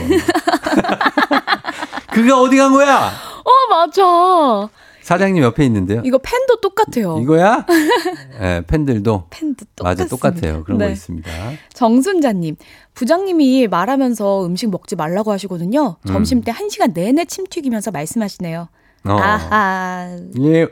[2.12, 3.12] 그게 어디 간 거야?
[3.44, 4.70] 어, 맞아.
[5.08, 6.02] 사장님 옆에 있는데요.
[6.04, 7.18] 이거 펜도 똑같아요.
[7.22, 7.66] 이거야?
[8.42, 9.28] 네, 팬들도.
[9.30, 10.42] 펜도 맞아, 똑같습니다.
[10.42, 10.64] 똑같아요.
[10.66, 10.92] 그런 거 네.
[10.92, 11.32] 있습니다.
[11.72, 12.58] 정순자님,
[12.94, 15.96] 부장님이 말하면서 음식 먹지 말라고 하시거든요.
[16.02, 16.08] 음.
[16.08, 18.68] 점심 때한 시간 내내 침 튀기면서 말씀하시네요.
[19.06, 19.12] 어.
[19.14, 20.18] 아하.
[20.36, 20.68] 이게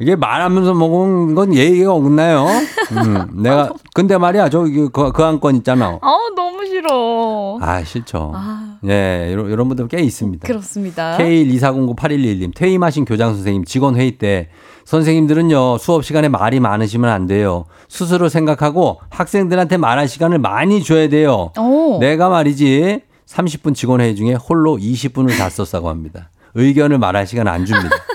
[0.00, 2.46] 이게 말하면서 먹은 건 예의가 없나요?
[2.92, 5.98] 음, 내가 근데 말이야 저기 그, 그 안건 있잖아.
[6.02, 7.58] 아 너무 싫어.
[7.60, 8.32] 아 싫죠.
[8.34, 8.76] 아.
[8.86, 10.46] 예, 이런, 이런 분들 꽤 있습니다.
[10.46, 11.16] 그렇습니다.
[11.18, 14.48] K124098111님 퇴임하신 교장 선생님 직원 회의 때
[14.84, 17.64] 선생님들은요 수업 시간에 말이 많으시면 안 돼요.
[17.88, 21.52] 스스로 생각하고 학생들한테 말할 시간을 많이 줘야 돼요.
[21.58, 21.98] 오.
[22.00, 26.30] 내가 말이지 30분 직원 회의 중에 홀로 20분을 다 썼다고 합니다.
[26.54, 27.90] 의견을 말할 시간 안 줍니다.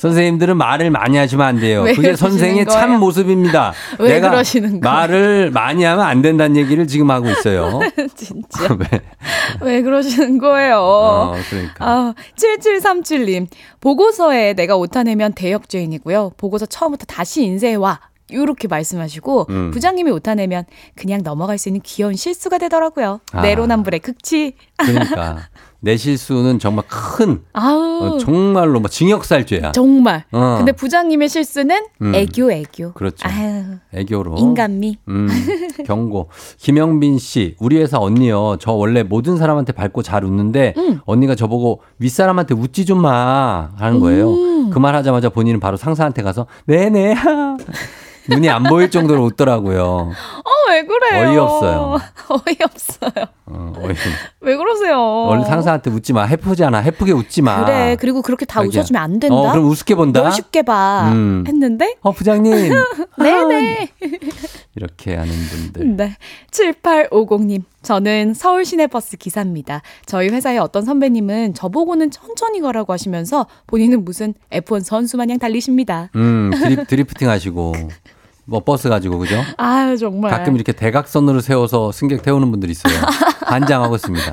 [0.00, 1.82] 선생님들은 말을 많이 하시면 안 돼요.
[1.82, 2.98] 왜 그게 선생의 참 거예요?
[3.00, 3.74] 모습입니다.
[3.98, 4.94] 왜 내가 그러시는 거예요?
[4.94, 7.80] 말을 많이 하면 안 된다는 얘기를 지금 하고 있어요.
[8.16, 8.74] 진짜.
[8.80, 9.00] 왜?
[9.60, 10.78] 왜 그러시는 거예요?
[10.78, 11.74] 어, 그러니까.
[11.86, 13.46] 아, 7737님.
[13.82, 16.32] 보고서에 내가 오타내면 대역죄인이고요.
[16.38, 18.00] 보고서 처음부터 다시 인쇄해와.
[18.30, 19.70] 이렇게 말씀하시고 음.
[19.72, 20.64] 부장님이 오타내면
[20.94, 23.20] 그냥 넘어갈 수 있는 귀여운 실수가 되더라고요.
[23.32, 23.42] 아.
[23.42, 24.54] 내로남불의 극치.
[24.78, 25.40] 그러니까
[25.82, 28.00] 내 실수는 정말 큰 아우.
[28.02, 29.72] 어, 정말로 뭐 징역살죄야.
[29.72, 30.24] 정말.
[30.32, 30.56] 어.
[30.58, 32.14] 근데 부장님의 실수는 음.
[32.14, 32.92] 애교 애교.
[32.92, 33.26] 그렇죠.
[33.28, 34.36] 아유, 애교로.
[34.38, 34.98] 인간미.
[35.08, 35.28] 음,
[35.86, 36.28] 경고.
[36.58, 38.56] 김영빈 씨, 우리 회사 언니요.
[38.60, 41.00] 저 원래 모든 사람한테 밝고 잘 웃는데 음.
[41.06, 43.70] 언니가 저보고 윗사람한테 웃지 좀 마.
[43.76, 44.30] 하는 거예요.
[44.32, 44.70] 음.
[44.70, 47.14] 그말 하자마자 본인은 바로 상사한테 가서 네네.
[48.30, 49.82] 눈이 안 보일 정도로 웃더라고요.
[49.84, 51.28] 어, 왜 그래요?
[51.30, 51.98] 어이없어요.
[52.30, 53.26] 어이없어요.
[53.46, 53.94] 어, 어이.
[54.40, 54.98] 왜 그러세요?
[55.26, 56.24] 원래 상사한테 웃지 마.
[56.24, 56.78] 해프잖아.
[56.78, 57.64] 해프게 웃지 마.
[57.64, 57.96] 그래.
[57.98, 58.80] 그리고 그렇게 다 자기야.
[58.80, 59.34] 웃어주면 안 된다.
[59.34, 60.22] 어, 그럼 우습게 본다.
[60.22, 61.10] 널 쉽게 봐.
[61.12, 61.44] 음.
[61.46, 62.72] 했는데 어, 부장님.
[63.18, 63.88] 네네.
[64.76, 65.96] 이렇게 하는 분들.
[65.96, 66.16] 네.
[66.52, 67.62] 7850님.
[67.82, 69.82] 저는 서울 시내버스 기사입니다.
[70.06, 76.10] 저희 회사의 어떤 선배님은 저보고는 천천히 가라고 하시면서 본인은 무슨 F1 선수 마냥 달리십니다.
[76.14, 77.72] 음, 드리, 드리프팅 하시고.
[78.50, 79.40] 뭐 버스 가지고 그죠?
[79.58, 80.32] 아유, 정말.
[80.32, 82.92] 가끔 이렇게 대각선으로 세워서 승객 태우는 분들이 있어요.
[83.46, 84.32] 환장하고 있습니다.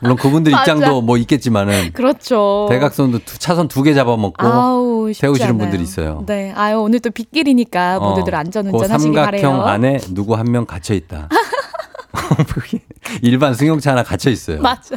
[0.00, 0.50] 물론 그분들.
[0.52, 2.66] 입장도 뭐 있겠지만은 그렇죠.
[2.70, 5.58] 대각선도 두, 차선 두 개 잡아먹고 아우, 태우시는 않아요.
[5.58, 6.24] 분들이 있어요.
[6.26, 6.52] 네.
[6.56, 9.24] 아유, 오늘 또 빗길이니까 어, 모두들 안전운전 그 하시기 삼각형
[9.58, 9.62] 바래요.
[9.62, 11.28] 안에 누구 한 명 갇혀 있다.
[13.22, 14.60] 일반 승용차 하나 갇혀 있어요.
[14.62, 14.96] 맞아.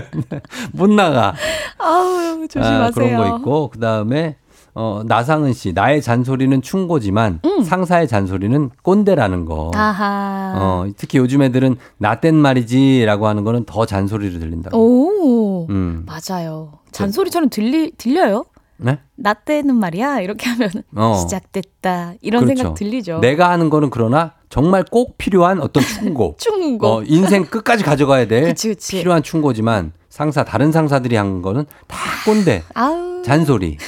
[0.72, 1.34] 못 나가.
[1.78, 2.84] 아우, 조심하세요.
[2.84, 4.36] 아, 그런 거 있고 그 다음에
[4.74, 9.68] 어, 나상은 씨 나의 잔소리는 충고지만 상사의 잔소리는 꼰대라는 거.
[9.74, 9.78] 음.
[9.78, 10.54] 아하.
[10.56, 14.78] 어, 특히 요즘 애들은 나 땐 말이지라고 하는 거는 더 잔소리로 들린다고.
[14.78, 15.66] 오.
[15.70, 16.06] 음.
[16.06, 16.72] 맞아요.
[16.92, 18.44] 잔소리처럼 들리, 들려요?
[18.78, 18.98] 네?
[19.16, 20.20] 나 때는 말이야.
[20.20, 21.14] 이렇게 하면 어.
[21.20, 22.14] 시작됐다.
[22.20, 22.58] 이런 그렇죠.
[22.58, 23.18] 생각 들리죠.
[23.20, 26.36] 내가 하는 거는 그러나 정말 꼭 필요한 어떤 충고.
[26.40, 26.86] 충고.
[26.86, 28.96] 어, 인생 끝까지 가져가야 될 그치, 그치.
[28.98, 33.22] 필요한 충고지만 상사 다른 상사들이 한 거는 다 꼰대, 아우.
[33.24, 33.78] 잔소리.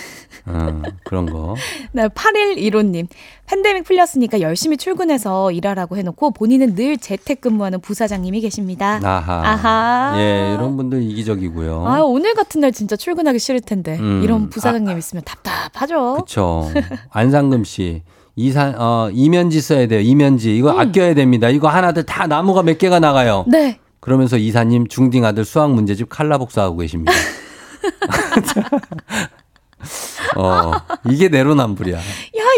[0.47, 1.55] 어, 그런 거.
[1.93, 3.07] 네, 8115님.
[3.47, 9.01] 팬데믹 풀렸으니까 열심히 출근해서 일하라고 해놓고 본인은 늘 재택근무하는 부사장님이 계십니다.
[9.03, 9.43] 아하.
[9.45, 10.15] 아하.
[10.19, 11.87] 예, 이런 분들 이기적이고요.
[11.87, 13.97] 아, 오늘 같은 날 진짜 출근하기 싫을 텐데.
[13.99, 14.23] 음.
[14.23, 16.17] 이런 부사장님 있으면 답답하죠.
[16.17, 16.71] 그쵸.
[17.11, 18.03] 안상금 씨.
[18.37, 20.01] 이산, 어, 이면지 써야 돼요.
[20.01, 20.57] 이면지.
[20.57, 20.81] 이거 음.
[20.81, 21.49] 아껴야 됩니다.
[21.49, 23.45] 이거 하나들 다 나무가 몇 개가 나가요.
[23.47, 23.79] 네.
[24.01, 27.13] 그러면서 이사님 중딩 아들 수학 문제집 칼라 복사하고 계십니다.
[30.37, 30.73] 어,
[31.11, 31.97] 이게 내로남불이야.
[31.99, 32.03] 야,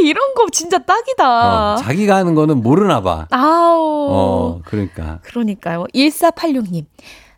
[0.03, 1.75] 이런 거 진짜 딱이다.
[1.75, 3.27] 어, 자기가 하는 거는 모르나 봐.
[3.31, 4.09] 아우.
[4.11, 5.19] 어, 그러니까.
[5.23, 5.85] 그러니까요.
[5.95, 6.87] 1486님.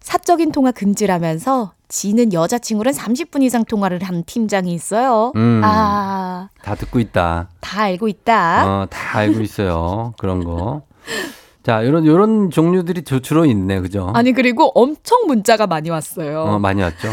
[0.00, 5.32] 사적인 통화 금지라면서 지는 여자친구랑 30분 이상 통화를 한 팀장이 있어요.
[5.36, 5.60] 음.
[5.64, 7.48] 아, 다 듣고 있다.
[7.60, 8.66] 다 알고 있다.
[8.66, 10.14] 어, 다 알고 있어요.
[10.18, 10.82] 그런 거.
[11.62, 13.80] 자, 요런, 요런 종류들이 주- 주로 있네.
[13.80, 14.10] 그죠?
[14.14, 16.42] 아니, 그리고 엄청 문자가 많이 왔어요.
[16.42, 17.08] 어, 많이 왔죠.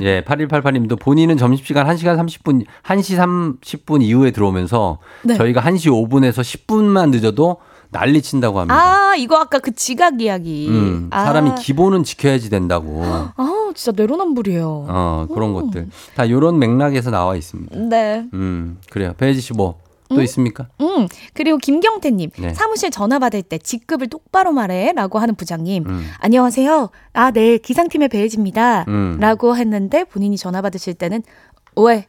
[0.00, 5.34] 예, 8188님도 본인은 점심시간 1시간 30분, 1시 30분 이후에 들어오면서 네.
[5.36, 7.58] 저희가 1시 5분에서 10분만 늦어도
[7.90, 8.74] 난리 친다고 합니다.
[8.74, 10.66] 아, 이거 아까 그 지각 이야기.
[10.68, 11.24] 음, 아.
[11.26, 13.02] 사람이 기본은 지켜야지 된다고.
[13.04, 14.86] 아, 진짜 내로남불이에요.
[14.88, 15.54] 어, 그런 음.
[15.54, 15.88] 것들.
[16.16, 17.76] 다 요런 맥락에서 나와 있습니다.
[17.78, 18.24] 네.
[18.34, 19.12] 음, 그래요.
[19.16, 19.78] 배지 씨 뭐
[20.14, 20.68] 또 있습니까?
[20.80, 22.54] 음, 그리고 김경태님, 네.
[22.54, 24.92] 사무실 전화 받을 때 직급을 똑바로 말해.
[24.94, 25.84] 라고 하는 부장님.
[25.86, 26.06] 음.
[26.18, 26.90] 안녕하세요.
[27.12, 28.84] 아, 네, 기상팀의 배혜지입니다.
[28.88, 29.18] 음.
[29.20, 31.22] 라고 했는데 본인이 전화 받으실 때는,
[31.76, 32.06] 왜?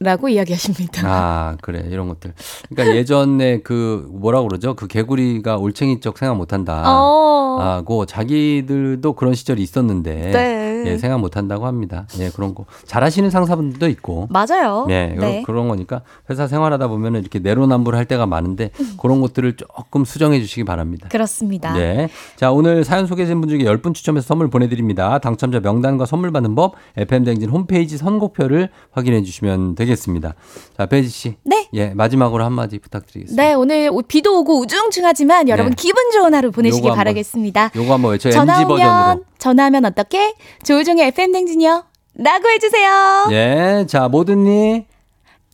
[0.00, 1.02] 라고 이야기하십니다.
[1.04, 1.84] 아, 그래.
[1.90, 2.34] 이런 것들.
[2.68, 4.74] 그러니까 예전에 그 뭐라 그러죠?
[4.74, 6.82] 그 개구리가 올챙이 쪽 생각 못 한다.
[6.86, 7.58] 어.
[7.60, 10.84] 하고 자기들도 그런 시절이 있었는데 네.
[10.86, 12.06] 예, 생각 못 한다고 합니다.
[12.18, 12.66] 예, 그런 거.
[12.84, 14.26] 잘하시는 상사분들도 있고.
[14.30, 14.84] 맞아요.
[14.88, 15.14] 네,
[15.44, 20.64] 그런- 거니까 회사 생활하다 보면은 이렇게 내로남불 할 때가 많은데 그런 것들을 조금 수정해 주시기
[20.64, 21.08] 바랍니다.
[21.10, 21.72] 그렇습니다.
[21.72, 22.10] 네.
[22.36, 25.18] 자, 오늘 사연 소개된 분 중에 10분 추첨해서 선물 보내 드립니다.
[25.20, 30.34] 당첨자 명단과 선물 받는 법, FM댕진 홈페이지 선곡표를 확인해 주시면 되겠습니다.
[30.76, 31.36] 자, 배혜지 씨.
[31.44, 31.68] 네.
[31.74, 33.42] 예, 마지막으로 한마디 부탁드리겠습니다.
[33.42, 35.76] 네, 오늘 비도 오고 우중충하지만 여러분 네.
[35.78, 37.70] 기분 좋은 하루 보내시기 요거 한번- 바라겠습니다.
[37.76, 38.32] 요거 한번 외쳐요.
[38.32, 39.24] 전화 MZ 버전으로.
[39.38, 40.34] 전화하면 어떻게?
[40.64, 41.84] 조우종의 FM 댕진이요.
[42.16, 43.26] 라고 해주세요.
[43.32, 44.84] 예, 자, 모든님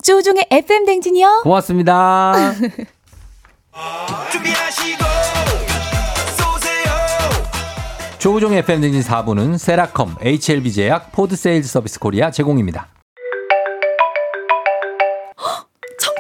[0.02, 1.40] 조우종의 FM 댕진이요.
[1.44, 2.32] 고맙습니다.
[8.18, 12.88] 조우종의 FM 댕진 4부는 세라컴, HLB 제약, 포드 세일즈 서비스 코리아 제공입니다.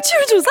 [0.00, 0.48] 청취율 조사?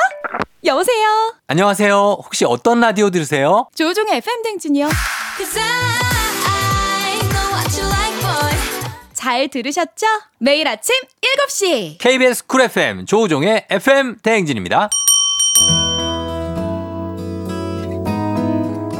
[0.64, 1.34] 여보세요.
[1.48, 2.18] 안녕하세요.
[2.24, 3.68] 혹시 어떤 라디오 들으세요?
[3.74, 4.88] 조우종의 FM 댕진이요.
[5.38, 8.52] Cause I know what you like, boy.
[9.14, 10.06] 잘 들으셨죠?
[10.38, 10.96] 매일 아침
[11.48, 11.98] 7시.
[11.98, 14.90] KBS 쿨 FM 조우종의 FM 대행진입니다.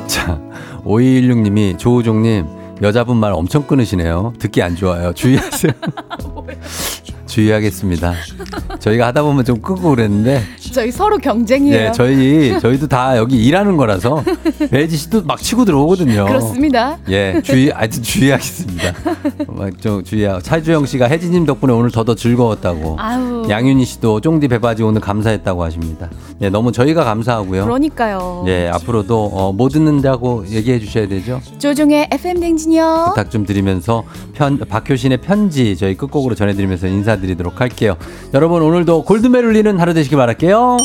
[0.08, 0.40] 자,
[0.84, 4.34] 5216님이 조우종님 여자분 말 엄청 끊으시네요.
[4.40, 5.14] 듣기 안 좋아요.
[5.14, 5.74] 주의하세요.
[7.30, 8.14] 주의하겠습니다.
[8.80, 10.42] 저희가 하다 보면 좀 끄고 그랬는데
[10.74, 11.78] 저희 서로 경쟁이에요.
[11.88, 14.24] 예, 저희 저희도 다 여기 일하는 거라서
[14.70, 16.26] 배지 씨도 막 치고 들어오거든요.
[16.26, 16.98] 그렇습니다.
[17.10, 18.94] 예, 주의, 하여튼 주의하겠습니다.
[19.48, 20.42] 막좀 주의하고.
[20.42, 22.96] 차주영 씨가 혜진님 덕분에 오늘 더더 즐거웠다고.
[23.00, 23.48] 아우.
[23.50, 26.10] 양윤희 씨도 쫑디 배바지 오늘 감사했다고 하십니다.
[26.42, 27.64] 예, 너무 저희가 감사하고요.
[27.64, 28.44] 그러니까요.
[28.48, 31.42] 예, 앞으로도 어, 뭐 듣는다고 얘기해 주셔야 되죠.
[31.60, 33.06] 조종의 FM 댕진이요.
[33.10, 34.04] 부탁 좀 드리면서
[34.34, 37.98] 편, 박효신의 편지 저희 끝곡으로 전해드리면서 인사 드리도록 할게요.
[38.34, 40.78] 여러분 오늘도 골드멜 울리는 하루 되시길 바랄게요.